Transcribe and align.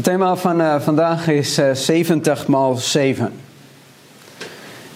Het 0.00 0.08
thema 0.08 0.36
van 0.36 0.60
uh, 0.60 0.80
vandaag 0.80 1.28
is 1.28 1.58
uh, 1.58 1.74
70 1.74 2.46
maal 2.46 2.76
7. 2.76 3.32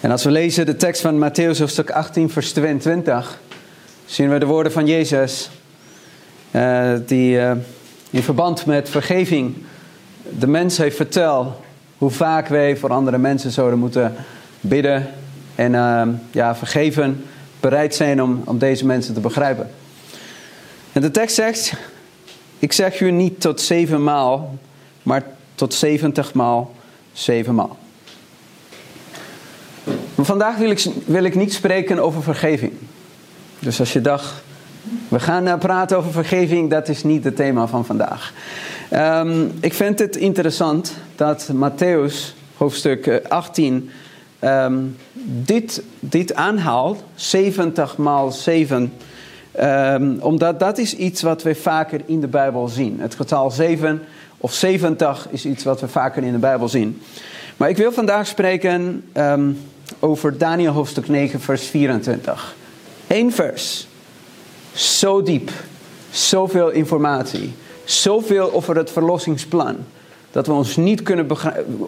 En 0.01 0.11
als 0.11 0.25
we 0.25 0.31
lezen 0.31 0.67
de 0.67 0.77
tekst 0.77 1.01
van 1.01 1.31
Matthäus 1.31 1.59
hoofdstuk 1.59 1.91
18 1.91 2.31
vers 2.31 2.53
22, 2.53 3.41
zien 4.05 4.31
we 4.31 4.39
de 4.39 4.47
woorden 4.47 4.73
van 4.73 4.87
Jezus 4.87 5.51
uh, 6.51 6.93
die 7.07 7.39
in 8.11 8.23
verband 8.23 8.67
met 8.67 8.89
vergeving 8.89 9.55
de 10.39 10.47
mens 10.47 10.77
heeft 10.77 10.97
verteld 10.97 11.55
hoe 11.99 12.11
vaak 12.11 12.49
wij 12.49 12.77
voor 12.77 12.91
andere 12.91 13.19
mensen 13.19 13.51
zouden 13.51 13.79
moeten 13.79 14.15
bidden 14.61 15.11
en 15.55 15.73
ja, 16.31 16.57
vergeven, 16.57 17.25
bereid 17.61 17.95
zijn 17.95 18.23
om, 18.23 18.43
om 18.45 18.59
deze 18.59 18.87
mensen 18.87 19.15
te 19.15 19.21
begrijpen. 19.21 19.71
En 20.93 21.01
de 21.01 21.11
tekst 21.11 21.35
zegt, 21.35 21.73
ik 22.59 22.73
zeg 22.73 23.01
u 23.01 23.11
niet 23.11 23.41
tot 23.41 23.61
zeven 23.61 24.03
maal, 24.03 24.59
maar 25.05 25.23
tot 25.55 25.75
70 25.75 26.35
maal 26.35 26.75
7 27.13 27.55
maal. 27.55 27.77
Vandaag 30.17 30.57
wil 30.57 30.71
ik, 30.71 30.87
wil 31.05 31.25
ik 31.25 31.35
niet 31.35 31.53
spreken 31.53 31.99
over 31.99 32.23
vergeving. 32.23 32.73
Dus 33.59 33.81
als 33.81 33.93
je 33.93 34.01
dacht, 34.01 34.43
we 35.09 35.21
gaan 35.21 35.59
praten 35.59 35.97
over 35.97 36.13
vergeving, 36.13 36.71
dat 36.71 36.89
is 36.89 37.03
niet 37.03 37.25
het 37.25 37.37
thema 37.37 37.67
van 37.67 37.85
vandaag. 37.85 38.33
Um, 38.93 39.53
ik 39.61 39.75
vind 39.75 39.99
het 39.99 40.17
interessant 40.17 40.97
dat 41.17 41.51
Matthäus, 41.53 42.35
hoofdstuk 42.57 43.23
18, 43.29 43.91
um, 44.41 44.97
dit, 45.23 45.83
dit 46.01 46.35
aanhaalt, 46.35 47.05
70 47.15 47.97
maal 47.97 48.33
7. 48.33 48.93
Um, 49.61 50.19
omdat 50.21 50.61
dat 50.61 50.79
is 50.79 50.97
iets 50.97 51.23
wat 51.23 51.43
we 51.43 51.55
vaker 51.55 52.01
in 52.07 52.21
de 52.21 52.27
Bijbel 52.27 52.69
zien. 52.69 53.01
Het 53.01 53.15
getal 53.15 53.51
7 53.51 54.03
of 54.45 54.53
70 54.53 55.27
is 55.31 55.45
iets 55.47 55.65
wat 55.65 55.81
we 55.81 55.89
vaker 55.89 56.23
in 56.23 56.33
de 56.33 56.39
Bijbel 56.39 56.69
zien. 56.69 57.03
Maar 57.57 57.69
ik 57.69 57.77
wil 57.77 57.93
vandaag 57.93 58.27
spreken 58.27 59.05
um, 59.15 59.59
over 59.99 60.39
Daniel 60.39 60.73
hoofdstuk 60.73 61.09
9, 61.09 61.41
vers 61.41 61.67
24. 61.67 62.55
Eén 63.07 63.33
vers. 63.33 63.87
Zo 64.73 65.23
diep. 65.23 65.51
Zoveel 66.11 66.71
informatie. 66.71 67.55
Zoveel 67.85 68.53
over 68.53 68.77
het 68.77 68.91
verlossingsplan. 68.91 69.77
Dat 70.31 70.47
we 70.47 70.53
ons 70.53 70.77
niet 70.77 71.03
kunnen, 71.03 71.27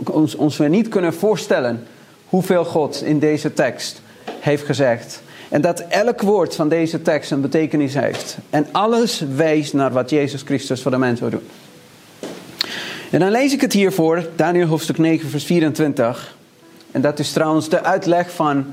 ons, 0.05 0.34
ons 0.34 0.59
niet 0.59 0.89
kunnen 0.89 1.15
voorstellen 1.15 1.87
hoeveel 2.29 2.65
God 2.65 3.03
in 3.03 3.19
deze 3.19 3.53
tekst 3.53 4.03
heeft 4.41 4.65
gezegd. 4.65 5.23
En 5.49 5.61
dat 5.61 5.81
elk 5.81 6.23
woord 6.23 6.55
van 6.55 6.69
deze 6.69 7.03
tekst 7.03 7.31
een 7.31 7.41
betekenis 7.41 7.95
heeft. 7.95 8.37
En 8.51 8.67
alles 8.73 9.25
wijst 9.34 9.73
naar 9.73 9.93
wat 9.93 10.11
Jezus 10.11 10.43
Christus 10.43 10.83
voor 10.83 10.91
de 10.91 10.99
mens 10.99 11.21
wil 11.21 11.31
doen. 11.31 11.49
En 13.11 13.21
dan 13.21 13.31
lees 13.31 13.53
ik 13.53 13.61
het 13.61 13.73
hier 13.73 13.93
voor, 13.93 14.29
Daniel 14.37 14.67
hoofdstuk 14.67 14.99
9, 14.99 15.29
vers 15.29 15.45
24. 15.45 16.37
En 16.91 17.01
dat 17.01 17.19
is 17.19 17.33
trouwens 17.33 17.69
de 17.69 17.83
uitleg 17.83 18.31
van 18.31 18.67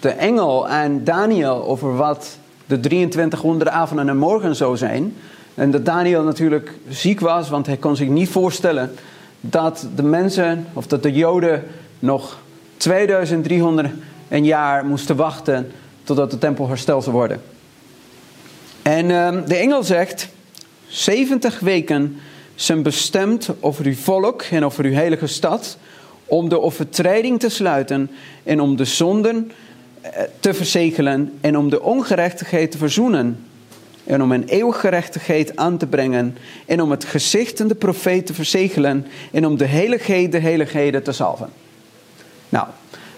de 0.00 0.08
engel 0.08 0.68
aan 0.68 1.04
Daniel 1.04 1.64
over 1.64 1.96
wat 1.96 2.38
de 2.66 2.80
2300 2.80 3.70
avonden 3.70 4.08
en 4.08 4.16
morgen 4.16 4.56
zou 4.56 4.76
zijn. 4.76 5.14
En 5.54 5.70
dat 5.70 5.84
Daniel 5.84 6.22
natuurlijk 6.22 6.72
ziek 6.88 7.20
was, 7.20 7.48
want 7.48 7.66
hij 7.66 7.76
kon 7.76 7.96
zich 7.96 8.08
niet 8.08 8.28
voorstellen 8.28 8.94
dat 9.40 9.86
de 9.94 10.02
mensen, 10.02 10.66
of 10.72 10.86
dat 10.86 11.02
de 11.02 11.12
Joden 11.12 11.64
nog 11.98 12.38
2300 12.76 13.88
een 14.28 14.44
jaar 14.44 14.86
moesten 14.86 15.16
wachten 15.16 15.72
totdat 16.04 16.30
de 16.30 16.38
tempel 16.38 16.68
hersteld 16.68 17.02
zou 17.02 17.16
worden. 17.16 17.42
En 18.82 19.10
uh, 19.10 19.46
de 19.46 19.56
engel 19.56 19.82
zegt, 19.82 20.28
70 20.86 21.60
weken 21.60 22.20
zijn 22.56 22.82
bestemd 22.82 23.50
over 23.60 23.84
uw 23.84 23.94
volk 23.94 24.42
en 24.42 24.64
over 24.64 24.84
uw 24.84 24.92
heilige 24.92 25.26
stad, 25.26 25.76
om 26.24 26.48
de 26.48 26.60
overtreding 26.60 27.40
te 27.40 27.48
sluiten 27.48 28.10
en 28.42 28.60
om 28.60 28.76
de 28.76 28.84
zonden 28.84 29.52
eh, 30.00 30.22
te 30.40 30.54
verzegelen 30.54 31.32
en 31.40 31.58
om 31.58 31.70
de 31.70 31.82
ongerechtigheid 31.82 32.70
te 32.70 32.78
verzoenen 32.78 33.44
en 34.04 34.22
om 34.22 34.32
een 34.32 34.44
eeuwige 34.44 34.78
gerechtigheid 34.78 35.56
aan 35.56 35.76
te 35.76 35.86
brengen 35.86 36.36
en 36.66 36.82
om 36.82 36.90
het 36.90 37.04
gezicht 37.04 37.60
en 37.60 37.68
de 37.68 37.74
profeet 37.74 38.26
te 38.26 38.34
verzegelen 38.34 39.06
en 39.32 39.46
om 39.46 39.56
de 39.56 39.66
heiligheid 39.66 40.32
de 40.32 40.38
heiligheden 40.38 41.02
te 41.02 41.12
salven. 41.12 41.48
Nou, 42.48 42.66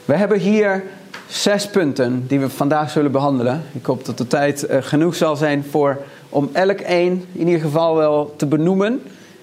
we 0.04 0.14
hebben 0.14 0.38
hier 0.38 0.84
zes 1.26 1.68
punten 1.68 2.24
die 2.26 2.40
we 2.40 2.48
vandaag 2.48 2.90
zullen 2.90 3.12
behandelen. 3.12 3.62
Ik 3.72 3.86
hoop 3.86 4.04
dat 4.04 4.18
de 4.18 4.26
tijd 4.26 4.66
eh, 4.66 4.82
genoeg 4.82 5.14
zal 5.14 5.36
zijn 5.36 5.64
voor 5.70 6.02
om 6.28 6.50
elk 6.52 6.78
één 6.80 7.24
in 7.32 7.46
ieder 7.46 7.60
geval 7.60 7.96
wel 7.96 8.34
te 8.36 8.46
benoemen 8.46 9.00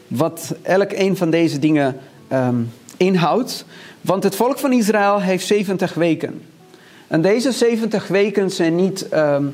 wat 0.07 0.55
elk 0.61 0.91
een 0.91 1.17
van 1.17 1.29
deze 1.29 1.59
dingen 1.59 1.97
um, 2.33 2.71
inhoudt. 2.97 3.65
Want 4.01 4.23
het 4.23 4.35
volk 4.35 4.59
van 4.59 4.73
Israël 4.73 5.21
heeft 5.21 5.45
70 5.45 5.93
weken. 5.93 6.41
En 7.07 7.21
deze 7.21 7.51
70 7.51 8.07
weken 8.07 8.51
zijn 8.51 8.75
niet 8.75 9.07
um, 9.13 9.53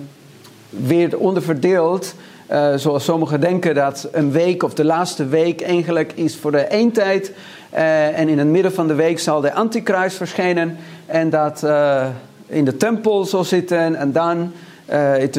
weer 0.70 1.18
onderverdeeld. 1.18 2.16
Uh, 2.52 2.74
zoals 2.76 3.04
sommigen 3.04 3.42
denken 3.42 3.76
dat 3.76 4.08
een 4.12 4.32
week 4.32 4.64
of 4.64 4.74
de 4.74 4.86
laatste 4.86 5.28
week 5.28 5.62
eigenlijk 5.62 6.12
is 6.16 6.36
voor 6.36 6.52
de 6.52 6.60
eindtijd. 6.60 7.32
Uh, 7.74 8.20
en 8.20 8.30
in 8.30 8.40
het 8.40 8.48
midden 8.48 8.74
van 8.74 8.88
de 8.88 8.94
week 8.94 9.20
zal 9.20 9.42
de 9.42 9.54
antichrist 9.54 10.18
verschijnen. 10.18 10.78
En 11.06 11.30
dat 11.30 11.62
uh, 11.64 12.08
in 12.48 12.66
de 12.66 12.78
tempel 12.78 13.26
zal 13.26 13.44
zitten. 13.44 13.96
En 13.96 14.12
dan 14.12 14.52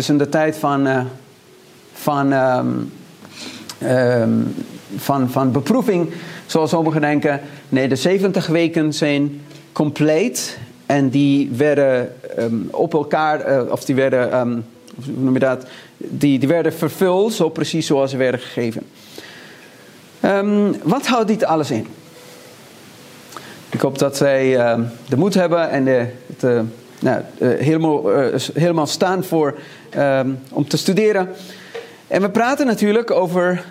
in 0.06 0.18
de 0.18 0.28
tijd 0.28 0.56
van, 0.56 0.88
van 1.92 2.32
um, 2.32 2.92
van, 4.96 5.30
van 5.30 5.52
beproeving, 5.52 6.10
zoals 6.46 6.70
sommigen 6.70 7.00
denken. 7.00 7.40
Nee, 7.68 7.88
de 7.88 7.96
70 7.96 8.46
weken 8.46 8.92
zijn 8.92 9.40
compleet 9.72 10.58
en 10.86 11.08
die 11.08 11.50
werden 11.56 12.14
um, 12.38 12.68
op 12.70 12.94
elkaar, 12.94 13.50
uh, 13.50 13.70
of 13.70 13.84
die 13.84 13.94
werden, 13.94 14.38
um, 14.38 14.64
hoe 15.04 15.14
noem 15.14 15.38
die, 15.96 16.38
die 16.38 16.48
werden 16.48 16.72
vervuld, 16.72 17.32
zo 17.32 17.48
precies 17.48 17.86
zoals 17.86 18.10
ze 18.10 18.16
werden 18.16 18.40
gegeven. 18.40 18.82
Um, 20.24 20.74
wat 20.82 21.06
houdt 21.06 21.28
dit 21.28 21.44
alles 21.44 21.70
in? 21.70 21.86
Ik 23.70 23.80
hoop 23.80 23.98
dat 23.98 24.20
uh, 24.20 24.28
de 25.08 25.16
moed 25.16 25.34
hebben 25.34 25.70
en 25.70 25.84
de, 25.84 26.06
de 26.38 26.62
nou, 27.00 27.20
uh, 27.38 27.58
helemaal, 27.58 28.02
helemaal 28.54 28.86
staan 28.86 29.24
voor, 29.24 29.58
om 30.50 30.68
te 30.68 30.76
studeren. 30.76 31.28
En 32.06 32.22
we 32.22 32.30
praten 32.30 32.66
natuurlijk 32.66 33.10
over 33.10 33.64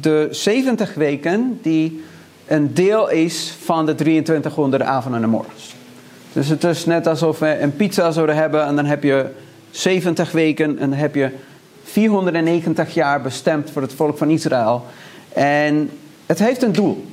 de 0.00 0.28
70 0.30 0.94
weken 0.94 1.58
die 1.62 2.02
een 2.46 2.74
deel 2.74 3.10
is 3.10 3.54
van 3.64 3.86
de 3.86 3.94
2300 3.94 4.82
avonden 4.82 5.22
en 5.22 5.28
morgens. 5.28 5.74
Dus 6.32 6.48
het 6.48 6.64
is 6.64 6.84
net 6.84 7.06
alsof 7.06 7.38
we 7.38 7.58
een 7.60 7.76
pizza 7.76 8.10
zouden 8.10 8.36
hebben 8.36 8.66
en 8.66 8.76
dan 8.76 8.84
heb 8.84 9.02
je 9.02 9.26
70 9.70 10.32
weken 10.32 10.78
en 10.78 10.90
dan 10.90 10.98
heb 10.98 11.14
je 11.14 11.30
490 11.82 12.94
jaar 12.94 13.22
bestemd 13.22 13.70
voor 13.70 13.82
het 13.82 13.92
volk 13.92 14.18
van 14.18 14.30
Israël. 14.30 14.84
En 15.32 15.90
het 16.26 16.38
heeft 16.38 16.62
een 16.62 16.72
doel. 16.72 17.06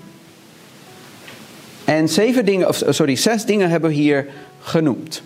En 1.86 2.10
zeven 2.10 2.46
dingen, 2.46 2.68
of 2.68 2.82
sorry, 2.90 3.16
zes 3.16 3.46
dingen 3.46 3.70
hebben 3.70 3.90
we 3.90 3.96
hier 3.96 4.28
genoemd. 4.60 5.22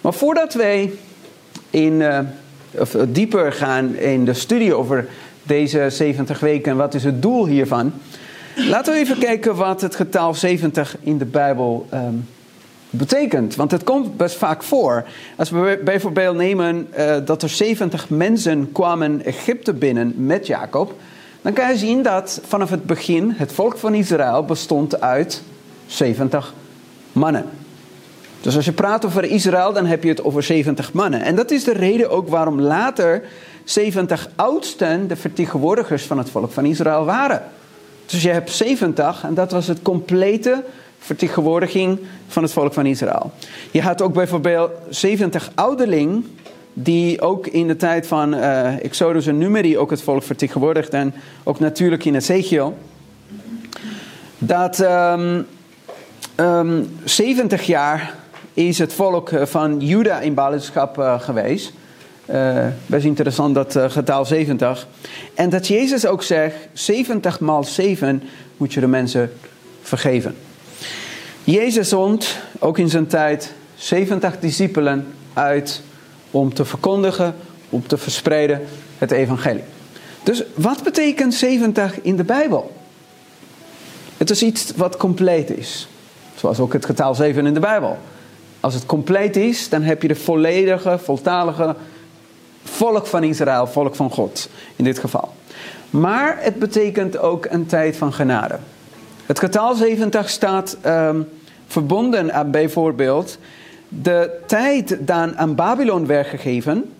Maar 0.00 0.14
voordat 0.14 0.54
wij 0.54 0.92
in, 1.70 1.92
uh, 1.92 2.18
of 2.78 2.96
dieper 3.08 3.52
gaan 3.52 3.96
in 3.96 4.24
de 4.24 4.34
studie 4.34 4.74
over 4.74 5.08
deze 5.46 5.86
70 5.90 6.40
weken. 6.40 6.76
Wat 6.76 6.94
is 6.94 7.04
het 7.04 7.22
doel 7.22 7.46
hiervan? 7.46 7.92
Laten 8.56 8.92
we 8.92 8.98
even 8.98 9.18
kijken 9.18 9.56
wat 9.56 9.80
het 9.80 9.94
getal 9.94 10.34
70 10.34 10.96
in 11.00 11.18
de 11.18 11.24
Bijbel 11.24 11.86
um, 11.94 12.28
betekent. 12.90 13.54
Want 13.54 13.70
het 13.70 13.84
komt 13.84 14.16
best 14.16 14.36
vaak 14.36 14.62
voor. 14.62 15.04
Als 15.36 15.50
we 15.50 15.80
bijvoorbeeld 15.84 16.36
nemen 16.36 16.88
uh, 16.98 17.16
dat 17.24 17.42
er 17.42 17.48
70 17.48 18.08
mensen 18.08 18.72
kwamen 18.72 19.24
Egypte 19.24 19.72
binnen 19.72 20.14
met 20.16 20.46
Jacob. 20.46 20.94
Dan 21.42 21.52
kan 21.52 21.70
je 21.70 21.76
zien 21.76 22.02
dat 22.02 22.40
vanaf 22.46 22.70
het 22.70 22.84
begin 22.84 23.34
het 23.36 23.52
volk 23.52 23.78
van 23.78 23.94
Israël 23.94 24.44
bestond 24.44 25.00
uit 25.00 25.42
70 25.86 26.54
mannen. 27.12 27.44
Dus 28.46 28.56
als 28.56 28.64
je 28.64 28.72
praat 28.72 29.04
over 29.04 29.24
Israël, 29.24 29.72
dan 29.72 29.86
heb 29.86 30.02
je 30.02 30.08
het 30.08 30.24
over 30.24 30.42
70 30.42 30.92
mannen. 30.92 31.22
En 31.22 31.36
dat 31.36 31.50
is 31.50 31.64
de 31.64 31.72
reden 31.72 32.10
ook 32.10 32.28
waarom 32.28 32.60
later 32.60 33.22
70 33.64 34.28
oudsten 34.36 35.08
de 35.08 35.16
vertegenwoordigers 35.16 36.02
van 36.02 36.18
het 36.18 36.30
volk 36.30 36.52
van 36.52 36.64
Israël 36.64 37.04
waren. 37.04 37.42
Dus 38.06 38.22
je 38.22 38.28
hebt 38.28 38.50
70 38.50 39.24
en 39.24 39.34
dat 39.34 39.50
was 39.50 39.66
het 39.66 39.82
complete 39.82 40.64
vertegenwoordiging 40.98 41.98
van 42.28 42.42
het 42.42 42.52
volk 42.52 42.72
van 42.72 42.86
Israël. 42.86 43.30
Je 43.70 43.82
had 43.82 44.02
ook 44.02 44.12
bijvoorbeeld 44.12 44.70
70 44.88 45.50
ouderling 45.54 46.24
die 46.72 47.20
ook 47.20 47.46
in 47.46 47.66
de 47.66 47.76
tijd 47.76 48.06
van 48.06 48.34
uh, 48.34 48.84
Exodus 48.84 49.26
en 49.26 49.38
Numeri 49.38 49.78
ook 49.78 49.90
het 49.90 50.02
volk 50.02 50.22
vertegenwoordigden. 50.22 51.14
Ook 51.44 51.58
natuurlijk 51.58 52.04
in 52.04 52.14
Ezekiel. 52.14 52.78
Dat 54.38 54.78
um, 54.78 55.46
um, 56.36 56.98
70 57.04 57.66
jaar 57.66 58.24
is 58.64 58.78
het 58.78 58.92
volk 58.92 59.30
van 59.42 59.80
Juda 59.80 60.20
in 60.20 60.34
ballingschap 60.34 60.98
uh, 60.98 61.20
geweest. 61.20 61.72
Uh, 62.30 62.66
best 62.86 63.04
interessant 63.04 63.54
dat 63.54 63.76
getal 63.88 64.24
70. 64.24 64.86
En 65.34 65.50
dat 65.50 65.66
Jezus 65.66 66.06
ook 66.06 66.22
zegt, 66.22 66.56
70 66.72 67.40
maal 67.40 67.64
7 67.64 68.22
moet 68.56 68.72
je 68.72 68.80
de 68.80 68.86
mensen 68.86 69.32
vergeven. 69.82 70.36
Jezus 71.44 71.88
zond 71.88 72.38
ook 72.58 72.78
in 72.78 72.88
zijn 72.88 73.06
tijd 73.06 73.52
70 73.74 74.38
discipelen 74.38 75.06
uit 75.32 75.82
om 76.30 76.54
te 76.54 76.64
verkondigen, 76.64 77.34
om 77.70 77.86
te 77.86 77.96
verspreiden 77.96 78.60
het 78.98 79.10
evangelie. 79.10 79.64
Dus 80.22 80.42
wat 80.54 80.82
betekent 80.82 81.34
70 81.34 82.00
in 82.02 82.16
de 82.16 82.24
Bijbel? 82.24 82.76
Het 84.16 84.30
is 84.30 84.42
iets 84.42 84.72
wat 84.76 84.96
compleet 84.96 85.50
is. 85.50 85.88
Zoals 86.34 86.58
ook 86.58 86.72
het 86.72 86.84
getal 86.84 87.14
7 87.14 87.46
in 87.46 87.54
de 87.54 87.60
Bijbel. 87.60 87.98
Als 88.66 88.74
het 88.74 88.86
compleet 88.86 89.36
is, 89.36 89.68
dan 89.68 89.82
heb 89.82 90.02
je 90.02 90.08
de 90.08 90.14
volledige, 90.14 90.98
voltalige 90.98 91.74
volk 92.62 93.06
van 93.06 93.22
Israël, 93.22 93.66
volk 93.66 93.94
van 93.94 94.10
God 94.10 94.48
in 94.76 94.84
dit 94.84 94.98
geval. 94.98 95.32
Maar 95.90 96.36
het 96.40 96.58
betekent 96.58 97.18
ook 97.18 97.46
een 97.50 97.66
tijd 97.66 97.96
van 97.96 98.12
genade. 98.12 98.58
Het 99.26 99.38
getal 99.38 99.74
70 99.74 100.28
staat 100.28 100.76
um, 100.86 101.28
verbonden 101.66 102.32
aan 102.32 102.50
bijvoorbeeld 102.50 103.38
de 103.88 104.30
tijd 104.46 104.96
dan 105.00 105.36
aan 105.38 105.54
Babylon 105.54 106.06
werd 106.06 106.26
gegeven, 106.26 106.92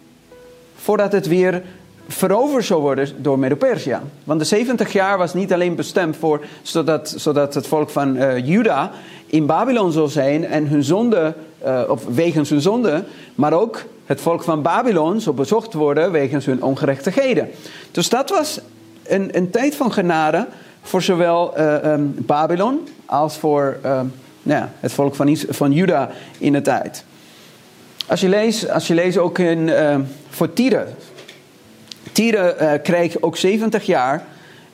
voordat 0.77 1.13
het 1.13 1.27
weer 1.27 1.63
veroverd 2.09 2.65
zou 2.65 2.81
worden 2.81 3.09
door 3.23 3.39
Medo-Persia. 3.39 4.03
Want 4.25 4.41
de 4.41 4.47
70 4.47 4.93
jaar 4.93 5.19
was 5.19 5.35
niet 5.35 5.53
alleen 5.53 5.75
bestemd 5.75 6.17
voor, 6.17 6.45
zodat, 6.63 7.15
zodat 7.17 7.55
het 7.55 7.67
volk 7.67 7.91
van 7.91 8.17
uh, 8.17 8.47
Juda 8.47 8.91
in 9.27 9.47
Babylon 9.47 9.93
zou 9.93 10.09
zijn 10.09 10.45
en 10.45 10.67
hun 10.67 10.85
zonde, 10.85 11.35
uh, 11.67 11.83
of 11.89 12.05
wegens 12.07 12.51
hun 12.51 12.61
zonde, 12.61 13.05
maar 13.35 13.53
ook 13.53 13.85
het 14.07 14.21
volk 14.21 14.43
van 14.43 14.63
Babylon 14.63 15.21
zou 15.21 15.37
bezocht 15.37 15.73
worden 15.73 16.13
wegens 16.13 16.47
hun 16.47 16.63
ongerechtigheden. 16.63 17.49
Dus 17.91 18.09
dat 18.09 18.31
was 18.31 18.61
een, 19.07 19.37
een 19.37 19.51
tijd 19.51 19.77
van 19.77 19.93
genade 19.93 20.47
voor 20.83 21.03
zowel 21.03 21.59
uh, 21.59 21.93
um, 21.93 22.15
Babylon 22.19 22.89
als 23.07 23.37
voor 23.37 23.79
nou 24.47 24.61
ja, 24.61 24.73
het 24.81 24.93
volk 24.93 25.15
van, 25.15 25.37
van 25.37 25.73
Juda 25.73 26.11
in 26.39 26.53
de 26.53 26.63
tijd. 26.63 27.05
Als 28.07 28.21
je 28.21 28.29
leest, 28.29 28.71
als 28.71 28.87
je 28.87 28.95
leest 28.95 29.19
ook 29.19 29.39
in, 29.39 29.59
uh, 29.59 29.97
voor 30.29 30.53
Tieren. 30.53 30.95
Tieren 32.13 32.55
uh, 32.63 32.73
kreeg 32.83 33.21
ook 33.21 33.37
70 33.37 33.87
jaar 33.87 34.27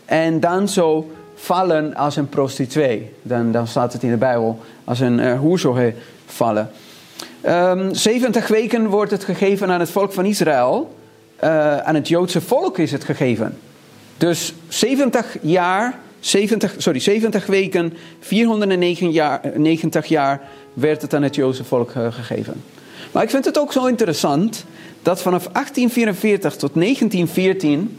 en 0.04 0.40
dan 0.40 0.68
zo 0.68 1.10
vallen 1.34 1.94
als 1.94 2.16
een 2.16 2.28
prostituee. 2.28 3.14
Dan, 3.22 3.52
dan 3.52 3.66
staat 3.66 3.92
het 3.92 4.02
in 4.02 4.10
de 4.10 4.16
Bijbel 4.16 4.60
als 4.84 5.00
een 5.00 5.18
uh, 5.18 5.38
hoer 5.38 5.58
zou 5.58 5.94
vallen. 6.26 6.70
Um, 7.44 7.50
ehm, 7.50 7.94
70 7.94 8.48
weken 8.48 8.86
wordt 8.86 9.10
het 9.10 9.24
gegeven 9.24 9.70
aan 9.70 9.80
het 9.80 9.90
volk 9.90 10.12
van 10.12 10.24
Israël. 10.24 10.94
Uh, 11.44 11.78
aan 11.78 11.94
het 11.94 12.08
Joodse 12.08 12.40
volk 12.40 12.78
is 12.78 12.92
het 12.92 13.04
gegeven. 13.04 13.58
Dus 14.16 14.54
70 14.68 15.36
jaar 15.40 15.98
70, 16.22 16.74
sorry, 16.76 16.98
70 16.98 17.46
weken, 17.46 17.92
490 18.20 19.12
jaar, 19.12 19.40
90 19.54 20.06
jaar 20.06 20.40
werd 20.72 21.02
het 21.02 21.14
aan 21.14 21.22
het 21.22 21.34
Joodse 21.34 21.64
volk 21.64 21.90
eh, 21.90 22.12
gegeven. 22.12 22.62
Maar 23.12 23.22
ik 23.22 23.30
vind 23.30 23.44
het 23.44 23.58
ook 23.58 23.72
zo 23.72 23.86
interessant 23.86 24.64
dat 25.02 25.22
vanaf 25.22 25.42
1844 25.42 26.56
tot 26.56 26.74
1914, 26.74 27.98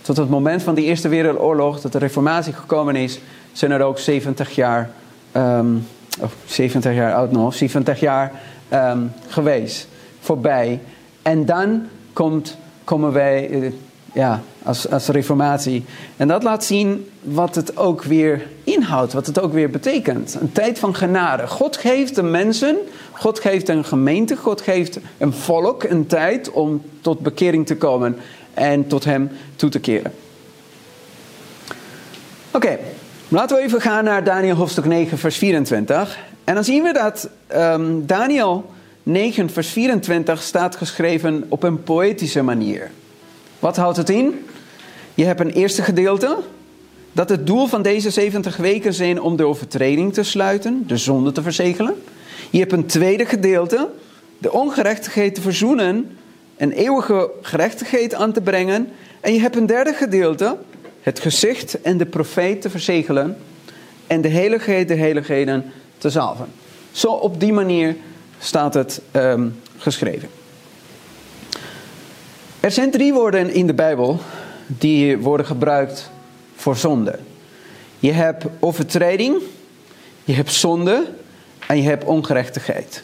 tot 0.00 0.16
het 0.16 0.28
moment 0.28 0.62
van 0.62 0.74
de 0.74 0.82
Eerste 0.82 1.08
Wereldoorlog, 1.08 1.80
dat 1.80 1.92
de 1.92 1.98
Reformatie 1.98 2.52
gekomen 2.52 2.96
is, 2.96 3.20
zijn 3.52 3.70
er 3.70 3.82
ook 3.82 3.98
70 3.98 4.54
jaar, 4.54 4.90
um, 5.36 5.86
oh, 6.20 6.30
70 6.44 6.94
jaar 6.94 7.14
oud 7.14 7.32
nog, 7.32 7.54
70 7.54 8.00
jaar 8.00 8.32
um, 8.72 9.12
geweest, 9.28 9.88
voorbij. 10.20 10.80
En 11.22 11.44
dan 11.44 11.86
komt, 12.12 12.56
komen 12.84 13.12
wij 13.12 13.50
eh, 13.50 13.72
ja, 14.12 14.42
als, 14.62 14.90
als 14.90 15.08
reformatie. 15.08 15.84
En 16.16 16.28
dat 16.28 16.42
laat 16.42 16.64
zien 16.64 17.08
wat 17.20 17.54
het 17.54 17.76
ook 17.76 18.02
weer 18.02 18.46
inhoudt, 18.64 19.12
wat 19.12 19.26
het 19.26 19.40
ook 19.40 19.52
weer 19.52 19.70
betekent. 19.70 20.36
Een 20.40 20.52
tijd 20.52 20.78
van 20.78 20.94
genade. 20.94 21.46
God 21.46 21.76
geeft 21.76 22.14
de 22.14 22.22
mensen, 22.22 22.76
God 23.12 23.40
geeft 23.40 23.68
een 23.68 23.84
gemeente, 23.84 24.36
God 24.36 24.60
geeft 24.60 24.98
een 25.18 25.32
volk 25.32 25.82
een 25.82 26.06
tijd 26.06 26.50
om 26.50 26.82
tot 27.00 27.20
bekering 27.20 27.66
te 27.66 27.76
komen 27.76 28.16
en 28.54 28.86
tot 28.86 29.04
Hem 29.04 29.30
toe 29.56 29.70
te 29.70 29.80
keren. 29.80 30.12
Oké, 32.50 32.78
laten 33.32 33.56
we 33.56 33.62
even 33.62 33.80
gaan 33.80 34.04
naar 34.04 34.24
Daniel 34.24 34.56
hoofdstuk 34.56 34.84
9, 34.84 35.18
vers 35.18 35.36
24. 35.36 36.18
En 36.44 36.54
dan 36.54 36.64
zien 36.64 36.82
we 36.82 36.92
dat 36.92 37.28
um, 37.54 38.06
Daniel 38.06 38.70
9, 39.02 39.50
vers 39.50 39.68
24 39.68 40.42
staat 40.42 40.76
geschreven 40.76 41.44
op 41.48 41.62
een 41.62 41.82
poëtische 41.82 42.42
manier. 42.42 42.90
Wat 43.58 43.76
houdt 43.76 43.96
het 43.96 44.08
in? 44.10 44.46
Je 45.14 45.24
hebt 45.24 45.40
een 45.40 45.50
eerste 45.50 45.82
gedeelte, 45.82 46.38
dat 47.12 47.28
het 47.28 47.46
doel 47.46 47.66
van 47.66 47.82
deze 47.82 48.10
70 48.10 48.56
weken 48.56 48.94
zijn 48.94 49.20
om 49.20 49.36
de 49.36 49.46
overtreding 49.46 50.12
te 50.12 50.22
sluiten, 50.22 50.84
de 50.86 50.96
zonde 50.96 51.32
te 51.32 51.42
verzegelen. 51.42 51.94
Je 52.50 52.58
hebt 52.58 52.72
een 52.72 52.86
tweede 52.86 53.24
gedeelte, 53.24 53.88
de 54.38 54.52
ongerechtigheid 54.52 55.34
te 55.34 55.40
verzoenen, 55.40 56.16
een 56.56 56.72
eeuwige 56.72 57.30
gerechtigheid 57.42 58.14
aan 58.14 58.32
te 58.32 58.40
brengen. 58.40 58.88
En 59.20 59.34
je 59.34 59.40
hebt 59.40 59.56
een 59.56 59.66
derde 59.66 59.92
gedeelte, 59.92 60.56
het 61.02 61.20
gezicht 61.20 61.80
en 61.80 61.96
de 61.96 62.06
profeet 62.06 62.62
te 62.62 62.70
verzegelen 62.70 63.36
en 64.06 64.20
de 64.20 64.28
heiligheid 64.28 64.88
de 64.88 64.94
heiligheden 64.94 65.72
te 65.98 66.10
zalven. 66.10 66.46
Zo 66.92 67.08
op 67.08 67.40
die 67.40 67.52
manier 67.52 67.96
staat 68.38 68.74
het 68.74 69.00
um, 69.12 69.60
geschreven. 69.76 70.28
Er 72.60 72.70
zijn 72.70 72.90
drie 72.90 73.12
woorden 73.12 73.50
in 73.54 73.66
de 73.66 73.74
Bijbel 73.74 74.20
die 74.66 75.18
worden 75.18 75.46
gebruikt 75.46 76.10
voor 76.56 76.76
zonde. 76.76 77.18
Je 77.98 78.12
hebt 78.12 78.44
overtreding, 78.60 79.36
je 80.24 80.32
hebt 80.32 80.52
zonde 80.52 81.06
en 81.66 81.76
je 81.76 81.88
hebt 81.88 82.04
ongerechtigheid. 82.04 83.02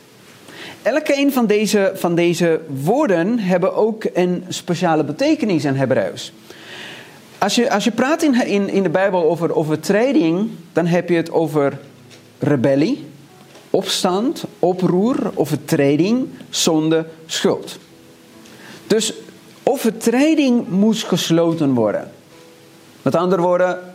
Elke 0.83 1.17
een 1.17 1.33
van 1.33 1.47
deze, 1.47 1.93
van 1.95 2.15
deze 2.15 2.61
woorden 2.67 3.39
hebben 3.39 3.75
ook 3.75 4.05
een 4.15 4.45
speciale 4.49 5.05
betekenis 5.05 5.65
in 5.65 5.75
Hebreeuws. 5.75 6.33
Als 7.38 7.55
je, 7.55 7.70
als 7.70 7.85
je 7.85 7.90
praat 7.90 8.23
in, 8.23 8.46
in, 8.46 8.69
in 8.69 8.82
de 8.82 8.88
Bijbel 8.88 9.31
over 9.31 9.55
overtreding, 9.55 10.50
dan 10.73 10.87
heb 10.87 11.08
je 11.08 11.17
het 11.17 11.31
over 11.31 11.79
rebellie, 12.38 13.06
opstand, 13.70 14.44
oproer, 14.58 15.31
overtreding, 15.35 16.29
zonde, 16.50 17.06
schuld. 17.26 17.79
Dus 18.87 19.12
Overtreding 19.70 20.69
moest 20.69 21.05
gesloten 21.05 21.75
worden. 21.75 22.11
Met 23.02 23.14
andere 23.14 23.43
woorden, 23.43 23.95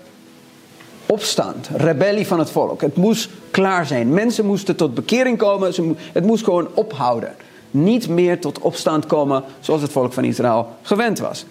opstand, 1.05 1.69
rebellie 1.75 2.27
van 2.27 2.39
het 2.39 2.49
volk. 2.49 2.81
Het 2.81 2.95
moest 2.95 3.29
klaar 3.51 3.85
zijn. 3.85 4.13
Mensen 4.13 4.45
moesten 4.45 4.75
tot 4.75 4.93
bekering 4.93 5.37
komen. 5.37 5.73
Het 6.13 6.25
moest 6.25 6.43
gewoon 6.43 6.67
ophouden. 6.73 7.35
Niet 7.71 8.09
meer 8.09 8.39
tot 8.39 8.59
opstand 8.59 9.05
komen 9.05 9.43
zoals 9.59 9.81
het 9.81 9.91
volk 9.91 10.13
van 10.13 10.23
Israël 10.23 10.67
gewend 10.81 11.19
was. 11.19 11.45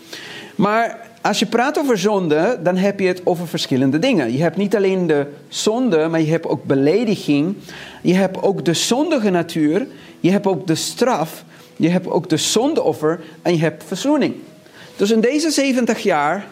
Maar 0.55 1.11
als 1.23 1.39
je 1.39 1.47
praat 1.47 1.79
over 1.79 1.99
zonde, 1.99 2.59
dan 2.63 2.77
heb 2.77 3.01
je 3.01 3.07
het 3.07 3.21
over 3.25 3.49
verschillende 3.49 3.99
dingen. 3.99 4.33
Je 4.33 4.43
hebt 4.43 4.57
niet 4.57 4.77
alleen 4.77 5.07
de 5.07 5.27
zonde, 5.49 6.09
maar 6.09 6.21
je 6.21 6.31
hebt 6.31 6.47
ook 6.47 6.65
belediging. 6.65 7.57
Je 8.03 8.15
hebt 8.15 8.43
ook 8.43 8.65
de 8.65 8.75
zondige 8.75 9.31
natuur. 9.31 9.87
Je 10.21 10.31
hebt 10.31 10.47
ook 10.47 10.67
de 10.67 10.75
straf. 10.75 11.45
Je 11.77 11.89
hebt 11.89 12.07
ook 12.07 12.29
de 12.29 12.37
zondeoffer 12.37 13.21
en 13.43 13.53
je 13.53 13.61
hebt 13.61 13.85
verzoening. 13.87 14.35
Dus 14.97 15.11
in 15.11 15.21
deze 15.21 15.51
70 15.51 15.99
jaar 15.99 16.47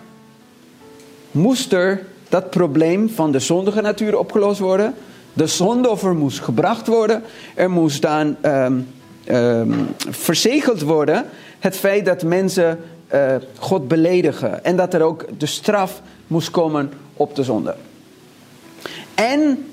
moest 1.31 1.73
er 1.73 2.07
dat 2.29 2.51
probleem 2.51 3.11
van 3.11 3.33
de 3.33 3.39
zondige 3.39 3.81
natuur 3.81 4.19
opgelost 4.19 4.61
worden. 4.61 4.95
De 5.33 5.47
zondeoffer 5.47 6.15
moest 6.15 6.41
gebracht 6.41 6.87
worden. 6.87 7.23
Er 7.55 7.71
moest 7.71 8.03
dan 8.03 8.37
um, 8.43 8.87
verzegeld 10.11 10.81
worden 10.83 11.25
het 11.61 11.77
feit 11.77 12.05
dat 12.05 12.23
mensen 12.23 12.79
uh, 13.15 13.35
God 13.59 13.89
beledigen. 13.89 14.65
En 14.65 14.77
dat 14.77 14.95
er 14.95 15.03
ook 15.03 15.25
de 15.39 15.47
straf 15.47 16.03
moest 16.27 16.51
komen 16.51 16.93
op 17.15 17.35
de 17.35 17.43
zonde. 17.43 17.75
En 19.15 19.73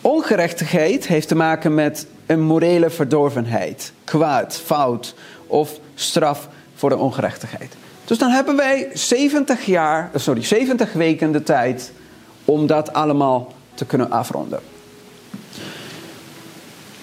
ongerechtigheid 0.00 1.06
heeft 1.06 1.28
te 1.28 1.34
maken 1.34 1.74
met 1.74 2.06
een 2.26 2.40
morele 2.40 2.90
verdorvenheid, 2.90 3.92
kwaad, 4.04 4.60
fout 4.64 5.14
of 5.46 5.80
straf 5.94 6.48
voor 6.74 6.88
de 6.88 6.96
ongerechtigheid. 6.96 7.76
Dus 8.04 8.18
dan 8.18 8.30
hebben 8.30 8.56
wij 8.56 8.88
70 8.92 9.66
jaar, 9.66 10.10
eh, 10.12 10.20
sorry, 10.20 10.42
70 10.42 10.92
weken 10.92 11.32
de 11.32 11.42
tijd 11.42 11.92
om 12.44 12.66
dat 12.66 12.92
allemaal 12.92 13.52
te 13.74 13.84
kunnen 13.84 14.10
afronden. 14.10 14.60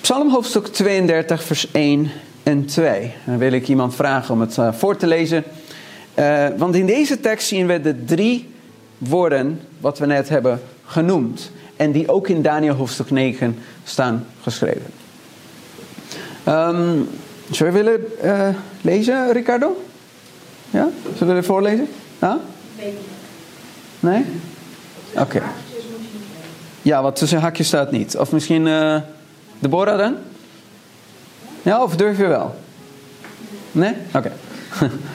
Psalm 0.01 0.29
hoofdstuk 0.29 0.67
32, 0.67 1.43
vers 1.43 1.67
1 1.71 2.11
en 2.43 2.65
2. 2.65 3.13
Dan 3.25 3.37
wil 3.37 3.51
ik 3.51 3.67
iemand 3.67 3.95
vragen 3.95 4.33
om 4.33 4.41
het 4.41 4.57
uh, 4.57 4.73
voor 4.73 4.97
te 4.97 5.07
lezen. 5.07 5.43
Uh, 6.19 6.47
want 6.57 6.75
in 6.75 6.85
deze 6.85 7.19
tekst 7.19 7.47
zien 7.47 7.67
we 7.67 7.81
de 7.81 8.03
drie 8.05 8.53
woorden 8.97 9.61
wat 9.79 9.99
we 9.99 10.05
net 10.05 10.29
hebben 10.29 10.61
genoemd. 10.85 11.51
En 11.75 11.91
die 11.91 12.09
ook 12.11 12.27
in 12.27 12.41
Daniel 12.41 12.75
hoofdstuk 12.75 13.11
9 13.11 13.57
staan 13.83 14.25
geschreven. 14.41 14.91
Um, 16.47 17.07
Zou 17.51 17.69
je 17.69 17.75
willen 17.75 18.05
uh, 18.23 18.47
lezen, 18.81 19.31
Ricardo? 19.31 19.85
Ja? 20.69 20.89
Zullen 21.01 21.19
we 21.19 21.25
willen 21.25 21.43
voorlezen? 21.43 21.87
Ja? 22.19 22.39
Nee? 23.99 24.25
Oké. 25.15 25.41
Ja, 26.81 27.01
wat 27.01 27.15
tussen 27.15 27.39
hakjes 27.39 27.67
staat 27.67 27.91
niet. 27.91 28.17
Of 28.17 28.31
misschien 28.31 28.65
uh, 28.65 28.97
Deborah 29.59 29.97
dan? 29.97 30.15
Ja, 31.61 31.83
of 31.83 31.95
durf 31.95 32.17
je 32.17 32.27
wel? 32.27 32.55
Nee? 33.71 33.93
Oké. 34.13 34.31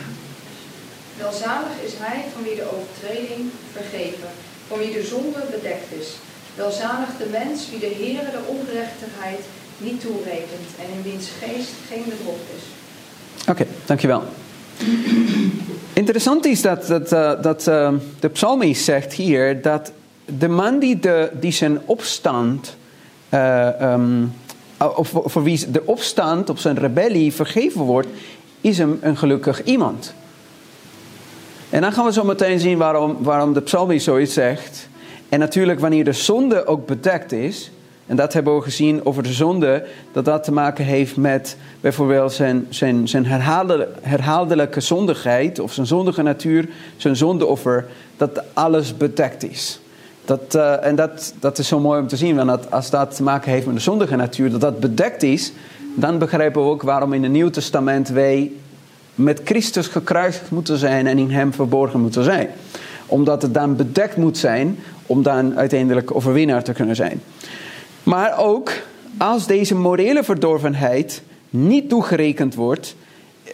Welzalig 1.20 1.74
is 1.84 1.92
hij 1.98 2.24
van 2.34 2.42
wie 2.42 2.54
de 2.54 2.66
overtreding 2.74 3.50
vergeven, 3.72 4.28
van 4.68 4.78
wie 4.78 4.92
de 4.92 5.02
zonde 5.02 5.42
bedekt 5.50 5.92
is. 6.00 6.08
Welzalig 6.54 7.08
de 7.18 7.28
mens 7.30 7.70
wie 7.70 7.78
de 7.78 7.94
Heere 7.98 8.30
de 8.30 8.42
ongerechtigheid 8.46 9.40
niet 9.78 10.00
toerekent 10.00 10.68
en 10.82 10.88
in 10.96 11.02
wiens 11.10 11.28
geest 11.42 11.72
geen 11.88 12.04
bedrog 12.04 12.40
is. 12.56 12.64
Oké, 13.48 13.66
dankjewel. 13.84 14.22
Interessant 15.92 16.44
is 16.44 16.62
dat, 16.62 16.86
dat, 16.86 17.12
uh, 17.12 17.42
dat 17.42 17.66
uh, 17.66 17.92
de 18.20 18.28
psalmist 18.28 18.84
zegt 18.84 19.12
hier 19.12 19.62
dat 19.62 19.92
de 20.24 20.48
man 20.48 20.78
die, 20.78 20.98
de, 20.98 21.30
die 21.40 21.52
zijn 21.52 21.80
opstand, 21.84 22.76
uh, 23.34 23.68
um, 23.82 24.32
of 24.96 25.12
voor 25.24 25.42
wie 25.42 25.70
de 25.70 25.86
opstand 25.86 26.50
op 26.50 26.58
zijn 26.58 26.78
rebellie 26.78 27.32
vergeven 27.32 27.80
wordt, 27.80 28.08
is 28.60 28.78
een, 28.78 28.98
een 29.00 29.16
gelukkig 29.16 29.64
iemand. 29.64 30.14
En 31.70 31.80
dan 31.80 31.92
gaan 31.92 32.04
we 32.04 32.12
zo 32.12 32.24
meteen 32.24 32.60
zien 32.60 32.78
waarom, 32.78 33.16
waarom 33.20 33.52
de 33.52 33.60
psalmist 33.60 34.04
zoiets 34.04 34.34
zegt. 34.34 34.88
En 35.28 35.38
natuurlijk 35.38 35.80
wanneer 35.80 36.04
de 36.04 36.12
zonde 36.12 36.66
ook 36.66 36.86
bedekt 36.86 37.32
is. 37.32 37.70
En 38.06 38.16
dat 38.16 38.32
hebben 38.32 38.56
we 38.56 38.62
gezien 38.62 39.04
over 39.04 39.22
de 39.22 39.32
zonde. 39.32 39.86
Dat 40.12 40.24
dat 40.24 40.44
te 40.44 40.52
maken 40.52 40.84
heeft 40.84 41.16
met 41.16 41.56
bijvoorbeeld 41.80 42.32
zijn, 42.32 42.66
zijn, 42.68 43.08
zijn 43.08 43.26
herhaaldelijke 44.00 44.80
zondigheid. 44.80 45.58
Of 45.58 45.72
zijn 45.72 45.86
zondige 45.86 46.22
natuur, 46.22 46.68
zijn 46.96 47.16
zondeoffer. 47.16 47.86
Dat 48.16 48.42
alles 48.52 48.96
bedekt 48.96 49.50
is. 49.50 49.80
Dat, 50.24 50.54
uh, 50.54 50.86
en 50.86 50.96
dat, 50.96 51.34
dat 51.40 51.58
is 51.58 51.68
zo 51.68 51.80
mooi 51.80 52.00
om 52.00 52.06
te 52.06 52.16
zien. 52.16 52.36
Want 52.46 52.70
als 52.70 52.90
dat 52.90 53.16
te 53.16 53.22
maken 53.22 53.50
heeft 53.52 53.66
met 53.66 53.74
de 53.74 53.80
zondige 53.80 54.16
natuur. 54.16 54.50
Dat 54.50 54.60
dat 54.60 54.80
bedekt 54.80 55.22
is. 55.22 55.52
Dan 55.94 56.18
begrijpen 56.18 56.62
we 56.62 56.68
ook 56.68 56.82
waarom 56.82 57.12
in 57.12 57.22
het 57.22 57.32
Nieuw 57.32 57.50
Testament 57.50 58.08
wij 58.08 58.52
met 59.14 59.40
Christus 59.44 59.86
gekruisigd 59.86 60.50
moeten 60.50 60.78
zijn 60.78 61.06
en 61.06 61.18
in 61.18 61.30
Hem 61.30 61.52
verborgen 61.52 62.00
moeten 62.00 62.24
zijn. 62.24 62.48
Omdat 63.06 63.42
het 63.42 63.54
dan 63.54 63.76
bedekt 63.76 64.16
moet 64.16 64.38
zijn 64.38 64.78
om 65.06 65.22
dan 65.22 65.56
uiteindelijk 65.56 66.14
overwinnaar 66.14 66.62
te 66.62 66.72
kunnen 66.72 66.96
zijn. 66.96 67.22
Maar 68.02 68.38
ook 68.38 68.72
als 69.18 69.46
deze 69.46 69.74
morele 69.74 70.24
verdorvenheid 70.24 71.22
niet 71.50 71.88
toegerekend 71.88 72.54
wordt, 72.54 72.96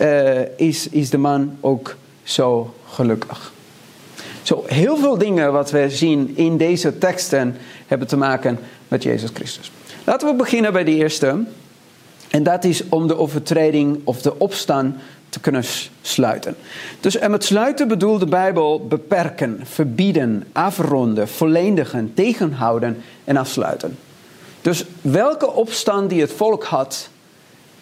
uh, 0.00 0.58
is, 0.58 0.88
is 0.88 1.10
de 1.10 1.18
man 1.18 1.56
ook 1.60 1.96
zo 2.22 2.74
gelukkig. 2.88 3.52
Zo 4.42 4.64
heel 4.66 4.96
veel 4.96 5.18
dingen 5.18 5.52
wat 5.52 5.70
we 5.70 5.90
zien 5.90 6.32
in 6.36 6.56
deze 6.56 6.98
teksten 6.98 7.56
hebben 7.86 8.08
te 8.08 8.16
maken 8.16 8.58
met 8.88 9.02
Jezus 9.02 9.30
Christus. 9.34 9.72
Laten 10.04 10.28
we 10.28 10.34
beginnen 10.34 10.72
bij 10.72 10.84
de 10.84 10.94
eerste. 10.94 11.44
En 12.30 12.42
dat 12.42 12.64
is 12.64 12.88
om 12.88 13.06
de 13.06 13.18
overtreding 13.18 14.00
of 14.04 14.22
de 14.22 14.38
opstand 14.38 14.96
te 15.36 15.42
kunnen 15.42 15.64
sluiten. 16.02 16.56
Dus 17.00 17.16
en 17.16 17.30
met 17.30 17.44
sluiten 17.44 17.88
bedoelt 17.88 18.20
de 18.20 18.26
Bijbel 18.26 18.86
beperken, 18.86 19.60
verbieden, 19.64 20.44
afronden, 20.52 21.28
volledigen, 21.28 22.12
tegenhouden 22.14 23.02
en 23.24 23.36
afsluiten. 23.36 23.98
Dus 24.60 24.84
welke 25.00 25.52
opstand 25.52 26.10
die 26.10 26.20
het 26.20 26.32
volk 26.32 26.64
had 26.64 27.08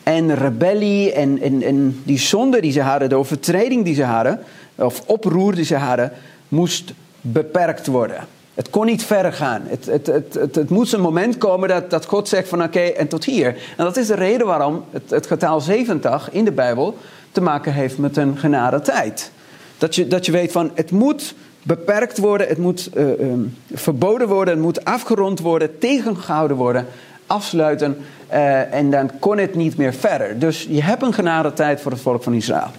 en 0.03 0.35
rebellie 0.35 1.13
en, 1.13 1.41
en, 1.41 1.63
en 1.63 2.01
die 2.05 2.19
zonde 2.19 2.61
die 2.61 2.73
ze 2.73 2.81
hadden, 2.81 3.09
de 3.09 3.15
overtreding 3.15 3.85
die 3.85 3.95
ze 3.95 4.05
hadden, 4.05 4.41
of 4.75 5.03
oproer 5.07 5.55
die 5.55 5.65
ze 5.65 5.77
hadden, 5.77 6.13
moest 6.49 6.93
beperkt 7.21 7.87
worden. 7.87 8.27
Het 8.55 8.71
kon 8.71 8.87
niet 8.87 9.05
verder 9.05 9.33
gaan. 9.33 9.63
Het, 9.67 9.87
het, 9.87 10.07
het, 10.07 10.35
het, 10.35 10.55
het 10.55 10.71
moest 10.71 10.93
een 10.93 11.01
moment 11.01 11.39
komen 11.39 11.69
dat, 11.69 11.91
dat 11.91 12.07
God 12.07 12.29
zegt 12.29 12.49
van 12.49 12.63
oké, 12.63 12.81
en 12.81 13.09
tot 13.09 13.25
hier. 13.25 13.47
En 13.47 13.85
dat 13.85 13.97
is 13.97 14.07
de 14.07 14.15
reden 14.15 14.47
waarom 14.47 14.85
het, 14.91 15.11
het 15.11 15.27
getal 15.27 15.61
70 15.61 16.31
in 16.31 16.45
de 16.45 16.53
Bijbel 16.53 16.97
te 17.33 17.41
maken 17.41 17.73
heeft 17.73 17.99
met 17.99 18.17
een 18.17 18.39
genade 18.39 18.81
tijd. 18.81 19.31
Dat 19.79 19.95
je, 19.95 20.07
dat 20.07 20.27
je 20.27 20.33
weet 20.33 20.53
van 20.53 20.71
het 20.75 20.91
moet 20.91 21.35
beperkt 21.63 22.19
worden, 22.19 22.49
het 22.49 22.59
moet 22.59 22.91
uh, 22.95 23.05
um, 23.05 23.57
verboden 23.73 24.29
worden, 24.29 24.55
het 24.55 24.63
moet 24.63 24.85
afgerond 24.85 25.41
worden, 25.41 25.79
tegengehouden 25.79 26.57
worden, 26.57 26.87
afsluiten 27.27 27.97
uh, 28.33 28.75
en 28.75 28.91
dan 28.91 29.11
kon 29.19 29.39
het 29.39 29.55
niet 29.55 29.77
meer 29.77 29.95
verder. 29.95 30.39
Dus 30.39 30.67
je 30.69 30.83
hebt 30.83 31.03
een 31.03 31.15
genade 31.15 31.53
tijd 31.53 31.81
voor 31.81 31.91
het 31.91 32.01
volk 32.01 32.23
van 32.23 32.35
Israël. 32.35 32.71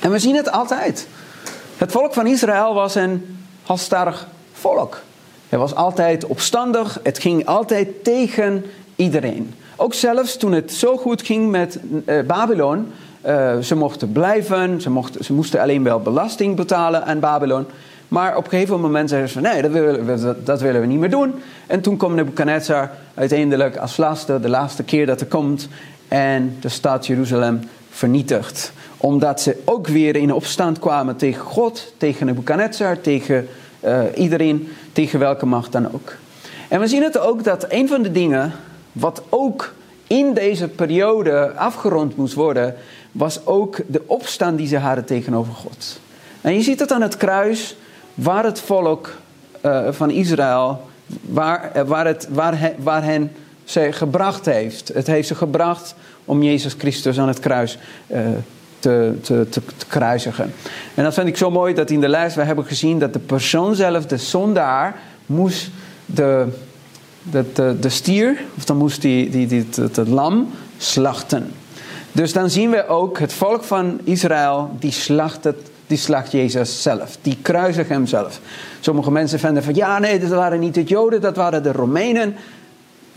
En 0.00 0.10
we 0.10 0.18
zien 0.18 0.36
het 0.36 0.50
altijd. 0.50 1.08
Het 1.76 1.92
volk 1.92 2.14
van 2.14 2.26
Israël 2.26 2.74
was 2.74 2.94
een 2.94 3.38
halstarrig 3.62 4.28
volk. 4.58 5.00
Het 5.48 5.58
was 5.58 5.74
altijd 5.74 6.26
opstandig, 6.26 7.00
het 7.02 7.18
ging 7.18 7.46
altijd 7.46 8.04
tegen 8.04 8.64
iedereen. 8.96 9.54
Ook 9.76 9.94
zelfs 9.94 10.36
toen 10.36 10.52
het 10.52 10.72
zo 10.72 10.96
goed 10.96 11.22
ging 11.22 11.50
met 11.50 11.78
uh, 12.06 12.20
Babylon, 12.26 12.92
uh, 13.26 13.58
ze 13.58 13.74
mochten 13.74 14.12
blijven, 14.12 14.80
ze, 14.80 14.90
mochten, 14.90 15.24
ze 15.24 15.32
moesten 15.32 15.60
alleen 15.60 15.82
wel 15.82 16.00
belasting 16.00 16.56
betalen 16.56 17.04
aan 17.04 17.20
Babylon. 17.20 17.66
Maar 18.08 18.36
op 18.36 18.44
een 18.44 18.50
gegeven 18.50 18.80
moment 18.80 19.08
zeiden 19.08 19.30
ze: 19.30 19.40
nee, 19.40 19.62
dat 19.62 19.70
willen, 19.70 20.06
we, 20.06 20.36
dat 20.44 20.60
willen 20.60 20.80
we 20.80 20.86
niet 20.86 20.98
meer 20.98 21.10
doen. 21.10 21.34
En 21.66 21.80
toen 21.80 21.96
kwam 21.96 22.14
Nebuchadnezzar 22.14 22.90
uiteindelijk 23.14 23.76
als 23.76 23.96
laatste, 23.96 24.40
de 24.40 24.48
laatste 24.48 24.82
keer 24.82 25.06
dat 25.06 25.20
er 25.20 25.26
komt, 25.26 25.68
en 26.08 26.56
de 26.60 26.68
stad 26.68 27.06
Jeruzalem 27.06 27.60
vernietigt. 27.90 28.72
Omdat 28.96 29.40
ze 29.40 29.62
ook 29.64 29.86
weer 29.86 30.16
in 30.16 30.32
opstand 30.32 30.78
kwamen 30.78 31.16
tegen 31.16 31.44
God, 31.44 31.92
tegen 31.96 32.26
Nebuchadnezzar, 32.26 33.00
tegen 33.00 33.48
uh, 33.80 34.02
iedereen, 34.14 34.68
tegen 34.92 35.18
welke 35.18 35.46
macht 35.46 35.72
dan 35.72 35.92
ook. 35.92 36.14
En 36.68 36.80
we 36.80 36.86
zien 36.86 37.02
het 37.02 37.18
ook 37.18 37.44
dat 37.44 37.66
een 37.68 37.88
van 37.88 38.02
de 38.02 38.12
dingen, 38.12 38.52
wat 38.92 39.22
ook 39.28 39.72
in 40.06 40.34
deze 40.34 40.68
periode 40.68 41.52
afgerond 41.52 42.16
moest 42.16 42.34
worden, 42.34 42.74
was 43.12 43.46
ook 43.46 43.80
de 43.86 44.02
opstand 44.06 44.58
die 44.58 44.66
ze 44.66 44.78
hadden 44.78 45.04
tegenover 45.04 45.52
God. 45.52 46.00
En 46.40 46.54
je 46.54 46.62
ziet 46.62 46.80
het 46.80 46.92
aan 46.92 47.02
het 47.02 47.16
kruis, 47.16 47.76
waar 48.14 48.44
het 48.44 48.60
volk 48.60 49.16
uh, 49.64 49.88
van 49.90 50.10
Israël, 50.10 50.80
waar, 51.20 51.70
eh, 51.72 51.82
waar, 51.82 52.06
het, 52.06 52.28
waar, 52.30 52.72
waar 52.78 53.04
hen 53.04 53.32
ze 53.64 53.92
gebracht 53.92 54.46
heeft. 54.46 54.88
Het 54.88 55.06
heeft 55.06 55.28
ze 55.28 55.34
gebracht 55.34 55.94
om 56.24 56.42
Jezus 56.42 56.74
Christus 56.78 57.18
aan 57.18 57.28
het 57.28 57.40
kruis 57.40 57.78
uh, 58.06 58.18
te, 58.78 59.14
te, 59.22 59.46
te, 59.48 59.60
te. 59.88 60.44
En 60.94 61.04
dat 61.04 61.14
vind 61.14 61.28
ik 61.28 61.36
zo 61.36 61.50
mooi 61.50 61.74
dat 61.74 61.90
in 61.90 62.00
de 62.00 62.08
lijst 62.08 62.36
we 62.36 62.42
hebben 62.42 62.64
gezien 62.64 62.98
dat 62.98 63.12
de 63.12 63.18
persoon 63.18 63.74
zelf, 63.74 64.06
de 64.06 64.16
zondaar, 64.16 64.96
moest 65.26 65.70
de, 66.06 66.46
de, 67.22 67.44
de, 67.52 67.76
de 67.80 67.88
stier, 67.88 68.40
of 68.56 68.64
dan 68.64 68.76
moest 68.76 69.02
die, 69.02 69.30
die, 69.30 69.46
die, 69.46 69.66
het, 69.70 69.96
het 69.96 70.08
lam 70.08 70.50
slachten. 70.78 71.52
Dus 72.12 72.32
dan 72.32 72.50
zien 72.50 72.70
we 72.70 72.86
ook 72.86 73.18
het 73.18 73.32
volk 73.32 73.64
van 73.64 74.00
Israël, 74.04 74.70
die 74.78 74.92
slacht, 74.92 75.44
het, 75.44 75.56
die 75.86 75.98
slacht 75.98 76.32
Jezus 76.32 76.82
zelf. 76.82 77.18
Die 77.22 77.38
kruisigt 77.42 77.88
hem 77.88 78.06
zelf. 78.06 78.40
Sommige 78.80 79.10
mensen 79.10 79.38
vinden 79.38 79.62
van, 79.62 79.74
ja 79.74 79.98
nee, 79.98 80.18
dat 80.18 80.30
waren 80.30 80.60
niet 80.60 80.74
de 80.74 80.84
Joden, 80.84 81.20
dat 81.20 81.36
waren 81.36 81.62
de 81.62 81.72
Romeinen. 81.72 82.34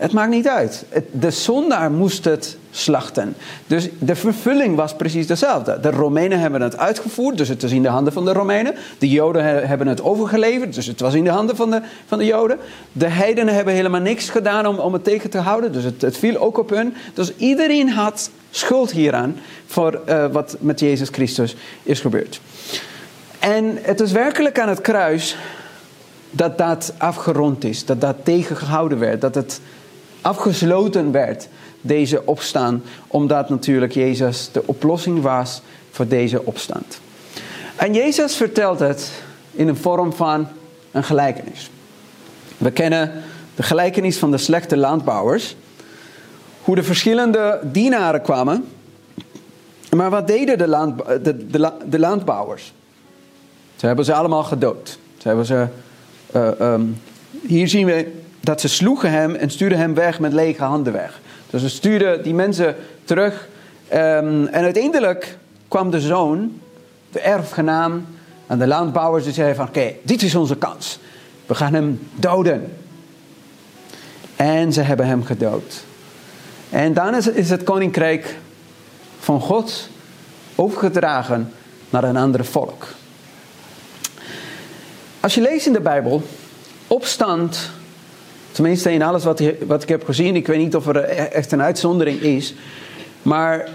Het 0.02 0.12
maakt 0.12 0.30
niet 0.30 0.48
uit. 0.48 0.84
De 1.10 1.30
zondaar 1.30 1.90
moest 1.90 2.24
het 2.24 2.56
slachten. 2.70 3.34
Dus 3.66 3.88
de 3.98 4.14
vervulling 4.14 4.76
was 4.76 4.96
precies 4.96 5.26
dezelfde. 5.26 5.80
De 5.80 5.90
Romeinen 5.90 6.40
hebben 6.40 6.60
het 6.60 6.78
uitgevoerd, 6.78 7.38
dus 7.38 7.48
het 7.48 7.62
was 7.62 7.70
in 7.70 7.82
de 7.82 7.88
handen 7.88 8.12
van 8.12 8.24
de 8.24 8.32
Romeinen. 8.32 8.74
De 8.98 9.08
Joden 9.08 9.66
hebben 9.68 9.86
het 9.86 10.02
overgeleverd, 10.02 10.74
dus 10.74 10.86
het 10.86 11.00
was 11.00 11.14
in 11.14 11.24
de 11.24 11.30
handen 11.30 11.56
van 11.56 11.70
de, 11.70 11.80
van 12.06 12.18
de 12.18 12.24
Joden. 12.24 12.58
De 12.92 13.08
heidenen 13.08 13.54
hebben 13.54 13.74
helemaal 13.74 14.00
niks 14.00 14.28
gedaan 14.28 14.66
om, 14.66 14.78
om 14.78 14.92
het 14.92 15.04
tegen 15.04 15.30
te 15.30 15.38
houden, 15.38 15.72
dus 15.72 15.84
het, 15.84 16.02
het 16.02 16.16
viel 16.16 16.36
ook 16.36 16.58
op 16.58 16.70
hun. 16.70 16.94
Dus 17.14 17.36
iedereen 17.36 17.88
had 17.90 18.30
schuld 18.50 18.90
hieraan 18.90 19.36
voor 19.66 20.00
uh, 20.08 20.26
wat 20.26 20.56
met 20.60 20.80
Jezus 20.80 21.08
Christus 21.08 21.56
is 21.82 22.00
gebeurd. 22.00 22.40
En 23.38 23.78
het 23.82 24.00
is 24.00 24.12
werkelijk 24.12 24.58
aan 24.58 24.68
het 24.68 24.80
kruis 24.80 25.36
dat 26.30 26.58
dat 26.58 26.92
afgerond 26.98 27.64
is, 27.64 27.84
dat 27.84 28.00
dat 28.00 28.16
tegengehouden 28.22 28.98
werd, 28.98 29.20
dat 29.20 29.34
het 29.34 29.60
afgesloten 30.22 31.12
werd, 31.12 31.48
deze 31.80 32.26
opstand, 32.26 32.84
omdat 33.06 33.48
natuurlijk 33.48 33.92
Jezus 33.92 34.48
de 34.52 34.66
oplossing 34.66 35.22
was 35.22 35.62
voor 35.90 36.08
deze 36.08 36.44
opstand. 36.44 37.00
En 37.76 37.94
Jezus 37.94 38.36
vertelt 38.36 38.78
het 38.78 39.10
in 39.50 39.68
een 39.68 39.76
vorm 39.76 40.12
van 40.12 40.48
een 40.90 41.04
gelijkenis. 41.04 41.70
We 42.58 42.70
kennen 42.70 43.22
de 43.54 43.62
gelijkenis 43.62 44.18
van 44.18 44.30
de 44.30 44.38
slechte 44.38 44.76
landbouwers 44.76 45.56
hoe 46.62 46.74
de 46.74 46.82
verschillende 46.82 47.60
dienaren 47.62 48.22
kwamen. 48.22 48.64
Maar 49.90 50.10
wat 50.10 50.26
deden 50.26 50.58
de, 50.58 50.68
land, 50.68 51.02
de, 51.22 51.46
de, 51.88 51.98
landbouwers? 51.98 52.72
Ze 53.76 53.86
hebben 53.86 54.04
ze 54.04 54.14
allemaal 54.14 54.44
gedood. 54.44 54.98
Hebben 55.22 55.46
ze, 55.46 55.66
uh, 56.36 56.48
um, 56.60 57.00
hier 57.46 57.68
zien 57.68 57.86
we 57.86 58.21
dat 58.42 58.60
ze 58.60 58.68
sloegen 58.68 59.10
hem 59.10 59.34
en 59.34 59.50
stuurden 59.50 59.78
hem 59.78 59.94
weg 59.94 60.20
met 60.20 60.32
lege 60.32 60.62
handen 60.62 60.92
weg. 60.92 61.20
Dus 61.50 61.60
ze 61.60 61.68
stuurden 61.68 62.22
die 62.22 62.34
mensen 62.34 62.76
terug 63.04 63.50
Ehm, 63.92 64.46
en 64.46 64.62
uiteindelijk 64.64 65.38
kwam 65.68 65.90
de 65.90 66.00
zoon, 66.00 66.60
de 67.10 67.20
erfgenaam, 67.20 68.06
aan 68.46 68.58
de 68.58 68.66
landbouwers 68.66 69.24
die 69.24 69.32
zeiden 69.32 69.56
van 69.56 69.68
oké, 69.68 69.92
dit 70.02 70.22
is 70.22 70.34
onze 70.34 70.56
kans. 70.56 70.98
We 71.46 71.54
gaan 71.54 71.74
hem 71.74 72.08
doden. 72.14 72.76
En 74.36 74.72
ze 74.72 74.80
hebben 74.80 75.06
hem 75.06 75.24
gedood. 75.24 75.84
En 76.70 76.92
dan 76.92 77.14
is, 77.14 77.26
is 77.26 77.50
het 77.50 77.62
koninkrijk 77.62 78.36
van 79.18 79.40
God 79.40 79.88
overgedragen 80.54 81.52
naar 81.90 82.04
een 82.04 82.16
ander 82.16 82.44
volk. 82.44 82.86
Als 85.20 85.34
je 85.34 85.40
leest 85.40 85.66
in 85.66 85.72
de 85.72 85.80
Bijbel, 85.80 86.22
opstand, 86.86 87.70
tenminste 88.52 88.92
in 88.92 89.02
alles 89.02 89.24
wat, 89.24 89.42
wat 89.66 89.82
ik 89.82 89.88
heb 89.88 90.04
gezien, 90.04 90.36
ik 90.36 90.46
weet 90.46 90.58
niet 90.58 90.76
of 90.76 90.86
er 90.86 90.96
echt 91.04 91.52
een 91.52 91.62
uitzondering 91.62 92.20
is, 92.20 92.54
maar 93.22 93.68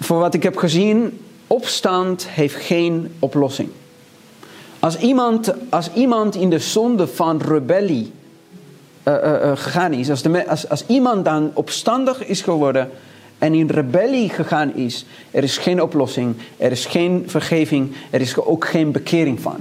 voor 0.00 0.18
wat 0.18 0.34
ik 0.34 0.42
heb 0.42 0.56
gezien, 0.56 1.20
opstand 1.46 2.26
heeft 2.28 2.54
geen 2.54 3.14
oplossing. 3.18 3.68
Als 4.78 4.98
iemand, 4.98 5.54
als 5.68 5.90
iemand 5.94 6.34
in 6.34 6.50
de 6.50 6.58
zonde 6.58 7.06
van 7.06 7.40
rebellie 7.40 8.12
uh, 9.04 9.14
uh, 9.14 9.52
gegaan 9.54 9.92
is, 9.92 10.10
als, 10.10 10.22
de, 10.22 10.48
als, 10.48 10.68
als 10.68 10.84
iemand 10.86 11.24
dan 11.24 11.50
opstandig 11.54 12.26
is 12.26 12.42
geworden 12.42 12.90
en 13.38 13.54
in 13.54 13.70
rebellie 13.70 14.28
gegaan 14.28 14.74
is, 14.74 15.06
er 15.30 15.42
is 15.42 15.58
geen 15.58 15.82
oplossing, 15.82 16.36
er 16.56 16.70
is 16.70 16.86
geen 16.86 17.24
vergeving, 17.26 17.92
er 18.10 18.20
is 18.20 18.36
ook 18.36 18.64
geen 18.64 18.92
bekering 18.92 19.40
van. 19.40 19.56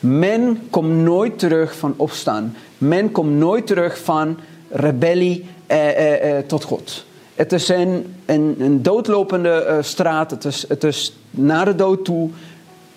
Men 0.00 0.60
komt 0.70 0.92
nooit 0.92 1.38
terug 1.38 1.76
van 1.76 1.94
opstaan. 1.96 2.56
Men 2.78 3.12
komt 3.12 3.32
nooit 3.32 3.66
terug 3.66 3.98
van 3.98 4.38
rebellie 4.70 5.44
eh, 5.66 6.38
eh, 6.38 6.44
tot 6.46 6.64
God. 6.64 7.06
Het 7.34 7.52
is 7.52 7.68
een, 7.68 8.14
een, 8.26 8.82
doodlopende 8.82 9.66
uh, 9.68 9.76
straat. 9.80 10.30
Het 10.30 10.44
is, 10.44 10.64
het 10.68 10.84
is 10.84 11.16
naar 11.30 11.64
de 11.64 11.74
dood 11.74 12.04
toe, 12.04 12.30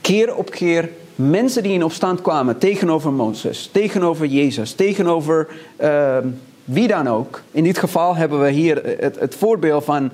keer 0.01 0.35
op 0.35 0.49
keer. 0.49 0.89
Mensen 1.15 1.63
die 1.63 1.71
in 1.71 1.83
opstand 1.83 2.21
kwamen 2.21 2.57
tegenover 2.57 3.11
Mozes, 3.11 3.69
tegenover 3.71 4.25
Jezus, 4.25 4.73
tegenover 4.73 5.47
ehm, 5.75 6.27
wie 6.63 6.87
dan 6.87 7.07
ook. 7.07 7.41
In 7.51 7.63
dit 7.63 7.77
geval 7.77 8.15
hebben 8.15 8.41
we 8.41 8.49
hier 8.49 8.95
het, 8.99 9.19
het 9.19 9.35
voorbeeld 9.35 9.83
van, 9.83 10.11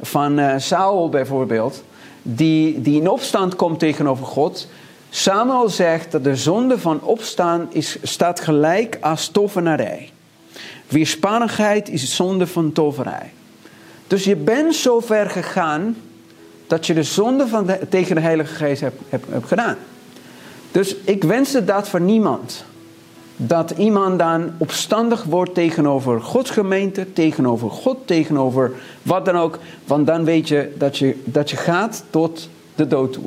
van 0.00 0.38
uh, 0.38 0.54
Saul 0.56 1.08
bijvoorbeeld, 1.08 1.82
die, 2.22 2.82
die 2.82 3.00
in 3.00 3.08
opstand 3.08 3.56
komt 3.56 3.78
tegenover 3.78 4.26
God. 4.26 4.68
Samuel 5.10 5.68
zegt 5.68 6.12
dat 6.12 6.24
de 6.24 6.36
zonde 6.36 6.78
van 6.78 7.00
opstaan 7.02 7.66
is, 7.70 7.96
staat 8.02 8.40
gelijk 8.40 8.98
als 9.00 9.28
tovenarij. 9.28 10.10
Weerspannigheid 10.88 11.88
is 11.88 12.16
zonde 12.16 12.46
van 12.46 12.72
toverij. 12.72 13.32
Dus 14.06 14.24
je 14.24 14.36
bent 14.36 14.74
zo 14.74 15.00
ver 15.00 15.30
gegaan 15.30 15.96
dat 16.66 16.86
je 16.86 16.94
de 16.94 17.02
zonde 17.02 17.46
van 17.46 17.66
de, 17.66 17.78
tegen 17.88 18.14
de 18.14 18.20
Heilige 18.20 18.54
Geest 18.54 18.80
hebt, 18.80 19.24
gedaan. 19.46 19.76
Dus 20.72 20.96
ik 20.96 21.24
wenste 21.24 21.64
dat 21.64 21.88
voor 21.88 22.00
niemand. 22.00 22.64
Dat 23.36 23.70
iemand 23.70 24.18
dan 24.18 24.52
opstandig 24.58 25.24
wordt 25.24 25.54
tegenover 25.54 26.20
Gods 26.20 26.50
gemeente, 26.50 27.12
tegenover 27.12 27.70
God, 27.70 27.96
tegenover 28.04 28.72
wat 29.02 29.24
dan 29.24 29.36
ook. 29.36 29.58
Want 29.84 30.06
dan 30.06 30.24
weet 30.24 30.48
je 30.48 30.74
dat 30.78 30.98
je, 30.98 31.22
dat 31.24 31.50
je 31.50 31.56
gaat 31.56 32.04
tot 32.10 32.48
de 32.74 32.86
dood 32.86 33.12
toe. 33.12 33.24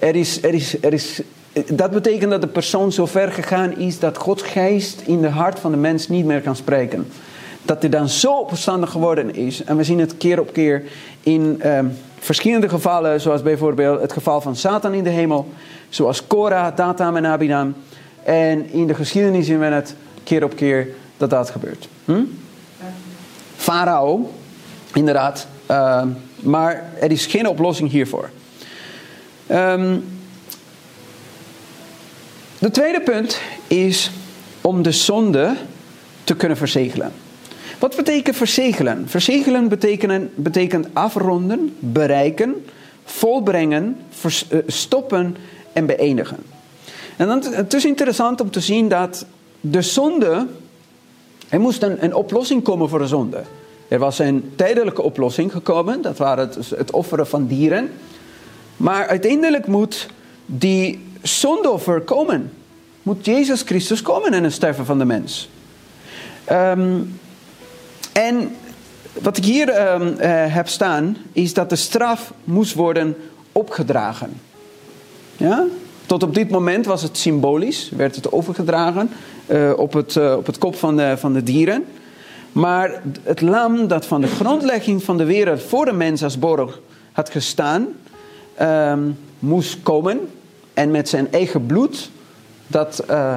Er 0.00 0.16
is, 0.16 0.42
er 0.42 0.54
is, 0.54 0.82
er 0.82 0.92
is, 0.92 1.20
dat 1.66 1.90
betekent 1.90 2.30
dat 2.30 2.40
de 2.40 2.46
persoon 2.46 2.92
zo 2.92 3.06
ver 3.06 3.32
gegaan 3.32 3.76
is 3.76 3.98
dat 3.98 4.16
Gods 4.16 4.42
geest 4.42 5.00
in 5.00 5.20
de 5.20 5.28
hart 5.28 5.58
van 5.58 5.70
de 5.70 5.76
mens 5.76 6.08
niet 6.08 6.24
meer 6.24 6.40
kan 6.40 6.56
spreken. 6.56 7.06
Dat 7.62 7.80
hij 7.80 7.90
dan 7.90 8.08
zo 8.08 8.32
opstandig 8.32 8.90
geworden 8.90 9.34
is. 9.34 9.64
En 9.64 9.76
we 9.76 9.84
zien 9.84 9.98
het 9.98 10.16
keer 10.16 10.40
op 10.40 10.52
keer 10.52 10.82
in 11.22 11.56
eh, 11.60 11.78
verschillende 12.18 12.68
gevallen, 12.68 13.20
zoals 13.20 13.42
bijvoorbeeld 13.42 14.00
het 14.00 14.12
geval 14.12 14.40
van 14.40 14.56
Satan 14.56 14.94
in 14.94 15.04
de 15.04 15.10
hemel, 15.10 15.48
zoals 15.88 16.26
Korah, 16.26 16.76
Datam 16.76 17.16
en 17.16 17.26
Abiram. 17.26 17.74
En 18.22 18.72
in 18.72 18.86
de 18.86 18.94
geschiedenis 18.94 19.46
zien 19.46 19.58
we 19.58 19.64
het 19.64 19.94
keer 20.24 20.44
op 20.44 20.56
keer 20.56 20.88
dat 21.16 21.30
dat 21.30 21.50
gebeurt. 21.50 21.88
Hm? 22.04 22.22
Farao, 23.56 24.30
inderdaad. 24.94 25.46
Uh, 25.70 26.02
maar 26.40 26.90
er 27.00 27.10
is 27.10 27.26
geen 27.26 27.48
oplossing 27.48 27.90
hiervoor. 27.90 28.30
Um, 29.50 30.04
de 32.58 32.70
tweede 32.70 33.00
punt 33.00 33.40
is 33.66 34.10
om 34.60 34.82
de 34.82 34.92
zonde 34.92 35.54
te 36.24 36.36
kunnen 36.36 36.56
verzegelen. 36.56 37.12
Wat 37.78 37.96
betekent 37.96 38.36
verzegelen? 38.36 39.08
Verzegelen 39.08 39.68
betekent, 40.34 40.86
afronden, 40.92 41.76
bereiken, 41.78 42.64
volbrengen, 43.04 43.96
stoppen 44.66 45.36
en 45.72 45.86
beëindigen. 45.86 46.38
En 47.16 47.26
dan, 47.26 47.44
het 47.44 47.74
is 47.74 47.84
interessant 47.84 48.40
om 48.40 48.50
te 48.50 48.60
zien 48.60 48.88
dat 48.88 49.26
de 49.60 49.82
zonde, 49.82 50.46
er 51.48 51.60
moest 51.60 51.82
een, 51.82 52.04
een 52.04 52.14
oplossing 52.14 52.62
komen 52.62 52.88
voor 52.88 52.98
de 52.98 53.06
zonde. 53.06 53.42
Er 53.88 53.98
was 53.98 54.18
een 54.18 54.52
tijdelijke 54.56 55.02
oplossing 55.02 55.52
gekomen, 55.52 56.02
dat 56.02 56.16
waren 56.16 56.48
het, 56.48 56.70
het 56.76 56.90
offeren 56.90 57.26
van 57.26 57.46
dieren. 57.46 57.90
Maar 58.80 59.06
uiteindelijk 59.06 59.66
moet 59.66 60.06
die 60.46 61.00
zondoffer 61.22 62.00
komen. 62.00 62.52
Moet 63.02 63.24
Jezus 63.24 63.62
Christus 63.62 64.02
komen 64.02 64.32
en 64.32 64.44
het 64.44 64.52
sterven 64.52 64.86
van 64.86 64.98
de 64.98 65.04
mens. 65.04 65.48
Um, 66.52 67.18
en 68.12 68.56
wat 69.12 69.36
ik 69.36 69.44
hier 69.44 69.92
um, 69.92 70.02
uh, 70.02 70.14
heb 70.54 70.68
staan, 70.68 71.16
is 71.32 71.54
dat 71.54 71.70
de 71.70 71.76
straf 71.76 72.32
moest 72.44 72.74
worden 72.74 73.16
opgedragen. 73.52 74.40
Ja? 75.36 75.64
Tot 76.06 76.22
op 76.22 76.34
dit 76.34 76.50
moment 76.50 76.86
was 76.86 77.02
het 77.02 77.18
symbolisch, 77.18 77.90
werd 77.96 78.16
het 78.16 78.32
overgedragen 78.32 79.10
uh, 79.46 79.72
op, 79.76 79.92
het, 79.92 80.14
uh, 80.14 80.34
op 80.36 80.46
het 80.46 80.58
kop 80.58 80.76
van 80.76 80.96
de, 80.96 81.14
van 81.18 81.32
de 81.32 81.42
dieren. 81.42 81.84
Maar 82.52 83.02
het 83.22 83.40
lam 83.40 83.88
dat 83.88 84.06
van 84.06 84.20
de 84.20 84.26
grondlegging 84.26 85.02
van 85.02 85.16
de 85.16 85.24
wereld 85.24 85.62
voor 85.62 85.84
de 85.84 85.92
mens 85.92 86.22
als 86.22 86.38
borg 86.38 86.80
had 87.12 87.30
gestaan, 87.30 87.86
um, 88.60 89.18
moest 89.38 89.78
komen 89.82 90.20
en 90.74 90.90
met 90.90 91.08
zijn 91.08 91.32
eigen 91.32 91.66
bloed 91.66 92.10
dat 92.66 93.04
uh, 93.10 93.34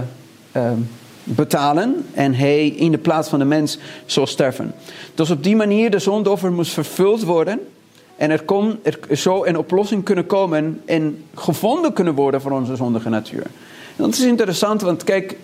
betalen 1.23 2.05
en 2.13 2.33
hij 2.33 2.67
in 2.67 2.91
de 2.91 2.97
plaats 2.97 3.29
van 3.29 3.39
de 3.39 3.45
mens 3.45 3.77
zou 4.05 4.27
sterven. 4.27 4.73
Dus 5.15 5.29
op 5.29 5.43
die 5.43 5.55
manier 5.55 5.91
de 5.91 5.99
zondoffer 5.99 6.51
moest 6.51 6.71
vervuld 6.71 7.23
worden 7.23 7.59
en 8.15 8.31
er, 8.31 8.43
kon, 8.43 8.79
er 8.83 9.17
zou 9.17 9.47
een 9.47 9.57
oplossing 9.57 10.03
kunnen 10.03 10.25
komen 10.25 10.81
en 10.85 11.23
gevonden 11.35 11.93
kunnen 11.93 12.13
worden 12.13 12.41
voor 12.41 12.51
onze 12.51 12.75
zondige 12.75 13.09
natuur. 13.09 13.45
Dat 13.95 14.13
is 14.13 14.21
interessant, 14.21 14.81
want 14.81 15.03
kijk, 15.03 15.37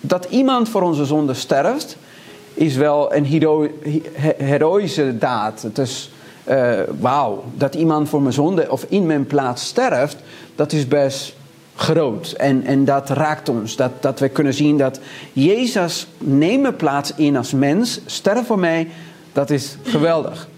dat 0.00 0.26
iemand 0.30 0.68
voor 0.68 0.82
onze 0.82 1.04
zonde 1.04 1.34
sterft, 1.34 1.96
is 2.54 2.76
wel 2.76 3.14
een 3.14 3.24
hero, 3.24 3.68
heroïsche 4.36 5.18
daad. 5.18 5.62
Het 5.62 5.78
is, 5.78 6.10
uh, 6.48 6.80
wauw, 7.00 7.44
dat 7.54 7.74
iemand 7.74 8.08
voor 8.08 8.22
mijn 8.22 8.34
zonde 8.34 8.70
of 8.70 8.86
in 8.88 9.06
mijn 9.06 9.26
plaats 9.26 9.66
sterft, 9.66 10.16
dat 10.54 10.72
is 10.72 10.88
best 10.88 11.34
groot. 11.76 12.32
En, 12.36 12.64
en 12.64 12.84
dat 12.84 13.10
raakt 13.10 13.48
ons. 13.48 13.76
Dat, 13.76 13.90
dat 14.00 14.20
we 14.20 14.28
kunnen 14.28 14.54
zien 14.54 14.78
dat 14.78 15.00
Jezus 15.32 16.06
neemt 16.18 16.76
plaats 16.76 17.12
in 17.14 17.36
als 17.36 17.52
mens, 17.52 18.00
sterft 18.06 18.46
voor 18.46 18.58
mij, 18.58 18.88
dat 19.32 19.50
is 19.50 19.76
geweldig. 19.82 20.48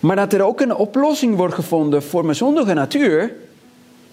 Maar 0.00 0.16
dat 0.16 0.32
er 0.32 0.42
ook 0.42 0.60
een 0.60 0.74
oplossing 0.74 1.36
wordt 1.36 1.54
gevonden 1.54 2.02
voor 2.02 2.24
mijn 2.24 2.36
zondige 2.36 2.74
natuur, 2.74 3.32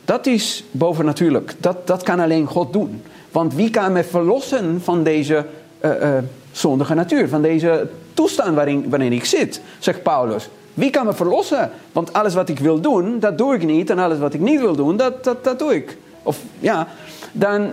dat 0.06 0.26
is 0.26 0.64
bovennatuurlijk. 0.72 1.54
Dat, 1.58 1.88
dat 1.88 2.04
kan 2.04 2.20
alleen 2.20 2.46
God 2.46 2.74
doen. 2.74 3.02
Want 3.32 3.54
wie 3.54 3.70
kan 3.70 3.92
me 3.92 4.04
verlossen 4.04 4.82
van 4.84 5.04
deze 5.04 5.46
uh, 5.82 5.92
uh, 6.02 6.18
zondige 6.52 6.94
natuur, 6.94 7.30
van 7.30 7.42
deze 7.42 7.88
toestand 8.14 8.56
waarin, 8.56 8.90
waarin 8.90 9.14
ik 9.14 9.26
zit, 9.26 9.62
zegt 9.80 10.04
Paulus. 10.04 10.50
Wie 10.78 10.90
kan 10.90 11.06
me 11.06 11.14
verlossen? 11.14 11.72
Want 11.92 12.14
alles 12.14 12.34
wat 12.34 12.50
ik 12.50 12.60
wil 12.60 12.80
doen, 12.80 13.20
dat 13.20 13.38
doe 13.38 13.56
ik 13.56 13.64
niet. 13.64 13.90
En 13.90 14.00
alles 14.00 14.20
wat 14.20 14.34
ik 14.34 14.40
niet 14.40 14.60
wil 14.60 14.76
doen, 14.76 14.98
dat, 14.98 15.24
dat, 15.24 15.44
dat 15.44 15.60
doe 15.60 15.76
ik. 15.76 15.98
Of 16.24 16.40
ja, 16.60 16.88
dan 17.32 17.72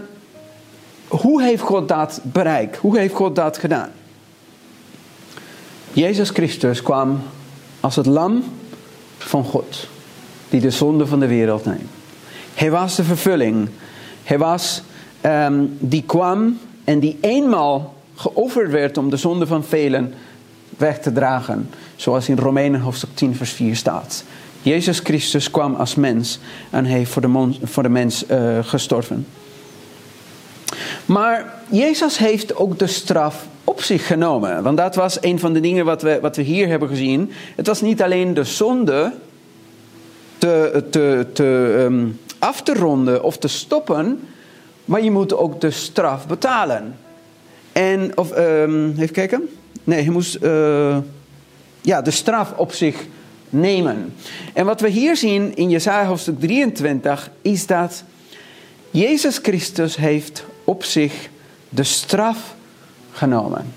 hoe 1.09 1.43
heeft 1.43 1.63
God 1.63 1.89
dat 1.89 2.21
bereikt? 2.23 2.77
Hoe 2.77 2.99
heeft 2.99 3.15
God 3.15 3.37
dat 3.37 3.59
gedaan? 3.59 3.91
Jezus 5.93 6.31
Christus 6.31 6.83
kwam 6.83 7.21
als 7.81 7.97
het 7.97 8.07
lam 8.07 8.45
van 9.19 9.45
God, 9.45 9.89
die 10.49 10.61
de 10.61 10.71
zonde 10.71 11.07
van 11.07 11.21
de 11.21 11.27
wereld 11.27 11.65
neemt. 11.65 11.91
Hij 12.55 12.71
was 12.71 12.97
de 12.97 13.05
vervulling. 13.05 13.69
Hij 14.23 14.39
was 14.39 14.83
um, 15.27 15.77
die 15.81 16.03
kwam 16.03 16.59
en 16.85 16.99
die 16.99 17.19
eenmaal 17.21 17.95
geofferd 18.15 18.71
werd 18.71 18.99
om 18.99 19.11
de 19.11 19.17
zonde 19.17 19.47
van 19.47 19.65
velen 19.65 20.15
weg 20.77 21.01
te 21.01 21.13
dragen. 21.13 21.71
Zoals 21.97 22.29
in 22.29 22.39
Romeinen 22.39 22.81
hoofdstuk 22.81 23.11
10 23.15 23.37
vers 23.37 23.51
4 23.51 23.77
staat. 23.77 24.25
Jezus 24.63 24.99
Christus 24.99 25.51
kwam 25.51 25.75
als 25.75 25.95
mens 25.95 26.39
en 26.71 26.85
heeft 26.85 27.11
voor 27.11 27.23
de, 27.23 27.51
voor 27.63 27.83
de 27.83 27.89
mens 27.89 28.25
uh, 28.31 28.59
gestorven. 28.63 29.27
Maar 31.07 31.55
Jezus 31.71 32.19
heeft 32.19 32.57
ook 32.57 32.79
de 32.79 32.87
straf 32.87 33.47
op 33.65 33.83
zich 33.83 34.07
genomen. 34.07 34.63
Want 34.63 34.77
dat 34.77 34.95
was 34.95 35.19
een 35.21 35.39
van 35.39 35.53
de 35.53 35.61
dingen 35.61 35.85
wat 35.85 36.03
we, 36.03 36.19
wat 36.21 36.37
we 36.37 36.43
hier 36.43 36.69
hebben 36.69 36.89
gezien. 36.89 37.31
Het 37.57 37.67
was 37.67 37.81
niet 37.81 38.03
alleen 38.03 38.35
de 38.35 38.45
zonde 38.45 39.13
te, 40.39 40.85
te, 40.91 41.27
te, 41.33 41.75
ehm, 41.79 42.07
af 42.39 42.63
te 42.63 42.75
ronden 42.75 43.23
of 43.23 43.39
te 43.39 43.49
stoppen, 43.49 44.21
maar 44.85 45.03
je 45.03 45.11
moet 45.11 45.37
ook 45.37 45.61
de 45.61 45.71
straf 45.71 46.27
betalen. 46.27 46.97
En, 47.73 48.13
of, 48.15 48.37
um, 48.37 48.91
even 48.91 49.15
kijken. 49.15 49.49
Nee, 49.85 50.05
je 50.05 50.11
moest 50.11 50.39
uh, 50.43 50.97
ja, 51.81 52.03
de 52.03 52.11
straf 52.11 52.53
op 52.57 52.73
zich 52.73 53.07
nemen. 53.51 54.15
En 54.53 54.67
wat 54.67 54.81
we 54.81 54.89
hier 54.89 55.17
zien 55.17 55.57
in 55.57 55.71
Jesaja 55.71 56.07
hoofdstuk 56.07 56.41
23 56.41 57.31
is 57.43 57.67
dat 57.67 58.05
Jezus 58.91 59.39
Christus 59.39 59.97
heeft 59.97 60.45
op 60.65 60.85
zich 60.85 61.29
de 61.69 61.83
straf 61.83 62.55
genomen. 63.13 63.73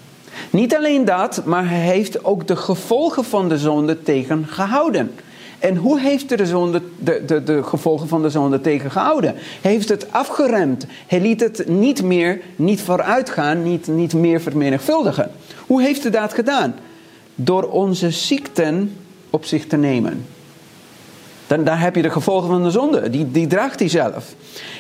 Niet 0.50 0.76
alleen 0.76 1.06
dat, 1.06 1.46
maar 1.46 1.70
hij 1.70 1.80
heeft 1.80 2.24
ook 2.26 2.48
de 2.48 2.56
gevolgen 2.56 3.26
van 3.26 3.50
de 3.50 3.58
zonde 3.58 4.04
tegengehouden. 4.04 5.12
En 5.60 5.76
hoe 5.76 6.00
heeft 6.00 6.30
hij 6.30 6.38
de, 6.38 6.82
de, 7.00 7.24
de, 7.26 7.43
de 7.43 7.63
gevolgen 7.63 8.08
van 8.08 8.22
de 8.22 8.30
zonde 8.30 8.62
tegengehouden? 8.62 9.36
Hij 9.62 9.72
heeft 9.72 9.89
het 9.89 10.12
afgeremd. 10.12 10.86
Hij 11.08 11.22
liet 11.22 11.39
het 11.39 11.67
niet 11.67 12.04
meer, 12.04 12.41
niet 12.56 12.82
vooruitgaan, 12.82 13.63
niet, 13.63 13.88
niet 13.88 14.13
meer 14.13 14.41
vermenigvuldigen. 14.41 15.32
Hoe 15.67 15.82
heeft 15.82 16.01
hij 16.01 16.12
dat 16.12 16.34
gedaan? 16.34 16.75
Door 17.36 17.63
onze 17.63 18.12
ziekten 18.12 18.97
op 19.30 19.45
zich 19.45 19.67
te 19.67 19.77
nemen. 19.77 20.25
Dan, 21.47 21.63
daar 21.63 21.82
heb 21.82 21.95
je 21.95 22.01
de 22.01 22.10
gevolgen 22.10 22.49
van 22.49 22.63
de 22.63 22.71
zonde. 22.71 23.10
Die, 23.10 23.32
die 23.32 23.47
draagt 23.47 23.80
hij 23.80 23.89
zelf. 23.89 24.36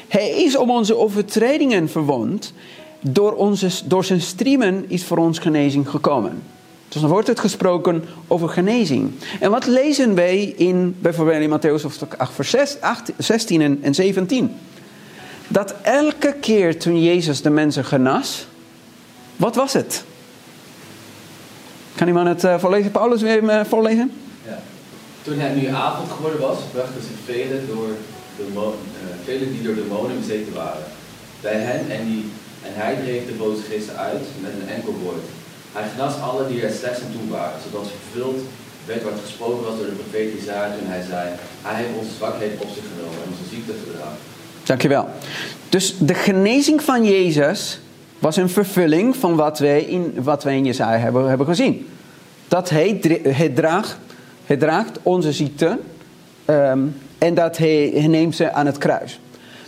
Hij 0.07 0.29
is 0.29 0.57
om 0.57 0.69
onze 0.71 0.97
overtredingen 0.97 1.89
verwond. 1.89 2.53
Door, 2.99 3.33
onze, 3.33 3.69
door 3.85 4.05
zijn 4.05 4.21
striemen 4.21 4.85
is 4.87 5.03
voor 5.03 5.17
ons 5.17 5.39
genezing 5.39 5.89
gekomen. 5.89 6.43
Dus 6.87 7.01
dan 7.01 7.09
wordt 7.09 7.27
het 7.27 7.39
gesproken 7.39 8.03
over 8.27 8.49
genezing. 8.49 9.11
En 9.39 9.51
wat 9.51 9.65
lezen 9.65 10.15
wij 10.15 10.43
in 10.43 10.95
bijvoorbeeld 10.99 11.41
in 11.41 11.59
Matthäus 11.59 11.81
hoofdstuk 11.81 12.13
8, 12.17 12.33
vers 12.33 12.81
8, 12.81 13.11
16 13.17 13.83
en 13.83 13.95
17? 13.95 14.55
Dat 15.47 15.75
elke 15.81 16.35
keer 16.39 16.79
toen 16.79 17.03
Jezus 17.03 17.41
de 17.41 17.49
mensen 17.49 17.85
genas, 17.85 18.47
wat 19.35 19.55
was 19.55 19.73
het? 19.73 20.03
Kan 21.97 22.07
iemand 22.07 22.27
het 22.27 22.43
uh, 22.43 22.59
voorlezen? 22.59 22.91
Paulus 22.91 23.21
weer 23.21 23.43
uh, 23.43 23.61
voorlezen? 23.71 24.11
Ja. 24.47 24.59
Toen 25.21 25.39
het 25.39 25.55
nu 25.55 25.67
avond 25.67 26.11
geworden 26.11 26.39
was, 26.39 26.57
brachten 26.73 27.01
zich 27.09 27.19
velen, 27.25 27.67
door 27.67 27.89
de 28.37 28.45
uh, 28.53 28.63
velen 29.23 29.51
die 29.51 29.63
door 29.63 29.75
demonen 29.75 30.19
bezeten 30.19 30.53
waren. 30.53 30.85
Bij 31.41 31.59
hen 31.69 31.81
en, 31.97 32.05
die, 32.05 32.23
en 32.67 32.73
hij 32.81 32.95
dreef 33.03 33.25
de 33.25 33.37
boze 33.43 33.61
geesten 33.69 33.97
uit 33.97 34.23
met 34.41 34.51
een 34.61 34.69
enkel 34.75 34.93
woord. 35.03 35.25
Hij 35.73 35.85
genas 35.91 36.13
alle 36.27 36.47
die 36.47 36.61
er 36.61 36.73
slechts 36.79 37.01
aan 37.03 37.15
toe 37.15 37.29
waren, 37.37 37.59
zodat 37.65 37.87
vervuld 37.95 38.39
werd 38.85 39.03
wat 39.03 39.19
gesproken 39.25 39.63
was 39.67 39.77
door 39.77 39.89
de 39.91 39.99
profeet 40.01 40.33
Isaiah 40.39 40.71
toen 40.75 40.87
hij 40.93 41.03
zei, 41.11 41.25
hij 41.61 41.75
heeft 41.79 41.97
onze 41.99 42.13
zwakheid 42.19 42.51
op 42.65 42.69
zich 42.75 42.83
genomen 42.91 43.19
en 43.23 43.29
onze 43.31 43.49
ziekte 43.53 43.73
gedragen. 43.83 44.19
Dankjewel. 44.63 45.05
Dus 45.69 45.95
de 45.99 46.13
genezing 46.13 46.83
van 46.83 47.05
Jezus 47.05 47.79
was 48.19 48.35
een 48.35 48.49
vervulling 48.49 49.15
van 49.15 49.35
wat 49.35 49.59
wij 49.59 49.81
in, 49.81 50.13
wat 50.23 50.43
wij 50.43 50.55
in 50.55 50.65
Jesaja 50.65 50.97
hebben, 50.97 51.29
hebben 51.29 51.47
gezien. 51.47 51.87
Dat 52.47 52.69
hij, 52.69 52.99
hij, 53.23 53.49
draagt, 53.49 53.97
hij 54.45 54.57
draagt 54.57 54.99
onze 55.03 55.31
ziekte 55.31 55.79
um, 56.45 56.95
en 57.17 57.33
dat 57.33 57.57
hij, 57.57 57.91
hij 57.93 58.07
neemt 58.07 58.35
ze 58.35 58.51
aan 58.53 58.65
het 58.65 58.77
kruis. 58.77 59.19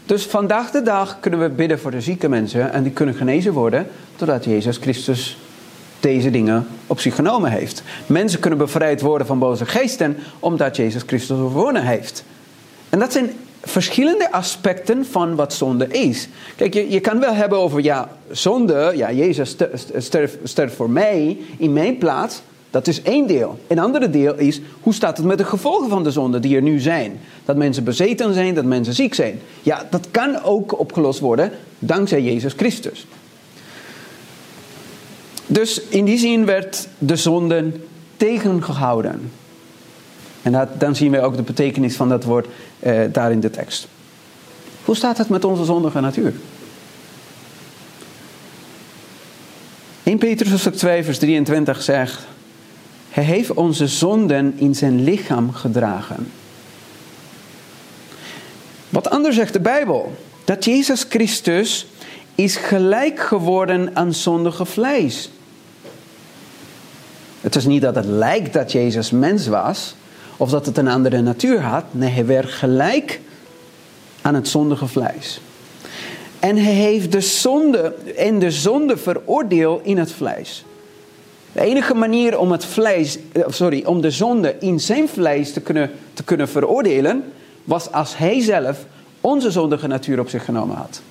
Dus 0.05 0.25
vandaag 0.25 0.71
de 0.71 0.81
dag 0.81 1.19
kunnen 1.19 1.39
we 1.39 1.49
bidden 1.49 1.79
voor 1.79 1.91
de 1.91 2.01
zieke 2.01 2.29
mensen 2.29 2.73
en 2.73 2.83
die 2.83 2.91
kunnen 2.91 3.15
genezen 3.15 3.53
worden 3.53 3.87
doordat 4.15 4.45
Jezus 4.45 4.77
Christus 4.77 5.37
deze 5.99 6.29
dingen 6.29 6.67
op 6.87 6.99
zich 6.99 7.15
genomen 7.15 7.51
heeft. 7.51 7.83
Mensen 8.05 8.39
kunnen 8.39 8.59
bevrijd 8.59 9.01
worden 9.01 9.27
van 9.27 9.39
boze 9.39 9.65
geesten 9.65 10.17
omdat 10.39 10.75
Jezus 10.75 11.03
Christus 11.05 11.37
overwonnen 11.37 11.83
heeft. 11.83 12.23
En 12.89 12.99
dat 12.99 13.11
zijn 13.11 13.29
verschillende 13.61 14.31
aspecten 14.31 15.05
van 15.05 15.35
wat 15.35 15.53
zonde 15.53 15.87
is. 15.87 16.27
Kijk, 16.55 16.73
je, 16.73 16.89
je 16.89 16.99
kan 16.99 17.19
wel 17.19 17.33
hebben 17.33 17.57
over, 17.57 17.83
ja, 17.83 18.09
zonde, 18.31 18.91
ja, 18.95 19.11
Jezus 19.11 19.55
sterft 20.43 20.75
voor 20.75 20.89
mij 20.89 21.37
in 21.57 21.73
mijn 21.73 21.97
plaats. 21.97 22.41
Dat 22.71 22.87
is 22.87 23.01
één 23.01 23.27
deel. 23.27 23.59
Een 23.67 23.79
andere 23.79 24.09
deel 24.09 24.35
is, 24.35 24.61
hoe 24.81 24.93
staat 24.93 25.17
het 25.17 25.25
met 25.25 25.37
de 25.37 25.45
gevolgen 25.45 25.89
van 25.89 26.03
de 26.03 26.11
zonde 26.11 26.39
die 26.39 26.55
er 26.55 26.61
nu 26.61 26.79
zijn? 26.79 27.19
Dat 27.45 27.55
mensen 27.55 27.83
bezeten 27.83 28.33
zijn, 28.33 28.53
dat 28.53 28.65
mensen 28.65 28.93
ziek 28.93 29.13
zijn. 29.13 29.39
Ja, 29.61 29.87
dat 29.89 30.07
kan 30.11 30.43
ook 30.43 30.79
opgelost 30.79 31.19
worden 31.19 31.51
dankzij 31.79 32.21
Jezus 32.21 32.53
Christus. 32.53 33.07
Dus 35.45 35.81
in 35.81 36.05
die 36.05 36.17
zin 36.17 36.45
werd 36.45 36.87
de 36.97 37.15
zonde 37.15 37.71
tegengehouden. 38.17 39.31
En 40.41 40.69
dan 40.77 40.95
zien 40.95 41.11
we 41.11 41.21
ook 41.21 41.35
de 41.35 41.41
betekenis 41.41 41.95
van 41.95 42.09
dat 42.09 42.23
woord 42.23 42.47
eh, 42.79 42.99
daar 43.11 43.31
in 43.31 43.39
de 43.39 43.49
tekst. 43.49 43.87
Hoe 44.85 44.95
staat 44.95 45.17
het 45.17 45.29
met 45.29 45.45
onze 45.45 45.63
zondige 45.63 45.99
natuur? 45.99 46.33
1 50.03 50.17
Petrus 50.17 50.61
2 50.61 51.03
vers 51.03 51.17
23 51.17 51.81
zegt... 51.81 52.27
Hij 53.09 53.23
heeft 53.23 53.53
onze 53.53 53.87
zonden 53.87 54.53
in 54.57 54.75
zijn 54.75 55.03
lichaam 55.03 55.53
gedragen. 55.53 56.31
Wat 58.89 59.09
anders 59.09 59.35
zegt 59.35 59.53
de 59.53 59.59
Bijbel. 59.59 60.15
Dat 60.45 60.65
Jezus 60.65 61.05
Christus 61.09 61.87
is 62.35 62.55
gelijk 62.55 63.19
geworden 63.19 63.95
aan 63.95 64.13
zondige 64.13 64.65
vlees. 64.65 65.29
Het 67.41 67.55
is 67.55 67.65
niet 67.65 67.81
dat 67.81 67.95
het 67.95 68.05
lijkt 68.05 68.53
dat 68.53 68.71
Jezus 68.71 69.11
mens 69.11 69.47
was, 69.47 69.95
of 70.39 70.49
dat 70.49 70.65
het 70.65 70.77
een 70.77 70.87
andere 70.87 71.21
natuur 71.21 71.61
had. 71.61 71.83
Nee, 71.91 72.09
hij 72.09 72.25
werd 72.25 72.49
gelijk 72.49 73.19
aan 74.21 74.35
het 74.35 74.47
zondige 74.47 74.87
vlees. 74.87 75.41
En 76.39 76.57
hij 76.57 76.73
heeft 76.73 77.11
de 77.11 77.21
zonde 77.21 77.95
en 78.17 78.39
de 78.39 78.51
zonde 78.51 78.97
veroordeeld 78.97 79.85
in 79.85 79.97
het 79.97 80.11
vlees. 80.11 80.65
De 81.51 81.61
enige 81.61 81.93
manier 81.93 82.39
om 82.39 82.51
het 82.51 82.65
vlees, 82.65 83.17
eh, 83.31 83.43
sorry, 83.47 83.83
om 83.85 84.01
de 84.01 84.11
zonde 84.11 84.55
in 84.59 84.79
zijn 84.79 85.09
vlees 85.09 85.53
te 85.53 85.61
kunnen, 85.61 85.91
te 86.13 86.23
kunnen 86.23 86.49
veroordelen, 86.49 87.23
was 87.63 87.91
als 87.91 88.17
hij 88.17 88.41
zelf 88.41 88.85
onze 89.21 89.51
zondige 89.51 89.87
natuur 89.87 90.19
op 90.19 90.29
zich 90.29 90.45
genomen 90.45 90.75
had. 90.75 91.01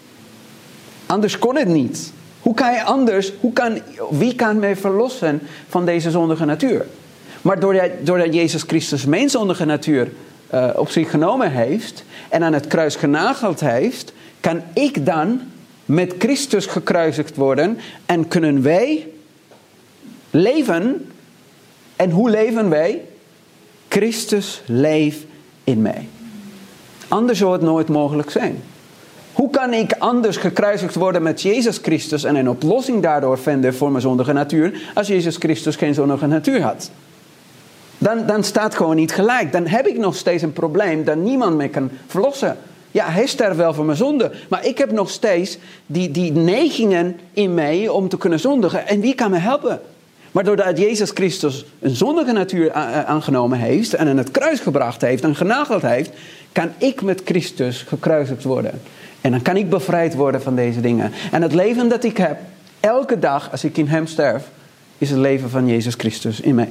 Anders 1.07 1.39
kon 1.39 1.57
het 1.57 1.69
niet. 1.69 2.13
Hoe 2.41 2.55
kan 2.55 2.73
je 2.73 2.83
anders, 2.83 3.33
hoe 3.41 3.53
kan, 3.53 3.79
wie 4.11 4.35
kan 4.35 4.59
mij 4.59 4.77
verlossen 4.77 5.41
van 5.69 5.85
deze 5.85 6.11
zondige 6.11 6.45
natuur? 6.45 6.87
Maar 7.49 7.61
doordat, 7.61 7.91
doordat 8.01 8.35
Jezus 8.35 8.63
Christus 8.63 9.05
mijn 9.05 9.31
zondige 9.31 9.65
natuur 9.65 10.09
uh, 10.55 10.71
op 10.77 10.91
zich 10.91 11.11
genomen 11.11 11.51
heeft 11.51 12.05
en 12.29 12.43
aan 12.43 12.53
het 12.53 12.67
kruis 12.67 12.97
genageld 12.97 13.61
heeft, 13.61 14.13
kan 14.41 14.63
ik 14.73 15.07
dan 15.07 15.41
met 15.85 16.15
Christus 16.19 16.67
gekruisigd 16.67 17.37
worden 17.37 17.79
en 18.07 18.29
kunnen 18.29 18.63
wij 18.63 19.09
leven. 20.31 21.11
En 21.97 22.11
hoe 22.11 22.31
leven 22.31 22.69
wij? 22.69 23.03
Christus 23.89 24.63
leeft 24.67 25.25
in 25.65 25.83
mij. 25.83 26.09
Anders 27.09 27.39
zou 27.39 27.53
het 27.53 27.63
nooit 27.63 27.89
mogelijk 27.89 28.31
zijn. 28.31 28.63
Hoe 29.33 29.51
kan 29.51 29.73
ik 29.73 29.93
anders 29.93 30.37
gekruisigd 30.37 30.95
worden 30.95 31.23
met 31.23 31.43
Jezus 31.43 31.79
Christus 31.79 32.25
en 32.25 32.37
een 32.37 32.49
oplossing 32.49 33.03
daardoor 33.03 33.39
vinden 33.39 33.75
voor 33.75 33.91
mijn 33.91 34.03
zondige 34.03 34.33
natuur, 34.33 34.81
als 34.95 35.07
Jezus 35.07 35.37
Christus 35.37 35.77
geen 35.77 35.95
zondige 35.95 36.27
natuur 36.27 36.63
had? 36.63 36.91
Dan, 37.99 38.27
dan 38.27 38.45
staat 38.45 38.75
gewoon 38.75 38.97
niet 38.97 39.13
gelijk. 39.13 39.53
Dan 39.53 39.67
heb 39.67 39.87
ik 39.87 39.99
nog 39.99 40.17
steeds 40.17 40.43
een 40.43 40.53
probleem 40.53 41.05
dat 41.05 41.17
niemand 41.17 41.57
mij 41.57 41.69
kan 41.69 41.91
verlossen. 42.07 42.57
Ja, 42.91 43.09
hij 43.09 43.27
sterft 43.27 43.57
wel 43.57 43.75
voor 43.75 43.85
mijn 43.85 43.97
zonde. 43.97 44.31
Maar 44.49 44.67
ik 44.67 44.79
heb 44.79 44.91
nog 44.93 45.11
steeds 45.11 45.59
die, 45.87 46.11
die 46.11 46.33
neigingen 46.33 47.21
in 47.33 47.55
mij 47.55 47.89
om 47.89 48.09
te 48.09 48.19
kunnen 48.19 48.41
zondigen. 48.41 48.87
En 48.87 49.01
wie 49.01 49.15
kan 49.15 49.31
me 49.31 49.39
helpen? 49.39 49.81
Maar 50.33 50.45
doordat 50.45 50.79
Jezus 50.79 51.11
Christus 51.11 51.65
een 51.81 51.97
zondige 51.97 52.33
natuur 52.33 52.73
aangenomen 53.07 53.59
heeft 53.59 53.95
en 53.95 54.09
aan 54.09 54.17
het 54.17 54.31
kruis 54.31 54.61
gebracht 54.61 55.01
heeft 55.01 55.23
en 55.23 55.37
genageld 55.37 55.83
heeft, 55.83 56.11
kan 56.53 56.71
ik 56.79 57.03
met 57.03 57.21
Christus 57.25 57.83
gekruisigd 57.83 58.45
worden. 58.45 58.81
En 59.21 59.31
dan 59.31 59.43
kan 59.43 59.57
ik 59.57 59.71
bevrijd 59.71 60.15
worden 60.15 60.43
van 60.43 60.55
deze 60.55 60.81
dingen. 60.81 61.13
En 61.33 61.43
het 61.43 61.55
leven 61.55 61.89
dat 61.89 62.05
ik 62.05 62.17
heb, 62.17 62.39
elke 62.81 63.19
dag 63.19 63.51
als 63.51 63.65
ik 63.65 63.77
in 63.77 63.87
Hem 63.87 64.07
sterf, 64.07 64.45
is 64.99 65.11
het 65.11 65.19
leven 65.19 65.51
van 65.51 65.69
Jezus 65.69 65.95
Christus 65.95 66.41
in 66.41 66.55
mij. 66.55 66.69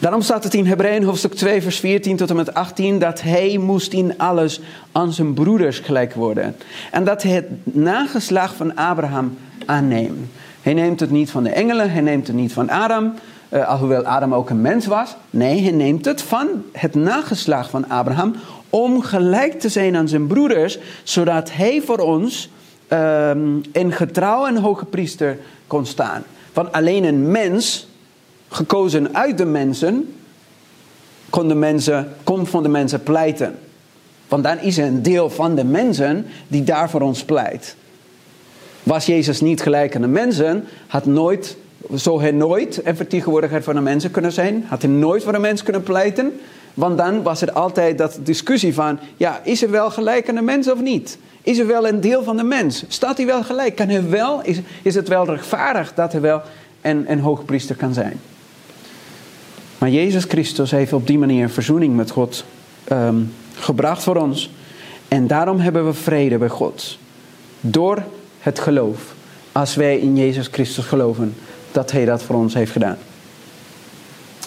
Daarom 0.00 0.22
staat 0.22 0.44
het 0.44 0.54
in 0.54 0.66
Hebreeën 0.66 1.04
hoofdstuk 1.04 1.34
2 1.34 1.62
vers 1.62 1.78
14 1.78 2.16
tot 2.16 2.30
en 2.30 2.36
met 2.36 2.54
18 2.54 2.98
dat 2.98 3.22
hij 3.22 3.58
moest 3.58 3.92
in 3.92 4.18
alles 4.18 4.60
aan 4.92 5.12
zijn 5.12 5.34
broeders 5.34 5.78
gelijk 5.78 6.14
worden. 6.14 6.56
En 6.90 7.04
dat 7.04 7.22
hij 7.22 7.32
het 7.32 7.46
nageslag 7.62 8.54
van 8.54 8.76
Abraham 8.76 9.36
aanneemt. 9.66 10.28
Hij 10.62 10.74
neemt 10.74 11.00
het 11.00 11.10
niet 11.10 11.30
van 11.30 11.42
de 11.42 11.50
engelen, 11.50 11.90
hij 11.90 12.00
neemt 12.00 12.26
het 12.26 12.36
niet 12.36 12.52
van 12.52 12.70
Adam, 12.70 13.14
uh, 13.48 13.68
alhoewel 13.68 14.04
Adam 14.04 14.34
ook 14.34 14.50
een 14.50 14.60
mens 14.60 14.86
was. 14.86 15.16
Nee, 15.30 15.62
hij 15.62 15.72
neemt 15.72 16.04
het 16.04 16.22
van 16.22 16.48
het 16.72 16.94
nageslag 16.94 17.70
van 17.70 17.88
Abraham 17.88 18.34
om 18.70 19.02
gelijk 19.02 19.60
te 19.60 19.68
zijn 19.68 19.96
aan 19.96 20.08
zijn 20.08 20.26
broeders, 20.26 20.78
zodat 21.02 21.52
hij 21.52 21.82
voor 21.84 21.98
ons 21.98 22.50
um, 22.88 23.60
een 23.72 23.92
getrouw 23.92 24.46
en 24.46 24.56
hoge 24.56 24.84
priester 24.84 25.38
kon 25.66 25.86
staan. 25.86 26.22
Want 26.52 26.72
alleen 26.72 27.04
een 27.04 27.30
mens, 27.30 27.88
gekozen 28.56 29.14
uit 29.14 29.38
de 29.38 29.44
mensen, 29.44 30.14
kon, 31.30 31.48
de 31.48 31.54
mensen, 31.54 32.12
kon 32.24 32.46
van 32.46 32.62
de 32.62 32.68
mensen 32.68 33.02
pleiten. 33.02 33.58
Want 34.28 34.44
dan 34.44 34.58
is 34.58 34.78
er 34.78 34.86
een 34.86 35.02
deel 35.02 35.30
van 35.30 35.54
de 35.54 35.64
mensen 35.64 36.26
die 36.48 36.64
daar 36.64 36.90
voor 36.90 37.00
ons 37.00 37.24
pleit. 37.24 37.76
Was 38.82 39.06
Jezus 39.06 39.40
niet 39.40 39.62
gelijk 39.62 39.94
aan 39.94 40.00
de 40.00 40.08
mensen, 40.08 40.64
had 40.86 41.06
nooit, 41.06 41.56
zou 41.92 42.20
hij 42.20 42.30
nooit 42.30 42.80
een 42.84 42.96
vertegenwoordiger 42.96 43.62
van 43.62 43.74
de 43.74 43.80
mensen 43.80 44.10
kunnen 44.10 44.32
zijn. 44.32 44.64
Had 44.68 44.82
hij 44.82 44.90
nooit 44.90 45.22
voor 45.22 45.32
de 45.32 45.38
mensen 45.38 45.64
kunnen 45.64 45.82
pleiten. 45.82 46.40
Want 46.74 46.98
dan 46.98 47.22
was 47.22 47.42
er 47.42 47.52
altijd 47.52 47.98
dat 47.98 48.18
discussie 48.22 48.74
van, 48.74 48.98
ja, 49.16 49.40
is 49.44 49.62
er 49.62 49.70
wel 49.70 49.90
gelijk 49.90 50.28
aan 50.28 50.34
de 50.34 50.42
mens 50.42 50.70
of 50.70 50.80
niet? 50.80 51.18
Is 51.42 51.58
er 51.58 51.66
wel 51.66 51.88
een 51.88 52.00
deel 52.00 52.22
van 52.22 52.36
de 52.36 52.42
mens? 52.42 52.84
Staat 52.88 53.16
hij 53.16 53.26
wel 53.26 53.42
gelijk? 53.42 53.76
Kan 53.76 53.88
hij 53.88 54.08
wel, 54.08 54.42
is, 54.42 54.60
is 54.82 54.94
het 54.94 55.08
wel 55.08 55.26
rechtvaardig 55.26 55.94
dat 55.94 56.12
hij 56.12 56.20
wel 56.20 56.42
een, 56.80 57.04
een 57.10 57.20
hoogpriester 57.20 57.76
kan 57.76 57.94
zijn? 57.94 58.20
Maar 59.78 59.90
Jezus 59.90 60.24
Christus 60.24 60.70
heeft 60.70 60.92
op 60.92 61.06
die 61.06 61.18
manier 61.18 61.48
verzoening 61.48 61.96
met 61.96 62.10
God 62.10 62.44
ehm, 62.84 63.22
gebracht 63.54 64.02
voor 64.02 64.16
ons. 64.16 64.50
En 65.08 65.26
daarom 65.26 65.58
hebben 65.58 65.86
we 65.86 65.92
vrede 65.92 66.38
bij 66.38 66.48
God. 66.48 66.98
Door 67.60 68.02
het 68.40 68.58
geloof. 68.58 69.14
Als 69.52 69.74
wij 69.74 69.98
in 69.98 70.16
Jezus 70.16 70.48
Christus 70.52 70.84
geloven 70.84 71.34
dat 71.72 71.92
Hij 71.92 72.04
dat 72.04 72.22
voor 72.22 72.36
ons 72.36 72.54
heeft 72.54 72.72
gedaan. 72.72 72.98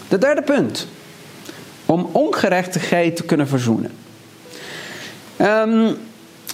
De 0.08 0.18
derde 0.18 0.42
punt. 0.42 0.88
Om 1.86 2.10
ongerechtigheid 2.12 3.16
te 3.16 3.24
kunnen 3.24 3.48
verzoenen. 3.48 3.92
Um, 5.42 5.98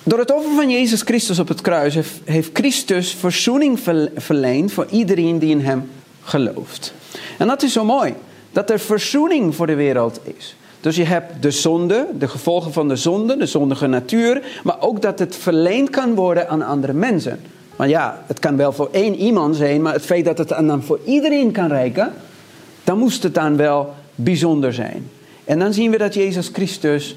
door 0.03 0.19
het 0.19 0.31
offer 0.31 0.55
van 0.55 0.69
Jezus 0.69 1.01
Christus 1.01 1.39
op 1.39 1.47
het 1.47 1.61
kruis 1.61 1.97
heeft 2.23 2.49
Christus 2.53 3.13
verzoening 3.13 3.79
verleend 4.15 4.71
voor 4.71 4.87
iedereen 4.89 5.39
die 5.39 5.49
in 5.49 5.61
Hem 5.61 5.89
gelooft. 6.23 6.93
En 7.37 7.47
dat 7.47 7.63
is 7.63 7.73
zo 7.73 7.85
mooi, 7.85 8.13
dat 8.55 8.69
er 8.69 8.79
verzoening 8.79 9.55
voor 9.55 9.67
de 9.67 9.75
wereld 9.75 10.19
is. 10.37 10.55
Dus 10.81 10.95
je 10.95 11.03
hebt 11.03 11.41
de 11.41 11.51
zonde, 11.51 12.07
de 12.17 12.27
gevolgen 12.27 12.73
van 12.73 12.87
de 12.87 12.95
zonde, 12.95 13.37
de 13.37 13.45
zondige 13.45 13.87
natuur, 13.87 14.41
maar 14.63 14.75
ook 14.79 15.01
dat 15.01 15.19
het 15.19 15.35
verleend 15.35 15.89
kan 15.89 16.15
worden 16.15 16.49
aan 16.49 16.61
andere 16.61 16.93
mensen. 16.93 17.39
Maar 17.75 17.87
ja, 17.87 18.23
het 18.27 18.39
kan 18.39 18.57
wel 18.57 18.71
voor 18.71 18.89
één 18.91 19.15
iemand 19.15 19.55
zijn, 19.55 19.81
maar 19.81 19.93
het 19.93 20.05
feit 20.05 20.25
dat 20.25 20.37
het 20.37 20.47
dan 20.47 20.83
voor 20.83 20.99
iedereen 21.05 21.51
kan 21.51 21.67
reiken, 21.67 22.13
dan 22.83 22.97
moest 22.97 23.23
het 23.23 23.33
dan 23.33 23.57
wel 23.57 23.93
bijzonder 24.15 24.73
zijn. 24.73 25.09
En 25.43 25.59
dan 25.59 25.73
zien 25.73 25.91
we 25.91 25.97
dat 25.97 26.13
Jezus 26.13 26.49
Christus 26.53 27.15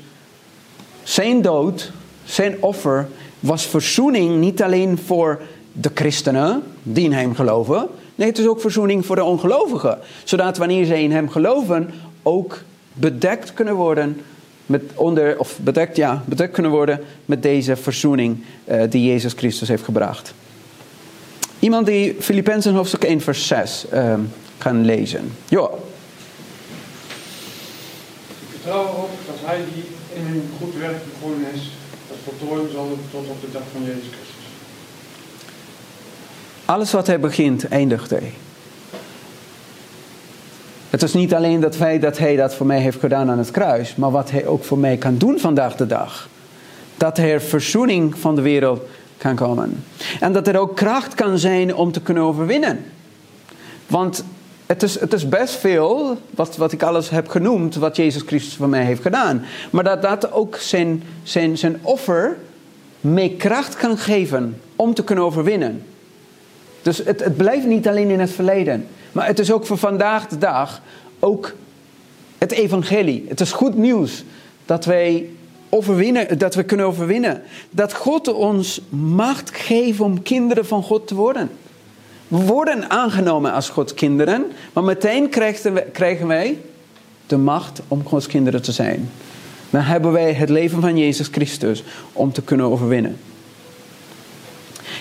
zijn 1.02 1.42
dood 1.42 1.92
zijn 2.24 2.56
offer 2.60 3.08
was 3.40 3.66
verzoening 3.66 4.36
niet 4.40 4.62
alleen 4.62 4.98
voor 4.98 5.40
de 5.72 5.90
christenen 5.94 6.62
die 6.82 7.04
in 7.04 7.12
hem 7.12 7.34
geloven. 7.34 7.88
Nee, 8.18 8.28
het 8.28 8.38
is 8.38 8.46
ook 8.46 8.60
verzoening 8.60 9.06
voor 9.06 9.16
de 9.16 9.24
ongelovigen. 9.24 9.98
Zodat 10.24 10.56
wanneer 10.56 10.84
zij 10.84 11.02
in 11.02 11.12
hem 11.12 11.30
geloven, 11.30 11.90
ook 12.22 12.62
bedekt 12.92 13.54
kunnen 13.54 13.74
worden 13.74 14.20
met 14.66 14.82
onder, 14.94 15.38
of 15.38 15.58
bedekt, 15.58 15.96
ja, 15.96 16.22
bedekt 16.26 16.52
kunnen 16.52 16.70
worden 16.70 17.00
met 17.24 17.42
deze 17.42 17.76
verzoening 17.76 18.44
uh, 18.68 18.82
die 18.90 19.06
Jezus 19.06 19.32
Christus 19.32 19.68
heeft 19.68 19.84
gebracht. 19.84 20.34
Iemand 21.58 21.86
die 21.86 22.16
Filippenzen 22.20 22.74
hoofdstuk 22.74 23.04
1 23.04 23.20
vers 23.20 23.46
6 23.46 23.84
uh, 23.92 24.14
kan 24.58 24.84
lezen. 24.84 25.32
Ja. 25.48 25.68
Ik 28.40 28.48
vertrouw 28.50 28.82
erop 28.82 29.10
dat 29.26 29.36
hij 29.44 29.58
die 29.74 29.84
in 30.14 30.34
een 30.34 30.50
goed 30.60 30.74
werk 30.78 30.98
begonnen 31.12 31.52
is, 31.54 31.70
voltooien 32.24 32.72
zal 32.72 32.98
tot 33.10 33.28
op 33.28 33.40
de 33.40 33.50
dag 33.52 33.62
van 33.72 33.82
Jezus 33.82 34.02
Christus. 34.02 34.27
Alles 36.68 36.92
wat 36.92 37.06
hij 37.06 37.20
begint, 37.20 37.68
eindigt 37.68 38.10
hij. 38.10 38.32
Het 40.90 41.02
is 41.02 41.14
niet 41.14 41.34
alleen 41.34 41.60
dat 41.60 41.76
feit 41.76 42.02
dat 42.02 42.18
hij 42.18 42.36
dat 42.36 42.54
voor 42.54 42.66
mij 42.66 42.80
heeft 42.80 42.98
gedaan 43.00 43.30
aan 43.30 43.38
het 43.38 43.50
kruis, 43.50 43.96
maar 43.96 44.10
wat 44.10 44.30
hij 44.30 44.46
ook 44.46 44.64
voor 44.64 44.78
mij 44.78 44.96
kan 44.96 45.16
doen 45.16 45.38
vandaag 45.38 45.76
de 45.76 45.86
dag. 45.86 46.28
Dat 46.96 47.18
er 47.18 47.40
verzoening 47.40 48.18
van 48.18 48.34
de 48.34 48.42
wereld 48.42 48.82
kan 49.16 49.34
komen. 49.34 49.84
En 50.20 50.32
dat 50.32 50.48
er 50.48 50.58
ook 50.58 50.76
kracht 50.76 51.14
kan 51.14 51.38
zijn 51.38 51.74
om 51.74 51.92
te 51.92 52.00
kunnen 52.00 52.22
overwinnen. 52.22 52.84
Want 53.86 54.24
het 54.66 54.82
is, 54.82 55.00
het 55.00 55.12
is 55.12 55.28
best 55.28 55.54
veel, 55.54 56.16
wat, 56.30 56.56
wat 56.56 56.72
ik 56.72 56.82
alles 56.82 57.10
heb 57.10 57.28
genoemd, 57.28 57.74
wat 57.74 57.96
Jezus 57.96 58.22
Christus 58.22 58.56
voor 58.56 58.68
mij 58.68 58.84
heeft 58.84 59.02
gedaan. 59.02 59.44
Maar 59.70 59.84
dat 59.84 60.02
dat 60.02 60.32
ook 60.32 60.56
zijn, 60.56 61.02
zijn, 61.22 61.58
zijn 61.58 61.78
offer 61.82 62.36
mij 63.00 63.34
kracht 63.38 63.76
kan 63.76 63.98
geven 63.98 64.60
om 64.76 64.94
te 64.94 65.04
kunnen 65.04 65.24
overwinnen. 65.24 65.82
Dus 66.88 66.98
het, 67.04 67.24
het 67.24 67.36
blijft 67.36 67.66
niet 67.66 67.88
alleen 67.88 68.10
in 68.10 68.20
het 68.20 68.30
verleden. 68.30 68.86
Maar 69.12 69.26
het 69.26 69.38
is 69.38 69.52
ook 69.52 69.66
voor 69.66 69.78
vandaag 69.78 70.28
de 70.28 70.38
dag 70.38 70.82
ook 71.18 71.54
het 72.38 72.52
evangelie. 72.52 73.24
Het 73.28 73.40
is 73.40 73.52
goed 73.52 73.76
nieuws 73.76 74.24
dat 74.66 74.84
wij 74.84 75.28
overwinnen, 75.68 76.38
dat 76.38 76.54
we 76.54 76.62
kunnen 76.62 76.86
overwinnen. 76.86 77.42
Dat 77.70 77.94
God 77.94 78.32
ons 78.32 78.80
macht 78.88 79.50
geeft 79.50 80.00
om 80.00 80.22
kinderen 80.22 80.66
van 80.66 80.82
God 80.82 81.06
te 81.06 81.14
worden. 81.14 81.50
We 82.28 82.36
worden 82.36 82.90
aangenomen 82.90 83.52
als 83.52 83.68
Gods 83.68 83.94
kinderen, 83.94 84.44
maar 84.72 84.84
meteen 84.84 85.28
krijgen 85.92 86.26
wij 86.26 86.58
de 87.26 87.36
macht 87.36 87.80
om 87.88 88.04
Gods 88.04 88.26
kinderen 88.26 88.62
te 88.62 88.72
zijn. 88.72 89.10
Dan 89.70 89.82
hebben 89.82 90.12
wij 90.12 90.32
het 90.32 90.48
leven 90.48 90.80
van 90.80 90.98
Jezus 90.98 91.28
Christus 91.28 91.84
om 92.12 92.32
te 92.32 92.42
kunnen 92.42 92.66
overwinnen. 92.66 93.16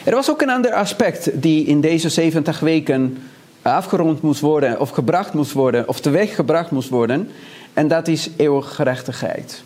Er 0.07 0.15
was 0.15 0.29
ook 0.29 0.41
een 0.41 0.49
ander 0.49 0.73
aspect 0.73 1.41
die 1.41 1.65
in 1.65 1.81
deze 1.81 2.09
70 2.09 2.59
weken 2.59 3.17
afgerond 3.61 4.21
moest 4.21 4.41
worden, 4.41 4.79
of 4.79 4.89
gebracht 4.89 5.33
moest 5.33 5.51
worden, 5.51 5.87
of 5.87 5.99
teweeg 5.99 6.35
gebracht 6.35 6.71
moest 6.71 6.89
worden, 6.89 7.29
en 7.73 7.87
dat 7.87 8.07
is 8.07 8.29
eeuwige 8.37 8.73
gerechtigheid. 8.73 9.63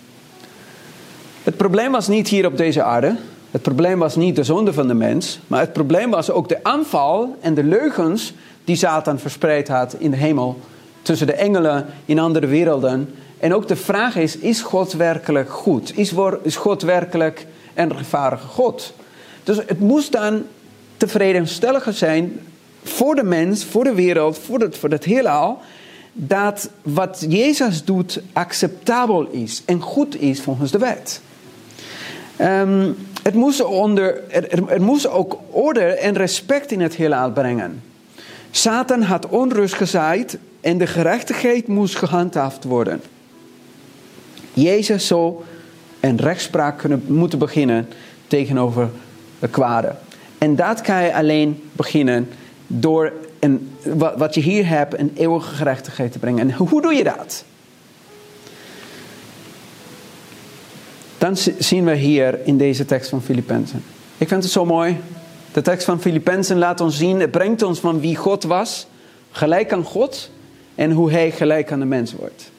Het 1.43 1.57
probleem 1.57 1.91
was 1.91 2.07
niet 2.07 2.27
hier 2.27 2.45
op 2.45 2.57
deze 2.57 2.83
aarde, 2.83 3.15
het 3.51 3.61
probleem 3.61 3.99
was 3.99 4.15
niet 4.15 4.35
de 4.35 4.43
zonde 4.43 4.73
van 4.73 4.87
de 4.87 4.93
mens, 4.93 5.39
maar 5.47 5.59
het 5.59 5.73
probleem 5.73 6.09
was 6.09 6.31
ook 6.31 6.49
de 6.49 6.63
aanval 6.63 7.35
en 7.41 7.53
de 7.53 7.63
leugens 7.63 8.33
die 8.63 8.75
Satan 8.75 9.19
verspreid 9.19 9.67
had 9.67 9.95
in 9.97 10.11
de 10.11 10.17
hemel, 10.17 10.59
tussen 11.01 11.27
de 11.27 11.33
engelen 11.33 11.85
in 12.05 12.19
andere 12.19 12.47
werelden. 12.47 13.13
En 13.39 13.53
ook 13.53 13.67
de 13.67 13.75
vraag 13.75 14.15
is, 14.15 14.37
is 14.37 14.61
God 14.61 14.93
werkelijk 14.93 15.49
goed? 15.49 15.97
Is 16.43 16.55
God 16.55 16.81
werkelijk 16.81 17.47
een 17.73 17.91
rechtvaardige 17.91 18.47
God? 18.47 18.93
Dus 19.43 19.57
het 19.57 19.79
moest 19.79 20.11
dan 20.11 20.43
tevredenstelliger 20.97 21.93
zijn 21.93 22.39
voor 22.83 23.15
de 23.15 23.23
mens, 23.23 23.65
voor 23.65 23.83
de 23.83 23.93
wereld, 23.93 24.37
voor 24.37 24.59
het, 24.59 24.77
voor 24.77 24.89
het 24.89 25.03
heelal, 25.03 25.59
dat 26.13 26.69
wat 26.81 27.25
Jezus 27.29 27.83
doet 27.83 28.21
acceptabel 28.33 29.27
is 29.27 29.61
en 29.65 29.81
goed 29.81 30.21
is 30.21 30.41
volgens 30.41 30.71
de 30.71 30.77
wet. 30.77 31.21
Um, 32.41 32.97
het 33.23 33.33
moest 33.33 33.63
onder, 33.63 34.29
er, 34.29 34.69
er 34.69 34.81
moest 34.81 35.07
ook 35.07 35.37
orde 35.49 35.83
en 35.83 36.13
respect 36.13 36.71
in 36.71 36.81
het 36.81 36.95
heelal 36.95 37.31
brengen. 37.31 37.83
Satan 38.51 39.01
had 39.01 39.27
onrust 39.27 39.73
gezaaid 39.73 40.37
en 40.61 40.77
de 40.77 40.87
gerechtigheid 40.87 41.67
moest 41.67 41.95
gehandhaafd 41.95 42.63
worden. 42.63 43.01
Jezus 44.53 45.07
zou 45.07 45.35
een 45.99 46.17
rechtspraak 46.17 46.77
kunnen, 46.77 47.03
moeten 47.07 47.39
beginnen 47.39 47.87
tegenover 48.27 48.89
kwade. 49.47 49.95
En 50.37 50.55
dat 50.55 50.81
kan 50.81 51.03
je 51.03 51.13
alleen 51.13 51.69
beginnen 51.71 52.29
door 52.67 53.13
een, 53.39 53.75
wat 54.17 54.33
je 54.33 54.41
hier 54.41 54.67
hebt, 54.67 54.99
een 54.99 55.11
eeuwige 55.15 55.55
gerechtigheid 55.55 56.11
te 56.11 56.19
brengen. 56.19 56.39
En 56.39 56.55
hoe 56.67 56.81
doe 56.81 56.93
je 56.93 57.03
dat? 57.03 57.43
Dan 61.17 61.37
zien 61.57 61.85
we 61.85 61.95
hier 61.95 62.39
in 62.45 62.57
deze 62.57 62.85
tekst 62.85 63.09
van 63.09 63.21
Filippenzen. 63.21 63.83
Ik 64.17 64.27
vind 64.27 64.43
het 64.43 64.51
zo 64.51 64.65
mooi. 64.65 64.97
De 65.51 65.61
tekst 65.61 65.85
van 65.85 66.01
Filippenzen 66.01 66.57
laat 66.57 66.81
ons 66.81 66.97
zien, 66.97 67.19
het 67.19 67.31
brengt 67.31 67.61
ons 67.61 67.79
van 67.79 67.99
wie 67.99 68.15
God 68.15 68.43
was, 68.43 68.87
gelijk 69.31 69.73
aan 69.73 69.83
God, 69.83 70.29
en 70.75 70.91
hoe 70.91 71.11
hij 71.11 71.31
gelijk 71.31 71.71
aan 71.71 71.79
de 71.79 71.85
mens 71.85 72.13
wordt. 72.13 72.51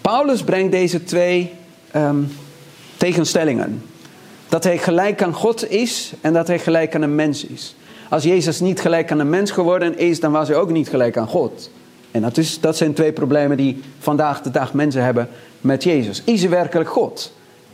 Paulus 0.00 0.42
brengt 0.42 0.72
deze 0.72 1.04
twee 1.04 1.52
um, 1.96 2.32
tegenstellingen. 2.96 3.82
Dat 4.54 4.64
hij 4.64 4.78
gelijk 4.78 5.22
aan 5.22 5.32
God 5.32 5.70
is 5.70 6.12
en 6.20 6.32
dat 6.32 6.46
hij 6.46 6.58
gelijk 6.58 6.94
aan 6.94 7.02
een 7.02 7.14
mens 7.14 7.44
is. 7.44 7.74
Als 8.10 8.22
Jezus 8.22 8.60
niet 8.60 8.80
gelijk 8.80 9.12
aan 9.12 9.18
een 9.18 9.30
mens 9.30 9.50
geworden 9.50 9.98
is, 9.98 10.20
dan 10.20 10.32
was 10.32 10.48
hij 10.48 10.56
ook 10.56 10.70
niet 10.70 10.88
gelijk 10.88 11.16
aan 11.16 11.26
God. 11.26 11.70
En 12.10 12.22
dat, 12.22 12.36
is, 12.36 12.60
dat 12.60 12.76
zijn 12.76 12.92
twee 12.92 13.12
problemen 13.12 13.56
die 13.56 13.80
vandaag 13.98 14.42
de 14.42 14.50
dag 14.50 14.72
mensen 14.72 15.04
hebben 15.04 15.28
met 15.60 15.82
Jezus. 15.82 16.22
Is 16.24 16.40
hij 16.40 16.50
werkelijk 16.50 16.90
God? 16.90 17.32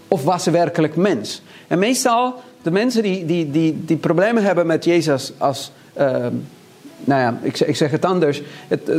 Of 0.08 0.24
was 0.24 0.42
ze 0.42 0.50
werkelijk 0.50 0.96
mens? 0.96 1.42
En 1.68 1.78
meestal, 1.78 2.34
de 2.62 2.70
mensen 2.70 3.02
die, 3.02 3.26
die, 3.26 3.50
die, 3.50 3.84
die 3.84 3.96
problemen 3.96 4.42
hebben 4.42 4.66
met 4.66 4.84
Jezus 4.84 5.32
als... 5.38 5.72
Uh, 5.98 6.06
nou 7.04 7.20
ja, 7.20 7.38
ik, 7.42 7.60
ik, 7.60 7.76
zeg 7.76 7.90
het 7.90 8.04
anders. 8.04 8.42
Het, 8.68 8.90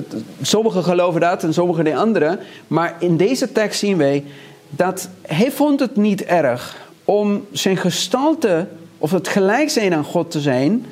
sommigen 0.41 0.83
geloven 0.83 1.21
dat 1.21 1.43
en 1.43 1.53
sommigen 1.53 1.83
de 1.83 1.95
andere. 1.95 2.39
Maar 2.67 2.95
in 2.99 3.17
deze 3.17 3.51
tekst 3.51 3.79
zien 3.79 3.97
wij 3.97 4.23
dat 4.69 5.09
hij 5.21 5.51
vond 5.51 5.79
het 5.79 5.95
niet 5.95 6.23
erg 6.23 6.89
om 7.05 7.45
zijn 7.51 7.77
gestalte 7.77 8.67
of 8.97 9.11
het 9.11 9.27
gelijk 9.27 9.69
zijn 9.69 9.93
aan 9.93 10.03
God 10.03 10.31
te 10.31 10.39
zijn 10.39 10.85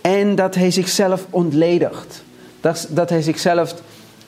en 0.00 0.34
dat 0.34 0.54
hij 0.54 0.70
zichzelf 0.70 1.26
ontledigt. 1.30 2.22
Dat, 2.60 2.86
dat 2.90 3.10
hij 3.10 3.22
zichzelf 3.22 3.74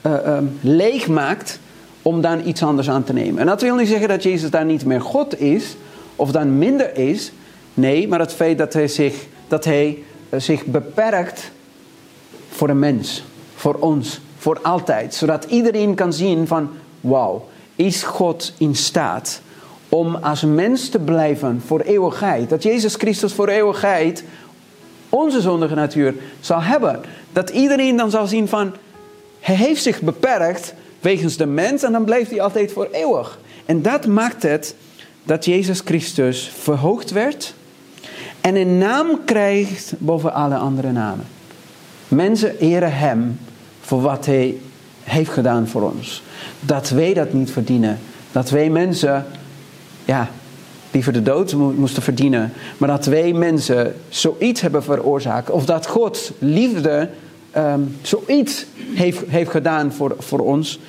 uh, 0.05 0.37
leeg 0.61 1.07
maakt 1.07 1.59
om 2.01 2.21
dan 2.21 2.47
iets 2.47 2.63
anders 2.63 2.89
aan 2.89 3.03
te 3.03 3.13
nemen. 3.13 3.39
En 3.39 3.45
dat 3.45 3.61
wil 3.61 3.75
niet 3.75 3.87
zeggen 3.87 4.07
dat 4.07 4.23
Jezus 4.23 4.49
daar 4.49 4.65
niet 4.65 4.85
meer 4.85 5.01
God 5.01 5.39
is 5.39 5.75
of 6.15 6.31
dan 6.31 6.57
minder 6.57 6.97
is. 6.97 7.31
Nee, 7.73 8.07
maar 8.07 8.19
het 8.19 8.33
feit 8.33 8.57
dat 8.57 8.73
hij 8.73 8.87
zich, 8.87 9.25
dat 9.47 9.65
hij, 9.65 10.03
eh, 10.29 10.39
zich 10.39 10.65
beperkt 10.65 11.51
voor 12.49 12.69
een 12.69 12.79
mens, 12.79 13.23
voor 13.55 13.75
ons, 13.75 14.19
voor 14.37 14.59
altijd. 14.61 15.13
Zodat 15.13 15.45
iedereen 15.45 15.95
kan 15.95 16.13
zien 16.13 16.47
van, 16.47 16.69
wauw, 17.01 17.47
is 17.75 18.03
God 18.03 18.53
in 18.57 18.75
staat 18.75 19.41
om 19.91 20.15
als 20.15 20.41
mens 20.41 20.89
te 20.89 20.99
blijven 20.99 21.61
voor 21.65 21.79
eeuwigheid. 21.79 22.49
Dat 22.49 22.63
Jezus 22.63 22.95
Christus 22.95 23.33
voor 23.33 23.47
eeuwigheid 23.47 24.23
onze 25.09 25.41
zondige 25.41 25.75
natuur 25.75 26.15
zal 26.39 26.61
hebben. 26.61 26.99
Dat 27.33 27.49
iedereen 27.49 27.97
dan 27.97 28.11
zal 28.11 28.27
zien 28.27 28.47
van, 28.47 28.73
hij 29.39 29.55
heeft 29.55 29.83
zich 29.83 30.01
beperkt 30.01 30.73
wegens 30.99 31.37
de 31.37 31.45
mens 31.45 31.83
en 31.83 31.91
dan 31.91 32.03
blijft 32.03 32.29
hij 32.29 32.41
altijd 32.41 32.71
voor 32.71 32.87
eeuwig. 32.91 33.39
En 33.65 33.81
dat 33.81 34.07
maakt 34.07 34.43
het 34.43 34.75
dat 35.23 35.45
Jezus 35.45 35.81
Christus 35.85 36.51
verhoogd 36.59 37.11
werd 37.11 37.53
en 38.41 38.55
een 38.55 38.77
naam 38.77 39.19
krijgt 39.25 39.93
boven 39.97 40.33
alle 40.33 40.55
andere 40.55 40.91
namen. 40.91 41.25
Mensen 42.07 42.57
eren 42.59 42.93
hem 42.93 43.39
voor 43.81 44.01
wat 44.01 44.25
hij 44.25 44.57
heeft 45.03 45.31
gedaan 45.31 45.67
voor 45.67 45.91
ons. 45.91 46.23
Dat 46.59 46.89
wij 46.89 47.13
dat 47.13 47.33
niet 47.33 47.51
verdienen. 47.51 47.99
Dat 48.31 48.49
wij 48.49 48.69
mensen, 48.69 49.25
ja, 50.05 50.29
die 50.91 51.03
voor 51.03 51.13
de 51.13 51.23
dood 51.23 51.53
moesten 51.53 52.03
verdienen. 52.03 52.53
Maar 52.77 52.89
dat 52.89 53.05
wij 53.05 53.33
mensen 53.33 53.95
zoiets 54.09 54.61
hebben 54.61 54.83
veroorzaakt. 54.83 55.49
Of 55.49 55.65
dat 55.65 55.87
God 55.87 56.31
liefde 56.39 57.09
um, 57.57 57.97
zoiets 58.01 58.65
heeft, 58.93 59.21
heeft 59.27 59.49
gedaan 59.49 59.91
voor, 59.91 60.15
voor 60.19 60.39
ons. 60.39 60.79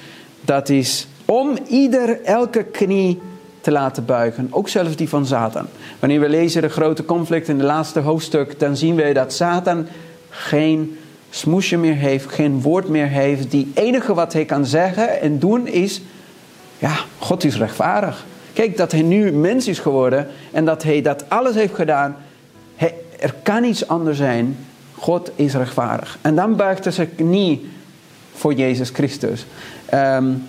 Dat 0.40 0.68
is 0.68 1.06
om 1.24 1.58
ieder 1.68 2.22
elke 2.22 2.64
knie 2.64 3.20
te 3.60 3.70
laten 3.70 4.04
buigen. 4.04 4.48
Ook 4.50 4.68
zelfs 4.68 4.96
die 4.96 5.08
van 5.08 5.26
Satan. 5.26 5.66
Wanneer 5.98 6.20
we 6.20 6.28
lezen 6.28 6.62
de 6.62 6.68
grote 6.68 7.04
conflict 7.04 7.48
in 7.48 7.56
het 7.56 7.66
laatste 7.66 8.00
hoofdstuk. 8.00 8.60
Dan 8.60 8.76
zien 8.76 8.94
we 8.94 9.12
dat 9.12 9.32
Satan 9.32 9.86
geen 10.28 10.98
smoesje 11.30 11.76
meer 11.76 11.94
heeft. 11.94 12.32
Geen 12.32 12.60
woord 12.60 12.88
meer 12.88 13.08
heeft. 13.08 13.50
Die 13.50 13.70
enige 13.74 14.14
wat 14.14 14.32
hij 14.32 14.44
kan 14.44 14.66
zeggen 14.66 15.20
en 15.20 15.38
doen 15.38 15.66
is. 15.66 16.02
Ja, 16.78 16.96
God 17.18 17.44
is 17.44 17.56
rechtvaardig. 17.56 18.24
Kijk, 18.52 18.76
dat 18.76 18.92
hij 18.92 19.02
nu 19.02 19.32
mens 19.32 19.68
is 19.68 19.78
geworden 19.78 20.26
en 20.50 20.64
dat 20.64 20.82
hij 20.82 21.02
dat 21.02 21.24
alles 21.28 21.54
heeft 21.54 21.74
gedaan. 21.74 22.16
Er 23.20 23.34
kan 23.42 23.64
iets 23.64 23.88
anders 23.88 24.16
zijn. 24.16 24.56
God 24.94 25.30
is 25.34 25.54
rechtvaardig. 25.54 26.18
En 26.20 26.34
dan 26.34 26.56
buigt 26.56 26.84
hij 26.84 26.92
zich 26.92 27.08
niet 27.16 27.62
voor 28.34 28.54
Jezus 28.54 28.90
Christus. 28.90 29.46
Um, 29.94 30.42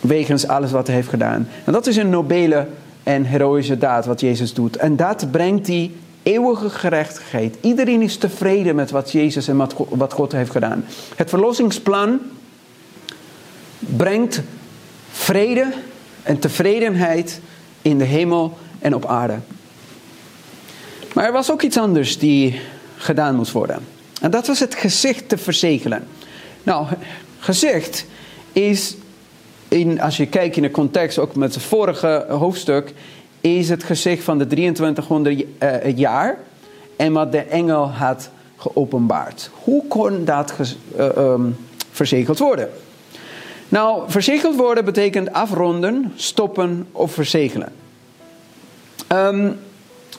wegens 0.00 0.46
alles 0.46 0.70
wat 0.70 0.86
hij 0.86 0.96
heeft 0.96 1.08
gedaan. 1.08 1.48
En 1.64 1.72
dat 1.72 1.86
is 1.86 1.96
een 1.96 2.10
nobele 2.10 2.66
en 3.02 3.24
heroïsche 3.24 3.78
daad 3.78 4.06
wat 4.06 4.20
Jezus 4.20 4.54
doet. 4.54 4.76
En 4.76 4.96
dat 4.96 5.30
brengt 5.30 5.66
die 5.66 5.96
eeuwige 6.22 6.70
gerechtigheid. 6.70 7.56
Iedereen 7.60 8.02
is 8.02 8.16
tevreden 8.16 8.74
met 8.74 8.90
wat 8.90 9.12
Jezus 9.12 9.48
en 9.48 9.56
wat 9.88 10.12
God 10.12 10.32
heeft 10.32 10.50
gedaan. 10.50 10.84
Het 11.16 11.28
verlossingsplan 11.28 12.18
brengt 13.78 14.42
vrede 15.10 15.66
en 16.22 16.38
tevredenheid 16.38 17.40
in 17.82 17.98
de 17.98 18.04
hemel 18.04 18.58
en 18.78 18.94
op 18.94 19.06
aarde. 19.06 19.38
Maar 21.12 21.24
er 21.24 21.32
was 21.32 21.50
ook 21.50 21.62
iets 21.62 21.78
anders 21.78 22.18
die 22.18 22.60
gedaan 22.96 23.34
moest 23.34 23.52
worden. 23.52 23.86
En 24.20 24.30
dat 24.30 24.46
was 24.46 24.60
het 24.60 24.74
gezicht 24.74 25.28
te 25.28 25.38
verzegelen. 25.38 26.06
Nou, 26.62 26.86
gezicht 27.38 28.06
is, 28.52 28.96
in, 29.68 30.00
als 30.00 30.16
je 30.16 30.26
kijkt 30.26 30.56
in 30.56 30.62
de 30.62 30.70
context, 30.70 31.18
ook 31.18 31.34
met 31.34 31.54
het 31.54 31.62
vorige 31.62 32.26
hoofdstuk, 32.28 32.94
is 33.40 33.68
het 33.68 33.84
gezicht 33.84 34.24
van 34.24 34.38
de 34.38 34.46
2300 34.46 35.44
uh, 35.62 35.96
jaar 35.96 36.38
en 36.96 37.12
wat 37.12 37.32
de 37.32 37.42
engel 37.42 37.90
had 37.90 38.30
geopenbaard. 38.56 39.50
Hoe 39.62 39.86
kon 39.88 40.24
dat 40.24 40.54
uh, 40.98 41.34
verzegeld 41.90 42.38
worden? 42.38 42.70
Nou, 43.70 44.10
verzegeld 44.10 44.56
worden 44.56 44.84
betekent 44.84 45.32
afronden, 45.32 46.12
stoppen 46.16 46.86
of 46.92 47.12
verzegelen. 47.12 47.72
Um, 49.12 49.58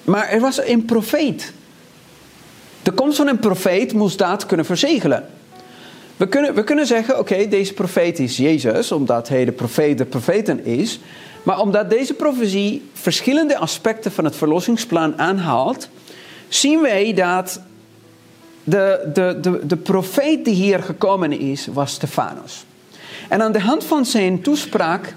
maar 0.03 0.29
er 0.29 0.39
was 0.39 0.65
een 0.65 0.85
profeet. 0.85 1.53
De 2.83 2.91
komst 2.91 3.17
van 3.17 3.27
een 3.27 3.39
profeet 3.39 3.93
moest 3.93 4.17
dat 4.17 4.45
kunnen 4.45 4.65
verzegelen. 4.65 5.29
We 6.17 6.27
kunnen, 6.27 6.53
we 6.53 6.63
kunnen 6.63 6.87
zeggen, 6.87 7.19
oké, 7.19 7.47
deze 7.47 7.73
profeet 7.73 8.19
is 8.19 8.37
Jezus, 8.37 8.91
omdat 8.91 9.29
hij 9.29 9.45
de 9.45 9.51
profeet 9.51 9.97
de 9.97 10.05
profeten 10.05 10.65
is. 10.65 10.99
Maar 11.43 11.59
omdat 11.59 11.89
deze 11.89 12.13
profetie 12.13 12.89
verschillende 12.93 13.57
aspecten 13.57 14.11
van 14.11 14.25
het 14.25 14.35
verlossingsplan 14.35 15.17
aanhaalt, 15.17 15.89
zien 16.47 16.81
wij 16.81 17.13
dat 17.13 17.61
de, 18.63 19.09
de, 19.13 19.37
de, 19.41 19.67
de 19.67 19.77
profeet 19.77 20.45
die 20.45 20.53
hier 20.53 20.83
gekomen 20.83 21.39
is, 21.39 21.67
was 21.73 21.91
Stefanus. 21.91 22.65
En 23.31 23.41
aan 23.41 23.51
de 23.51 23.59
hand 23.59 23.83
van 23.83 24.05
zijn 24.05 24.41
toespraak 24.41 25.15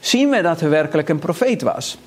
zien 0.00 0.30
we 0.30 0.42
dat 0.42 0.60
hij 0.60 0.68
werkelijk 0.68 1.08
een 1.08 1.18
profeet 1.18 1.62
was. 1.62 1.98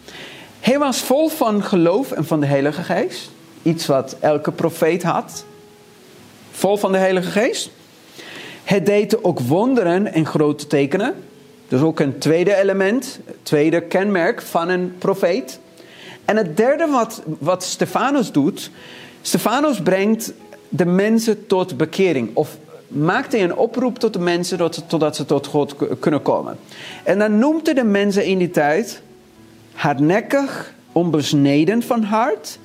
Hij 0.60 0.80
was 0.80 1.00
vol 1.00 1.30
van 1.30 1.64
geloof 1.64 2.12
en 2.12 2.26
van 2.26 2.40
de 2.40 2.46
Heilige 2.46 2.84
Geest. 2.84 3.32
Iets 3.64 3.86
wat 3.86 4.16
elke 4.20 4.52
profeet 4.52 5.04
had. 5.04 5.46
Vol 6.52 6.78
van 6.78 6.92
de 6.92 6.98
Heilige 6.98 7.30
Geest. 7.30 7.70
Hij 8.64 8.84
deed 8.84 9.24
ook 9.24 9.40
wonderen 9.40 10.14
en 10.14 10.26
grote 10.26 10.68
tekenen. 10.68 11.14
Dus 11.68 11.82
ook 11.82 12.00
een 12.00 12.18
tweede 12.18 12.56
element, 12.56 13.20
tweede 13.44 13.82
kenmerk 13.82 14.42
van 14.42 14.70
een 14.70 14.96
profeet. 14.98 15.60
En 16.26 16.38
het 16.38 16.58
derde 16.58 16.88
wat, 16.88 17.22
wat 17.40 17.64
Stefanus 17.64 18.32
doet, 18.32 18.72
Stefanus 19.22 19.82
brengt 19.82 20.34
de 20.70 20.86
mensen 20.86 21.48
tot 21.48 21.78
bekering. 21.78 22.30
Of 22.34 22.58
maakt 22.90 23.32
hij 23.32 23.44
een 23.44 23.56
oproep 23.56 24.00
tot 24.00 24.14
de 24.14 24.20
mensen 24.20 24.72
totdat 24.88 25.16
ze 25.16 25.26
tot 25.26 25.48
God 25.48 25.76
kunnen 26.00 26.22
komen. 26.22 26.58
En 27.04 27.20
dan 27.20 27.40
noemt 27.40 27.66
hij 27.66 27.76
de 27.76 27.84
mensen 27.84 28.26
in 28.26 28.38
die 28.38 28.52
tijd 28.52 29.02
hardnekkig, 29.74 30.74
onbesneden 30.92 31.84
van 31.84 32.04
hart. 32.04 32.60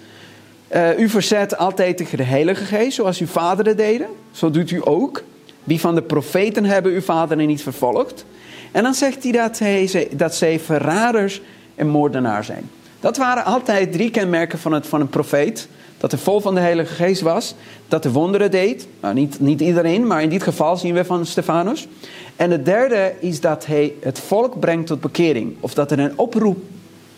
Uh, 0.74 0.98
u 0.98 1.08
verzet 1.08 1.56
altijd 1.56 1.96
tegen 1.96 2.16
de 2.16 2.24
Heilige 2.24 2.64
Geest, 2.64 2.94
zoals 2.94 3.18
uw 3.18 3.26
vaderen 3.26 3.76
deden. 3.76 4.08
Zo 4.32 4.50
doet 4.50 4.70
u 4.70 4.80
ook. 4.84 5.22
Wie 5.64 5.80
van 5.80 5.94
de 5.94 6.02
profeten 6.02 6.64
hebben 6.64 6.92
uw 6.92 7.00
vaderen 7.00 7.46
niet 7.46 7.62
vervolgd? 7.62 8.24
En 8.72 8.82
dan 8.82 8.94
zegt 8.94 9.22
hij 9.22 9.32
dat, 9.32 9.58
hij, 9.58 10.08
dat 10.16 10.34
zij 10.34 10.60
verraders 10.60 11.40
en 11.74 11.88
moordenaar 11.88 12.44
zijn. 12.44 12.70
Dat 13.00 13.16
waren 13.16 13.44
altijd 13.44 13.92
drie 13.92 14.10
kenmerken 14.10 14.58
van, 14.58 14.72
het, 14.72 14.87
van 14.87 15.00
een 15.00 15.08
profeet. 15.08 15.68
Dat 16.04 16.12
hij 16.12 16.22
vol 16.22 16.40
van 16.40 16.54
de 16.54 16.60
Heilige 16.60 16.94
Geest 16.94 17.20
was. 17.20 17.54
Dat 17.88 18.04
hij 18.04 18.12
wonderen 18.12 18.50
deed. 18.50 18.86
Nou, 19.00 19.14
niet, 19.14 19.40
niet 19.40 19.60
iedereen, 19.60 20.06
maar 20.06 20.22
in 20.22 20.28
dit 20.28 20.42
geval 20.42 20.76
zien 20.76 20.94
we 20.94 21.04
van 21.04 21.26
Stefanus. 21.26 21.88
En 22.36 22.50
het 22.50 22.64
derde 22.64 23.14
is 23.20 23.40
dat 23.40 23.66
hij 23.66 23.94
het 24.00 24.18
volk 24.18 24.60
brengt 24.60 24.86
tot 24.86 25.00
bekering. 25.00 25.56
Of 25.60 25.74
dat 25.74 25.90
hij 25.90 25.98
een 25.98 26.18
oproep 26.18 26.58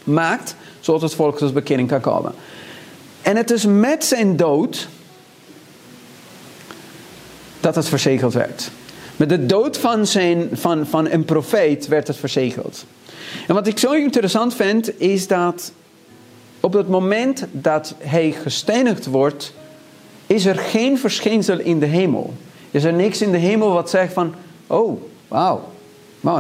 maakt, 0.05 0.57
zodat 0.81 1.03
het 1.03 1.14
volk 1.14 1.38
tot 1.38 1.55
bekering 1.55 1.88
kan 1.88 2.01
komen. 2.01 2.33
En 3.22 3.37
het 3.37 3.51
is 3.51 3.64
met 3.64 4.05
zijn 4.05 4.37
dood 4.37 4.88
dat 7.61 7.75
het 7.75 7.88
verzegeld 7.88 8.33
werd. 8.33 8.70
Met 9.16 9.29
de 9.29 9.46
dood 9.46 9.79
van, 9.79 10.07
zijn, 10.07 10.49
van, 10.53 10.87
van 10.87 11.11
een 11.11 11.25
profeet 11.25 11.87
werd 11.87 12.07
het 12.07 12.16
verzegeld. 12.16 12.85
En 13.46 13.55
wat 13.55 13.66
ik 13.66 13.79
zo 13.79 13.92
interessant 13.92 14.55
vind, 14.55 15.01
is 15.01 15.27
dat 15.27 15.72
op 16.61 16.73
het 16.73 16.88
moment 16.88 17.47
dat 17.51 17.95
hij 17.99 18.31
gestenigd 18.42 19.07
wordt, 19.07 19.55
is 20.27 20.47
er 20.47 20.57
geen 20.57 20.99
verschijnsel 20.99 21.59
in 21.59 21.79
de 21.79 21.87
hemel. 21.87 22.35
Is 22.71 22.85
er 22.85 22.92
niks 22.92 23.23
in 23.23 23.31
de 23.31 23.38
hemel 23.38 23.73
wat 23.73 23.90
zegt 23.90 24.12
van, 24.12 24.35
oh, 24.66 25.03
wauw, 25.29 25.61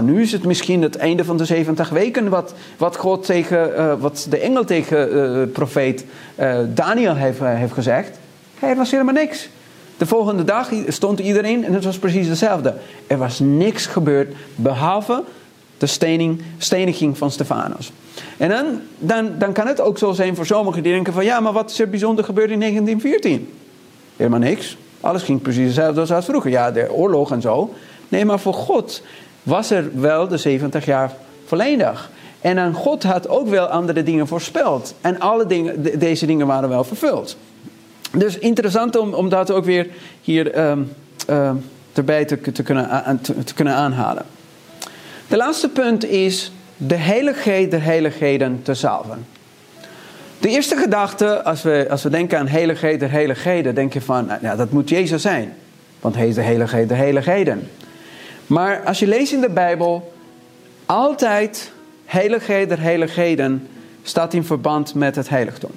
nu 0.02 0.22
is 0.22 0.32
het 0.32 0.44
misschien 0.44 0.82
het 0.82 0.96
einde 0.96 1.24
van 1.24 1.36
de 1.36 1.44
70 1.44 1.88
weken 1.88 2.28
wat, 2.28 2.54
wat 2.76 2.96
God 2.96 3.24
tegen, 3.24 3.70
uh, 3.70 3.92
wat 3.98 4.26
de 4.30 4.38
engel 4.38 4.64
tegen 4.64 5.14
uh, 5.14 5.52
profeet 5.52 6.04
uh, 6.40 6.58
Daniel 6.68 7.14
heeft, 7.14 7.38
heeft 7.40 7.72
gezegd. 7.72 8.18
Er 8.60 8.76
was 8.76 8.90
helemaal 8.90 9.14
niks. 9.14 9.48
De 9.96 10.06
volgende 10.06 10.44
dag 10.44 10.70
stond 10.88 11.18
iedereen 11.18 11.64
en 11.64 11.72
het 11.72 11.84
was 11.84 11.98
precies 11.98 12.28
hetzelfde. 12.28 12.74
Er 13.06 13.18
was 13.18 13.38
niks 13.38 13.86
gebeurd 13.86 14.34
behalve 14.54 15.22
de 15.78 15.86
stening, 15.86 17.16
van 17.18 17.30
Stefanus. 17.30 17.92
En 18.36 18.48
dan, 18.48 18.80
dan, 18.98 19.30
dan 19.38 19.52
kan 19.52 19.66
het 19.66 19.80
ook 19.80 19.98
zo 19.98 20.12
zijn 20.12 20.36
voor 20.36 20.46
sommigen 20.46 20.82
die 20.82 20.92
denken 20.92 21.12
van 21.12 21.24
ja, 21.24 21.40
maar 21.40 21.52
wat 21.52 21.70
is 21.70 21.80
er 21.80 21.90
bijzonder 21.90 22.24
gebeurd 22.24 22.50
in 22.50 22.60
1914? 22.60 23.52
Helemaal 24.16 24.38
niks. 24.38 24.76
Alles 25.00 25.22
ging 25.22 25.42
precies 25.42 25.64
hetzelfde 25.64 26.14
als 26.14 26.24
vroeger. 26.24 26.50
Ja, 26.50 26.70
de 26.70 26.92
oorlog 26.92 27.32
en 27.32 27.40
zo. 27.40 27.74
Nee, 28.08 28.24
maar 28.24 28.40
voor 28.40 28.54
God 28.54 29.02
was 29.42 29.70
er 29.70 30.00
wel 30.00 30.28
de 30.28 30.36
70 30.36 30.84
jaar 30.84 31.12
volledig. 31.44 32.10
En 32.40 32.56
dan 32.56 32.72
God 32.72 33.02
had 33.02 33.28
ook 33.28 33.48
wel 33.48 33.66
andere 33.66 34.02
dingen 34.02 34.26
voorspeld. 34.26 34.94
En 35.00 35.20
alle 35.20 35.46
dingen, 35.46 35.98
deze 35.98 36.26
dingen 36.26 36.46
waren 36.46 36.68
wel 36.68 36.84
vervuld. 36.84 37.36
Dus 38.12 38.38
interessant 38.38 38.96
om, 38.96 39.14
om 39.14 39.28
dat 39.28 39.50
ook 39.50 39.64
weer 39.64 39.86
hier 40.20 40.68
um, 40.68 40.92
uh, 41.30 41.50
erbij 41.92 42.24
te, 42.24 42.40
te, 42.52 42.62
kunnen, 42.62 43.20
te, 43.44 43.54
kunnen 43.54 43.74
aanhalen. 43.74 44.24
De 45.28 45.36
laatste 45.36 45.68
punt 45.68 46.04
is 46.04 46.52
de 46.76 46.94
heiligheid 46.94 47.70
der 47.70 47.82
heiligheden 47.82 48.60
te 48.62 48.74
salven. 48.74 49.26
De 50.38 50.48
eerste 50.48 50.76
gedachte, 50.76 51.42
als 51.42 51.62
we, 51.62 51.86
als 51.90 52.02
we 52.02 52.10
denken 52.10 52.38
aan 52.38 52.48
heiligheid 52.48 53.00
der 53.00 53.10
heiligheden, 53.10 53.74
denk 53.74 53.92
je 53.92 54.00
van, 54.00 54.26
nou 54.26 54.38
ja, 54.42 54.56
dat 54.56 54.70
moet 54.70 54.88
Jezus 54.88 55.22
zijn. 55.22 55.54
Want 56.00 56.14
hij 56.14 56.28
is 56.28 56.34
de 56.34 56.42
heiligheid 56.42 56.88
der 56.88 56.96
heiligheden. 56.96 57.70
Maar 58.46 58.82
als 58.84 58.98
je 58.98 59.06
leest 59.06 59.32
in 59.32 59.40
de 59.40 59.48
Bijbel, 59.48 60.12
altijd 60.86 61.72
heiligheid 62.04 62.68
der 62.68 62.80
heiligheden 62.80 63.68
staat 64.02 64.34
in 64.34 64.44
verband 64.44 64.94
met 64.94 65.16
het 65.16 65.28
heiligdom. 65.28 65.70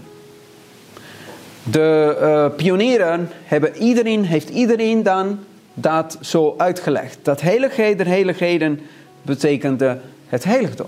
De 1.64 2.18
uh, 2.22 2.56
pionieren 2.56 3.30
hebben 3.44 3.78
iedereen, 3.78 4.26
heeft 4.26 4.50
iedereen 4.50 5.04
dan 5.04 5.40
dat 5.74 6.18
zo 6.22 6.56
uitgelegd. 6.58 7.18
Dat 7.22 7.42
heiligheid 7.42 7.98
der 7.98 8.08
heiligheden 8.08 8.80
betekende 9.22 10.00
het 10.28 10.44
heiligdom. 10.44 10.88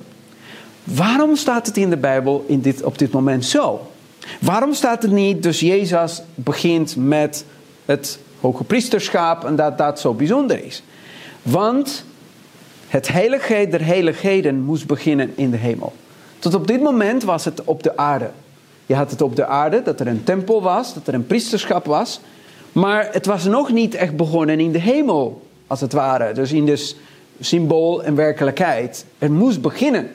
Waarom 0.83 1.35
staat 1.35 1.67
het 1.67 1.77
in 1.77 1.89
de 1.89 1.97
Bijbel 1.97 2.45
in 2.47 2.61
dit, 2.61 2.83
op 2.83 2.97
dit 2.97 3.11
moment 3.11 3.45
zo? 3.45 3.87
Waarom 4.39 4.73
staat 4.73 5.01
het 5.01 5.11
niet, 5.11 5.43
dus 5.43 5.59
Jezus 5.59 6.21
begint 6.35 6.95
met 6.95 7.45
het 7.85 8.19
hoge 8.39 8.63
priesterschap 8.63 9.45
en 9.45 9.55
dat 9.55 9.77
dat 9.77 9.99
zo 9.99 10.13
bijzonder 10.13 10.65
is? 10.65 10.83
Want 11.41 12.05
het 12.87 13.07
heiligheid 13.07 13.71
der 13.71 13.85
heiligheden 13.85 14.61
moest 14.61 14.87
beginnen 14.87 15.31
in 15.35 15.51
de 15.51 15.57
hemel. 15.57 15.93
Tot 16.39 16.53
op 16.53 16.67
dit 16.67 16.81
moment 16.81 17.23
was 17.23 17.45
het 17.45 17.63
op 17.63 17.83
de 17.83 17.97
aarde. 17.97 18.29
Je 18.85 18.95
had 18.95 19.11
het 19.11 19.21
op 19.21 19.35
de 19.35 19.45
aarde, 19.45 19.81
dat 19.81 19.99
er 19.99 20.07
een 20.07 20.23
tempel 20.23 20.61
was, 20.61 20.93
dat 20.93 21.07
er 21.07 21.13
een 21.13 21.25
priesterschap 21.25 21.85
was. 21.85 22.19
Maar 22.71 23.09
het 23.11 23.25
was 23.25 23.43
nog 23.43 23.71
niet 23.71 23.95
echt 23.95 24.15
begonnen 24.15 24.59
in 24.59 24.71
de 24.71 24.79
hemel, 24.79 25.47
als 25.67 25.81
het 25.81 25.93
ware. 25.93 26.33
Dus 26.33 26.51
in 26.51 26.65
de 26.65 26.93
symbool 27.41 28.03
en 28.03 28.15
werkelijkheid. 28.15 29.05
Het 29.17 29.31
moest 29.31 29.61
beginnen. 29.61 30.11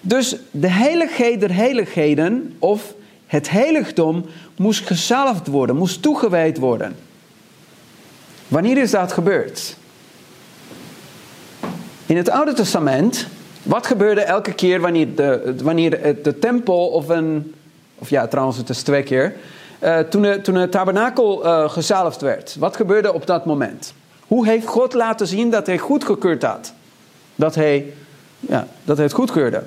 Dus 0.00 0.36
de 0.50 0.68
heiligheid 0.68 1.40
der 1.40 1.54
heiligheden, 1.54 2.56
of 2.58 2.94
het 3.26 3.50
heiligdom, 3.50 4.24
moest 4.56 4.86
gezalfd 4.86 5.46
worden, 5.46 5.76
moest 5.76 6.02
toegewijd 6.02 6.58
worden. 6.58 6.96
Wanneer 8.48 8.78
is 8.78 8.90
dat 8.90 9.12
gebeurd? 9.12 9.76
In 12.06 12.16
het 12.16 12.30
Oude 12.30 12.52
Testament, 12.52 13.26
wat 13.62 13.86
gebeurde 13.86 14.20
elke 14.20 14.52
keer 14.52 14.80
wanneer 14.80 15.14
de, 15.14 15.54
wanneer 15.62 16.16
de 16.22 16.38
tempel 16.38 16.86
of 16.88 17.08
een, 17.08 17.54
of 17.98 18.10
ja 18.10 18.26
trouwens 18.26 18.56
het 18.56 18.68
is 18.68 18.82
twee 18.82 19.02
keer, 19.02 19.34
uh, 19.82 19.98
toen, 19.98 20.22
de, 20.22 20.40
toen 20.40 20.54
het 20.54 20.70
tabernakel 20.70 21.44
uh, 21.44 21.70
gezalfd 21.70 22.20
werd. 22.20 22.56
Wat 22.58 22.76
gebeurde 22.76 23.12
op 23.12 23.26
dat 23.26 23.44
moment? 23.44 23.94
Hoe 24.30 24.46
heeft 24.46 24.66
God 24.66 24.94
laten 24.94 25.26
zien 25.26 25.50
dat 25.50 25.66
hij 25.66 25.78
goedgekeurd 25.78 26.42
had? 26.42 26.72
Dat 27.34 27.54
hij, 27.54 27.92
ja, 28.40 28.66
dat 28.84 28.96
hij 28.96 29.06
het 29.06 29.14
goedkeurde. 29.14 29.62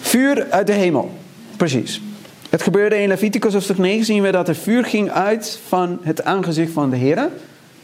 Vuur 0.00 0.46
uit 0.50 0.66
de 0.66 0.72
hemel. 0.72 1.10
Precies. 1.56 2.02
Het 2.50 2.62
gebeurde 2.62 3.02
in 3.02 3.08
Leviticus 3.08 3.52
hoofdstuk 3.52 3.78
9 3.78 4.04
zien 4.04 4.22
we 4.22 4.30
dat 4.30 4.48
er 4.48 4.54
vuur 4.54 4.84
ging 4.84 5.10
uit 5.10 5.60
van 5.66 5.98
het 6.02 6.24
aangezicht 6.24 6.72
van 6.72 6.90
de 6.90 6.96
Heer. 6.96 7.28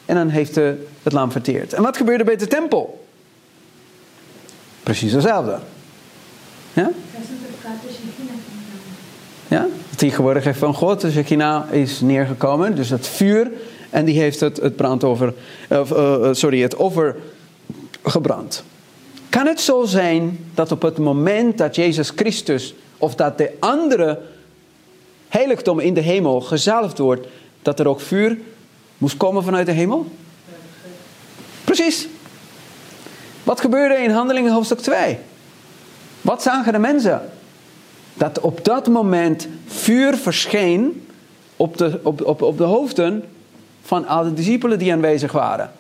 En 0.05 0.15
dan 0.15 0.29
heeft 0.29 0.55
de, 0.55 0.87
het 1.03 1.13
lam 1.13 1.33
verteerd. 1.33 1.73
En 1.73 1.83
wat 1.83 1.97
gebeurde 1.97 2.25
bij 2.25 2.37
de 2.37 2.47
tempel? 2.47 3.07
Precies 4.83 5.13
hetzelfde. 5.13 5.59
Ja? 6.73 6.91
Ja, 9.49 9.67
tegenwoordig 9.97 10.45
heeft 10.45 10.59
van 10.59 10.75
God, 10.75 11.01
de 11.01 11.11
Shekinah 11.11 11.73
is 11.73 12.01
neergekomen. 12.01 12.77
Dus 12.77 12.91
het 12.91 13.07
vuur, 13.07 13.51
en 13.95 14.05
die 14.05 14.19
heeft 14.19 14.41
het, 14.41 14.57
het 14.57 14.77
brand 14.77 15.05
over, 15.05 15.35
uh, 15.73 15.81
uh, 15.93 16.29
sorry, 16.33 16.63
het 16.63 16.79
over 16.79 17.17
gebrand. 18.03 18.65
Kan 19.29 19.47
het 19.47 19.61
zo 19.61 19.85
zijn 19.85 20.39
dat 20.55 20.73
op 20.73 20.83
het 20.83 20.99
moment 20.99 21.59
dat 21.59 21.75
Jezus 21.75 22.11
Christus 22.11 22.75
of 22.99 23.15
dat 23.15 23.39
de 23.39 23.53
andere 23.59 24.21
heiligdom 25.29 25.81
in 25.81 25.95
de 25.95 26.01
hemel 26.01 26.41
gezalfd 26.41 26.99
wordt, 26.99 27.27
dat 27.63 27.81
er 27.81 27.89
ook 27.89 28.01
vuur 28.01 28.39
moest 28.99 29.17
komen 29.17 29.45
vanuit 29.45 29.67
de 29.67 29.73
hemel? 29.73 30.07
Precies. 31.65 32.09
Wat 33.43 33.61
gebeurde 33.61 33.95
in 33.95 34.11
Handelingen 34.11 34.53
hoofdstuk 34.53 34.81
2? 34.81 35.19
Wat 36.21 36.43
zagen 36.43 36.73
de 36.73 36.79
mensen? 36.79 37.31
Dat 38.15 38.41
op 38.41 38.65
dat 38.65 38.89
moment 38.89 39.49
vuur 39.67 40.17
verscheen 40.17 41.07
op 41.57 41.77
de, 41.77 42.01
op, 42.03 42.25
op, 42.25 42.43
op 42.43 42.59
de 42.59 42.65
hoofden 42.65 43.25
van 43.85 44.07
alle 44.07 44.35
discipelen 44.35 44.79
die 44.79 44.93
aanwezig 44.93 45.33
waren. 45.33 45.71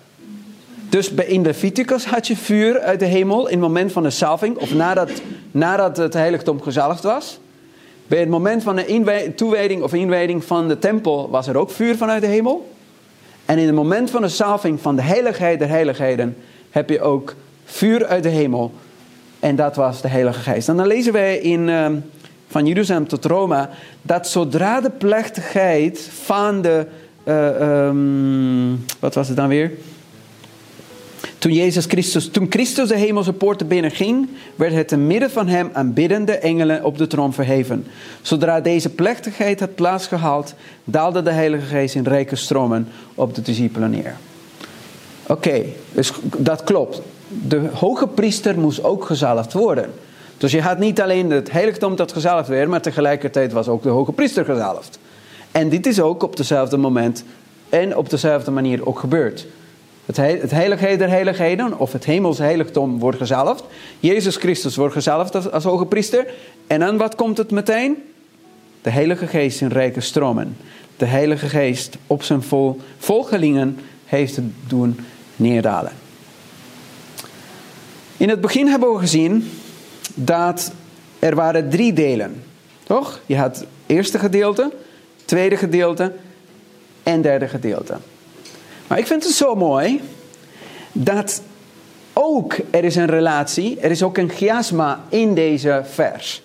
Dus 0.88 1.10
in 1.10 1.42
Leviticus 1.42 2.04
had 2.04 2.26
je 2.26 2.36
vuur 2.36 2.80
uit 2.80 2.98
de 2.98 3.04
hemel 3.04 3.46
in 3.46 3.52
het 3.52 3.60
moment 3.60 3.92
van 3.92 4.02
de 4.02 4.10
salving, 4.10 4.56
of 4.56 4.74
nadat, 4.74 5.10
nadat 5.50 5.96
het 5.96 6.14
heiligdom 6.14 6.62
gezalfd 6.62 7.02
was. 7.02 7.38
Bij 8.06 8.18
het 8.18 8.28
moment 8.28 8.62
van 8.62 8.76
de 8.76 9.32
toewijding 9.36 9.82
of 9.82 9.92
inwijding 9.92 10.44
van 10.44 10.68
de 10.68 10.78
tempel 10.78 11.30
was 11.30 11.46
er 11.46 11.56
ook 11.56 11.70
vuur 11.70 11.96
vanuit 11.96 12.20
de 12.20 12.28
hemel. 12.28 12.72
En 13.44 13.58
in 13.58 13.66
het 13.66 13.74
moment 13.74 14.10
van 14.10 14.22
de 14.22 14.28
salving 14.28 14.80
van 14.80 14.96
de 14.96 15.02
heiligheid 15.02 15.58
der 15.58 15.68
heiligheden 15.68 16.36
heb 16.70 16.88
je 16.90 17.00
ook 17.00 17.34
vuur 17.64 18.06
uit 18.06 18.22
de 18.22 18.28
hemel. 18.28 18.72
En 19.40 19.56
dat 19.56 19.76
was 19.76 20.00
de 20.00 20.08
Heilige 20.08 20.40
Geest. 20.40 20.68
En 20.68 20.76
dan 20.76 20.86
lezen 20.86 21.12
wij 21.12 21.38
in, 21.38 21.68
uh, 21.68 21.86
van 22.48 22.66
Jeruzalem 22.66 23.08
tot 23.08 23.24
Rome 23.24 23.68
dat 24.02 24.28
zodra 24.28 24.80
de 24.80 24.90
plechtigheid 24.90 26.08
van 26.22 26.62
de. 26.62 26.86
Uh, 27.24 27.86
um, 27.86 28.84
wat 29.00 29.14
was 29.14 29.28
het 29.28 29.36
dan 29.36 29.48
weer? 29.48 29.70
Toen 31.38 31.52
Jezus 31.52 31.84
Christus, 31.84 32.28
toen 32.28 32.46
Christus 32.50 32.88
de 32.88 32.96
hemelse 32.96 33.32
poorten 33.32 33.68
binnenging, 33.68 34.28
werd 34.54 34.72
het 34.72 34.88
te 34.88 34.96
midden 34.96 35.30
van 35.30 35.48
hem 35.48 35.70
aanbiddende 35.72 36.32
engelen 36.32 36.84
op 36.84 36.98
de 36.98 37.06
troon 37.06 37.32
verheven. 37.32 37.86
Zodra 38.22 38.60
deze 38.60 38.90
plechtigheid 38.90 39.60
had 39.60 39.74
plaatsgehaald, 39.74 40.54
daalde 40.84 41.22
de 41.22 41.30
Heilige 41.30 41.66
Geest 41.66 41.94
in 41.94 42.04
rijke 42.04 42.36
stromen 42.36 42.88
op 43.14 43.34
de 43.34 43.42
discipelen 43.42 43.90
neer. 43.90 44.16
Oké, 45.26 45.62
dus 45.92 46.12
dat 46.36 46.64
klopt. 46.64 47.00
De 47.28 47.60
hoge 47.72 48.06
priester 48.06 48.58
moest 48.58 48.84
ook 48.84 49.04
gezalfd 49.04 49.52
worden. 49.52 49.90
Dus 50.38 50.52
je 50.52 50.62
had 50.62 50.78
niet 50.78 51.00
alleen 51.00 51.30
het 51.30 51.52
heiligdom 51.52 51.96
dat 51.96 52.12
gezalfd 52.12 52.48
werd, 52.48 52.68
maar 52.68 52.82
tegelijkertijd 52.82 53.52
was 53.52 53.68
ook 53.68 53.82
de 53.82 53.88
hoge 53.88 54.12
priester 54.12 54.44
gezalfd. 54.44 54.98
En 55.54 55.68
dit 55.68 55.86
is 55.86 56.00
ook 56.00 56.22
op 56.22 56.36
dezelfde 56.36 56.76
moment 56.76 57.24
en 57.68 57.96
op 57.96 58.10
dezelfde 58.10 58.50
manier 58.50 58.86
ook 58.86 58.98
gebeurd. 58.98 59.46
Het, 60.04 60.16
het 60.16 60.50
heiligheid 60.50 60.98
der 60.98 61.08
heiligheden, 61.08 61.78
of 61.78 61.92
het 61.92 62.04
hemelse 62.04 62.42
heiligdom, 62.42 62.98
wordt 62.98 63.18
gezalfd. 63.18 63.64
Jezus 64.00 64.36
Christus 64.36 64.76
wordt 64.76 64.94
gezalfd 64.94 65.34
als, 65.34 65.50
als 65.50 65.64
hoge 65.64 65.86
priester. 65.86 66.26
En 66.66 66.80
dan 66.80 66.96
wat 66.96 67.14
komt 67.14 67.38
het 67.38 67.50
meteen? 67.50 67.96
De 68.82 68.90
Heilige 68.90 69.26
Geest 69.26 69.60
in 69.60 69.68
rijke 69.68 70.00
stromen. 70.00 70.56
De 70.96 71.04
Heilige 71.04 71.48
Geest 71.48 71.96
op 72.06 72.22
zijn 72.22 72.42
vol, 72.42 72.80
volgelingen 72.98 73.78
heeft 74.04 74.36
het 74.36 74.44
doen 74.66 75.00
neerdalen. 75.36 75.92
In 78.16 78.28
het 78.28 78.40
begin 78.40 78.66
hebben 78.66 78.92
we 78.92 78.98
gezien 78.98 79.50
dat 80.14 80.72
er 81.18 81.34
waren 81.34 81.70
drie 81.70 81.92
delen. 81.92 82.42
Toch? 82.82 83.20
Je 83.26 83.36
had 83.36 83.56
het 83.56 83.66
eerste 83.86 84.18
gedeelte, 84.18 84.72
tweede 85.34 85.56
gedeelte 85.56 86.12
en 87.02 87.22
derde 87.22 87.48
gedeelte. 87.48 87.96
Maar 88.86 88.98
ik 88.98 89.06
vind 89.06 89.24
het 89.24 89.32
zo 89.32 89.54
mooi 89.54 90.00
dat 90.92 91.42
ook 92.12 92.56
er 92.70 92.84
is 92.84 92.96
een 92.96 93.06
relatie, 93.06 93.80
er 93.80 93.90
is 93.90 94.02
ook 94.02 94.18
een 94.18 94.30
chiasma 94.30 95.04
in 95.08 95.34
deze 95.34 95.82
vers. 95.90 96.42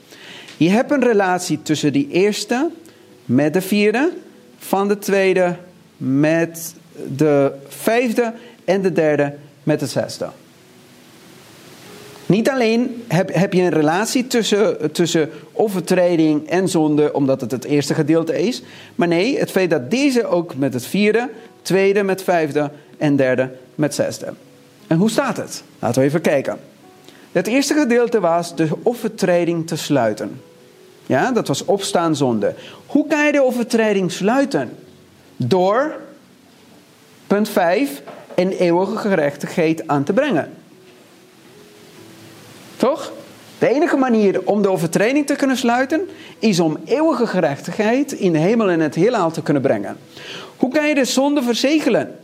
Je 0.58 0.70
hebt 0.70 0.92
een 0.92 1.04
relatie 1.04 1.62
tussen 1.62 1.94
die 1.94 2.08
eerste 2.12 2.70
met 3.26 3.54
de 3.54 3.62
vierde, 3.62 4.12
van 4.58 4.88
de 4.88 4.98
tweede 4.98 5.56
met 5.98 6.74
de 7.16 7.52
vijfde 7.68 8.34
en 8.66 8.82
de 8.82 8.92
derde 8.92 9.34
met 9.64 9.80
de 9.80 9.88
zesde. 9.88 10.30
Niet 12.30 12.50
alleen 12.50 13.04
heb, 13.08 13.34
heb 13.34 13.54
je 13.54 13.62
een 13.62 13.70
relatie 13.70 14.28
tussen, 14.28 14.92
tussen 14.92 15.30
overtreding 15.54 16.50
en 16.50 16.68
zonde, 16.68 17.14
omdat 17.14 17.42
het 17.42 17.52
het 17.52 17.64
eerste 17.64 17.94
gedeelte 17.94 18.42
is. 18.42 18.62
Maar 18.96 19.08
nee, 19.08 19.40
het 19.40 19.52
feit 19.52 19.70
dat 19.70 19.92
deze 19.92 20.26
ook 20.26 20.56
met 20.56 20.74
het 20.74 20.86
vierde, 20.86 21.30
tweede 21.62 22.04
met 22.04 22.24
vijfde 22.24 22.72
en 22.98 23.16
derde 23.16 23.52
met 23.76 23.96
zesde. 23.96 24.34
En 24.88 24.98
hoe 24.98 25.10
staat 25.10 25.38
het? 25.38 25.64
Laten 25.80 26.02
we 26.02 26.08
even 26.08 26.22
kijken. 26.22 26.60
Het 27.32 27.48
eerste 27.48 27.74
gedeelte 27.74 28.20
was 28.20 28.56
de 28.56 28.68
overtreding 28.84 29.68
te 29.68 29.78
sluiten. 29.78 30.42
Ja, 31.06 31.32
dat 31.32 31.48
was 31.48 31.66
opstaan 31.66 32.16
zonde. 32.16 32.56
Hoe 32.86 33.08
kan 33.08 33.26
je 33.26 33.32
de 33.32 33.44
overtreding 33.44 34.12
sluiten? 34.12 34.78
Door, 35.36 36.00
punt 37.28 37.50
5, 37.50 38.02
een 38.36 38.52
eeuwige 38.52 38.98
gerechtigheid 38.98 39.88
aan 39.88 40.04
te 40.04 40.14
brengen. 40.14 40.52
Toch? 42.80 43.12
De 43.58 43.68
enige 43.68 43.98
manier 43.98 44.42
om 44.44 44.62
de 44.62 44.70
overtreding 44.70 45.28
te 45.28 45.36
kunnen 45.36 45.58
sluiten 45.58 46.10
is 46.40 46.60
om 46.60 46.78
eeuwige 46.86 47.28
gerechtigheid 47.28 48.12
in 48.12 48.32
de 48.32 48.38
hemel 48.38 48.70
en 48.70 48.80
het 48.80 48.96
heelal 48.96 49.32
te 49.32 49.42
kunnen 49.42 49.62
brengen. 49.62 49.98
Hoe 50.58 50.72
kan 50.72 50.88
je 50.88 50.96
de 50.96 51.06
zonde 51.06 51.42
verzegelen? 51.42 52.16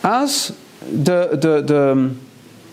Als 0.00 0.52
de, 0.90 1.36
de, 1.40 1.62
de, 1.64 2.10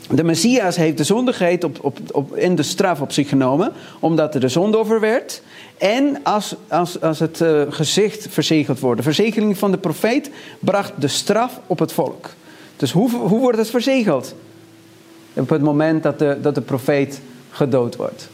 de 0.09 0.23
Messias 0.23 0.75
heeft 0.75 0.97
de 0.97 1.03
zondigheid 1.03 1.63
op, 1.63 1.77
op, 1.81 1.97
op, 2.11 2.35
in 2.35 2.55
de 2.55 2.63
straf 2.63 3.01
op 3.01 3.11
zich 3.11 3.29
genomen, 3.29 3.71
omdat 3.99 4.33
er 4.33 4.39
de 4.39 4.49
zonde 4.49 4.77
over 4.77 4.99
werd. 4.99 5.41
En 5.77 6.17
als, 6.23 6.55
als, 6.67 7.01
als 7.01 7.19
het 7.19 7.39
uh, 7.39 7.61
gezicht 7.69 8.27
verzegeld 8.29 8.79
wordt. 8.79 8.97
De 8.97 9.03
verzegeling 9.03 9.57
van 9.57 9.71
de 9.71 9.77
profeet 9.77 10.29
bracht 10.59 10.93
de 10.95 11.07
straf 11.07 11.59
op 11.67 11.79
het 11.79 11.93
volk. 11.93 12.29
Dus 12.75 12.91
hoe, 12.91 13.09
hoe 13.09 13.39
wordt 13.39 13.57
het 13.57 13.69
verzegeld? 13.69 14.35
Op 15.33 15.49
het 15.49 15.61
moment 15.61 16.03
dat 16.03 16.19
de, 16.19 16.37
dat 16.41 16.55
de 16.55 16.61
profeet 16.61 17.21
gedood 17.51 17.95
wordt. 17.95 18.29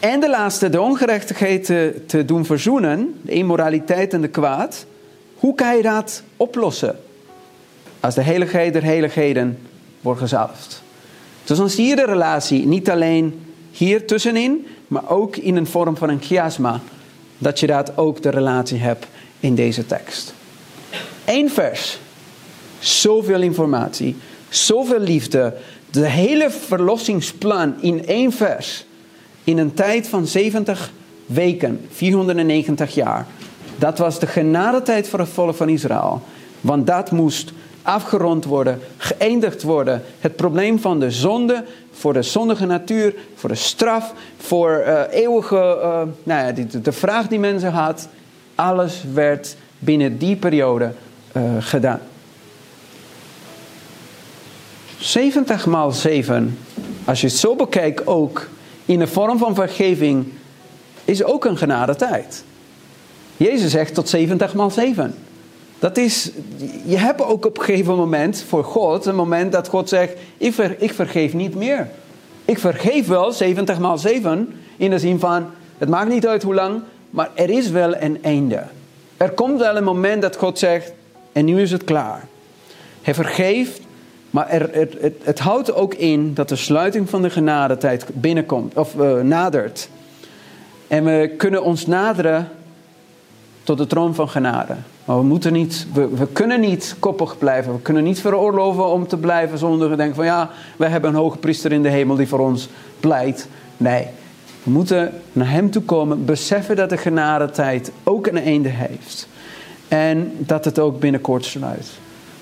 En 0.00 0.20
de 0.20 0.30
laatste, 0.30 0.70
de 0.70 0.80
ongerechtigheid 0.80 1.64
te, 2.06 2.24
doen 2.26 2.44
verzoenen, 2.44 3.20
de 3.22 3.32
immoraliteit 3.32 4.12
en 4.12 4.20
de 4.20 4.28
kwaad. 4.28 4.86
Hoe 5.34 5.54
kan 5.54 5.76
je 5.76 5.82
dat 5.82 6.22
oplossen? 6.36 6.98
Als 8.00 8.14
de 8.14 8.22
heiligheid 8.22 8.72
der 8.72 8.84
heiligheden 8.84 9.58
wordt 10.00 10.20
gezalfd. 10.20 10.82
Dus 11.44 11.58
dan 11.58 11.70
zie 11.70 11.86
je 11.86 11.96
de 11.96 12.04
relatie 12.04 12.66
niet 12.66 12.90
alleen 12.90 13.40
hier 13.70 14.06
tussenin, 14.06 14.66
maar 14.86 15.10
ook 15.10 15.36
in 15.36 15.56
een 15.56 15.66
vorm 15.66 15.96
van 15.96 16.08
een 16.08 16.22
chiasma. 16.22 16.80
Dat 17.38 17.60
je 17.60 17.66
dat 17.66 17.96
ook 17.96 18.22
de 18.22 18.30
relatie 18.30 18.78
hebt 18.78 19.06
in 19.40 19.54
deze 19.54 19.86
tekst. 19.86 20.34
Eén 21.24 21.50
vers, 21.50 21.98
zoveel 22.78 23.40
informatie, 23.40 24.16
zoveel 24.48 25.00
liefde, 25.00 25.54
de 25.90 26.08
hele 26.08 26.50
verlossingsplan 26.50 27.74
in 27.80 28.06
één 28.06 28.32
vers. 28.32 28.84
In 29.44 29.58
een 29.58 29.74
tijd 29.74 30.08
van 30.08 30.26
70 30.26 30.92
weken, 31.26 31.86
490 31.90 32.94
jaar. 32.94 33.26
Dat 33.78 33.98
was 33.98 34.18
de 34.18 34.26
genadetijd 34.26 35.08
voor 35.08 35.18
het 35.18 35.28
volk 35.28 35.54
van 35.54 35.68
Israël. 35.68 36.22
Want 36.60 36.86
dat 36.86 37.10
moest 37.10 37.52
afgerond 37.82 38.44
worden, 38.44 38.80
geëindigd 38.96 39.62
worden. 39.62 40.02
Het 40.18 40.36
probleem 40.36 40.78
van 40.78 41.00
de 41.00 41.10
zonde, 41.10 41.64
voor 41.92 42.12
de 42.12 42.22
zondige 42.22 42.66
natuur, 42.66 43.14
voor 43.34 43.48
de 43.48 43.54
straf, 43.54 44.14
voor 44.36 44.84
uh, 44.86 45.00
eeuwige, 45.10 45.78
uh, 45.82 46.02
nou 46.22 46.46
ja, 46.46 46.52
die, 46.52 46.80
de 46.80 46.92
vraag 46.92 47.28
die 47.28 47.38
mensen 47.38 47.72
had. 47.72 48.08
Alles 48.54 49.04
werd 49.14 49.56
binnen 49.78 50.18
die 50.18 50.36
periode 50.36 50.92
uh, 51.36 51.42
gedaan. 51.58 52.00
70 55.00 55.66
maal 55.66 55.90
7, 55.92 56.58
als 57.04 57.20
je 57.20 57.26
het 57.26 57.36
zo 57.36 57.56
bekijkt 57.56 58.06
ook, 58.06 58.48
in 58.84 58.98
de 58.98 59.06
vorm 59.06 59.38
van 59.38 59.54
vergeving, 59.54 60.26
is 61.04 61.24
ook 61.24 61.44
een 61.44 61.56
genadetijd. 61.56 62.44
Jezus 63.36 63.70
zegt 63.70 63.94
tot 63.94 64.08
70 64.08 64.54
maal 64.54 64.70
7. 64.70 65.14
Dat 65.78 65.96
is, 65.96 66.30
je 66.84 66.98
hebt 66.98 67.22
ook 67.22 67.46
op 67.46 67.58
een 67.58 67.64
gegeven 67.64 67.96
moment 67.96 68.44
voor 68.48 68.64
God 68.64 69.06
een 69.06 69.14
moment 69.14 69.52
dat 69.52 69.68
God 69.68 69.88
zegt, 69.88 70.12
ik, 70.36 70.56
ik 70.78 70.92
vergeef 70.92 71.34
niet 71.34 71.54
meer. 71.54 71.88
Ik 72.44 72.58
vergeef 72.58 73.06
wel 73.06 73.32
70 73.32 73.78
maal 73.78 73.98
7 73.98 74.52
in 74.76 74.90
de 74.90 74.98
zin 74.98 75.18
van, 75.18 75.46
het 75.78 75.88
maakt 75.88 76.08
niet 76.08 76.26
uit 76.26 76.42
hoe 76.42 76.54
lang, 76.54 76.82
maar 77.10 77.30
er 77.34 77.50
is 77.50 77.70
wel 77.70 77.96
een 77.96 78.22
einde. 78.22 78.62
Er 79.16 79.30
komt 79.30 79.58
wel 79.58 79.76
een 79.76 79.84
moment 79.84 80.22
dat 80.22 80.36
God 80.36 80.58
zegt, 80.58 80.92
en 81.32 81.44
nu 81.44 81.60
is 81.60 81.70
het 81.70 81.84
klaar. 81.84 82.26
Hij 83.02 83.14
vergeeft, 83.14 83.80
maar 84.30 84.48
er, 84.48 84.68
het, 84.72 84.96
het, 85.00 85.14
het, 85.22 85.38
houdt 85.38 85.74
ook 85.74 85.94
in 85.94 86.34
dat 86.34 86.48
de 86.48 86.56
sluiting 86.56 87.10
van 87.10 87.22
de 87.22 87.30
genadetijd 87.30 88.06
binnenkomt, 88.12 88.74
of 88.74 88.94
uh, 88.94 89.20
nadert. 89.20 89.88
En 90.88 91.04
we 91.04 91.34
kunnen 91.36 91.62
ons 91.62 91.86
naderen 91.86 92.48
tot 93.62 93.78
de 93.78 93.86
troon 93.86 94.14
van 94.14 94.28
genade. 94.28 94.74
Maar 95.04 95.16
we, 95.16 95.24
moeten 95.24 95.52
niet, 95.52 95.86
we, 95.92 96.08
we, 96.08 96.26
kunnen 96.26 96.60
niet 96.60 96.96
koppig 96.98 97.38
blijven. 97.38 97.72
We 97.72 97.80
kunnen 97.80 98.02
niet 98.02 98.20
veroorloven 98.20 98.86
om 98.86 99.06
te 99.06 99.16
blijven 99.16 99.58
zonder 99.58 99.90
te 99.90 99.96
denken 99.96 100.14
van 100.14 100.24
ja, 100.24 100.50
we 100.76 100.86
hebben 100.86 101.10
een 101.10 101.16
hoge 101.16 101.38
priester 101.38 101.72
in 101.72 101.82
de 101.82 101.88
hemel 101.88 102.16
die 102.16 102.28
voor 102.28 102.38
ons 102.38 102.68
pleit. 103.00 103.48
Nee, 103.76 104.06
we 104.62 104.70
moeten 104.70 105.12
naar 105.32 105.50
hem 105.50 105.70
toe 105.70 105.82
komen, 105.82 106.24
beseffen 106.24 106.76
dat 106.76 106.90
de 106.90 106.96
genadetijd 106.96 107.92
ook 108.04 108.26
een 108.26 108.38
einde 108.38 108.68
heeft. 108.68 109.28
En 109.88 110.32
dat 110.38 110.64
het 110.64 110.78
ook 110.78 111.00
binnenkort 111.00 111.44
sluit. 111.44 111.88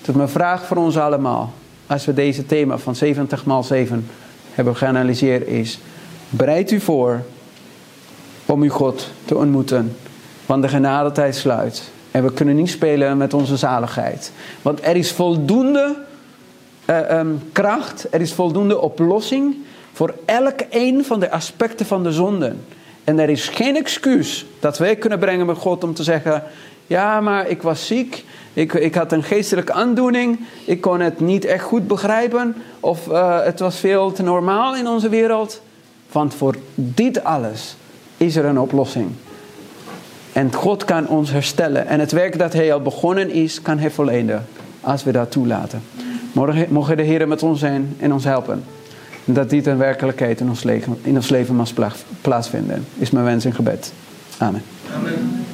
Dat 0.02 0.14
mijn 0.14 0.28
vraag 0.28 0.66
voor 0.66 0.76
ons 0.76 0.96
allemaal, 0.96 1.52
als 1.88 2.04
we 2.04 2.14
deze 2.14 2.46
thema 2.46 2.78
van 2.78 2.94
70 2.94 3.44
maal 3.44 3.62
7 3.62 4.06
hebben 4.52 4.76
geanalyseerd, 4.76 5.46
is: 5.46 5.78
bereid 6.30 6.70
u 6.70 6.80
voor 6.80 7.22
om 8.46 8.62
uw 8.62 8.70
God 8.70 9.10
te 9.24 9.36
ontmoeten. 9.36 9.96
Want 10.46 10.62
de 10.62 10.68
genadetijd 10.68 11.36
sluit. 11.36 11.90
En 12.10 12.24
we 12.24 12.32
kunnen 12.32 12.56
niet 12.56 12.70
spelen 12.70 13.16
met 13.16 13.34
onze 13.34 13.56
zaligheid. 13.56 14.32
Want 14.62 14.80
er 14.82 14.96
is 14.96 15.12
voldoende 15.12 15.96
uh, 16.90 17.18
um, 17.18 17.42
kracht, 17.52 18.06
er 18.10 18.20
is 18.20 18.32
voldoende 18.32 18.80
oplossing 18.80 19.56
voor 19.92 20.14
elk 20.24 20.60
een 20.70 21.04
van 21.04 21.20
de 21.20 21.30
aspecten 21.30 21.86
van 21.86 22.02
de 22.02 22.12
zonde. 22.12 22.54
En 23.04 23.18
er 23.18 23.28
is 23.28 23.48
geen 23.48 23.76
excuus 23.76 24.46
dat 24.60 24.78
wij 24.78 24.96
kunnen 24.96 25.18
brengen 25.18 25.46
met 25.46 25.56
God 25.56 25.84
om 25.84 25.94
te 25.94 26.02
zeggen: 26.02 26.42
Ja, 26.88 27.20
maar 27.20 27.48
ik 27.48 27.62
was 27.62 27.86
ziek, 27.86 28.24
ik, 28.52 28.72
ik 28.72 28.94
had 28.94 29.12
een 29.12 29.22
geestelijke 29.22 29.72
aandoening, 29.72 30.38
ik 30.64 30.80
kon 30.80 31.00
het 31.00 31.20
niet 31.20 31.44
echt 31.44 31.64
goed 31.64 31.86
begrijpen, 31.86 32.54
of 32.80 33.06
uh, 33.06 33.44
het 33.44 33.60
was 33.60 33.76
veel 33.76 34.12
te 34.12 34.22
normaal 34.22 34.76
in 34.76 34.86
onze 34.86 35.08
wereld. 35.08 35.60
Want 36.12 36.34
voor 36.34 36.54
dit 36.74 37.24
alles 37.24 37.76
is 38.16 38.36
er 38.36 38.44
een 38.44 38.58
oplossing. 38.58 39.10
En 40.32 40.54
God 40.54 40.84
kan 40.84 41.08
ons 41.08 41.30
herstellen. 41.30 41.86
En 41.86 42.00
het 42.00 42.12
werk 42.12 42.38
dat 42.38 42.52
Hij 42.52 42.72
al 42.72 42.80
begonnen 42.80 43.30
is, 43.30 43.62
kan 43.62 43.78
Hij 43.78 43.90
volledigen. 43.90 44.46
Als 44.80 45.04
we 45.04 45.12
dat 45.12 45.30
toelaten. 45.30 45.82
Mogen 46.68 46.96
de 46.96 47.02
Heer 47.02 47.28
met 47.28 47.42
ons 47.42 47.60
zijn 47.60 47.96
en 47.98 48.12
ons 48.12 48.24
helpen. 48.24 48.64
Dat 49.24 49.50
dit 49.50 49.66
een 49.66 49.78
werkelijkheid 49.78 50.40
in 50.40 50.48
ons 50.48 50.62
leven, 50.62 50.98
in 51.02 51.16
ons 51.16 51.28
leven 51.28 51.54
mag 51.54 51.72
plaatsvinden. 52.20 52.86
Is 52.98 53.10
mijn 53.10 53.24
wens 53.24 53.44
en 53.44 53.54
gebed. 53.54 53.92
Amen. 54.38 54.62
Amen. 54.94 55.47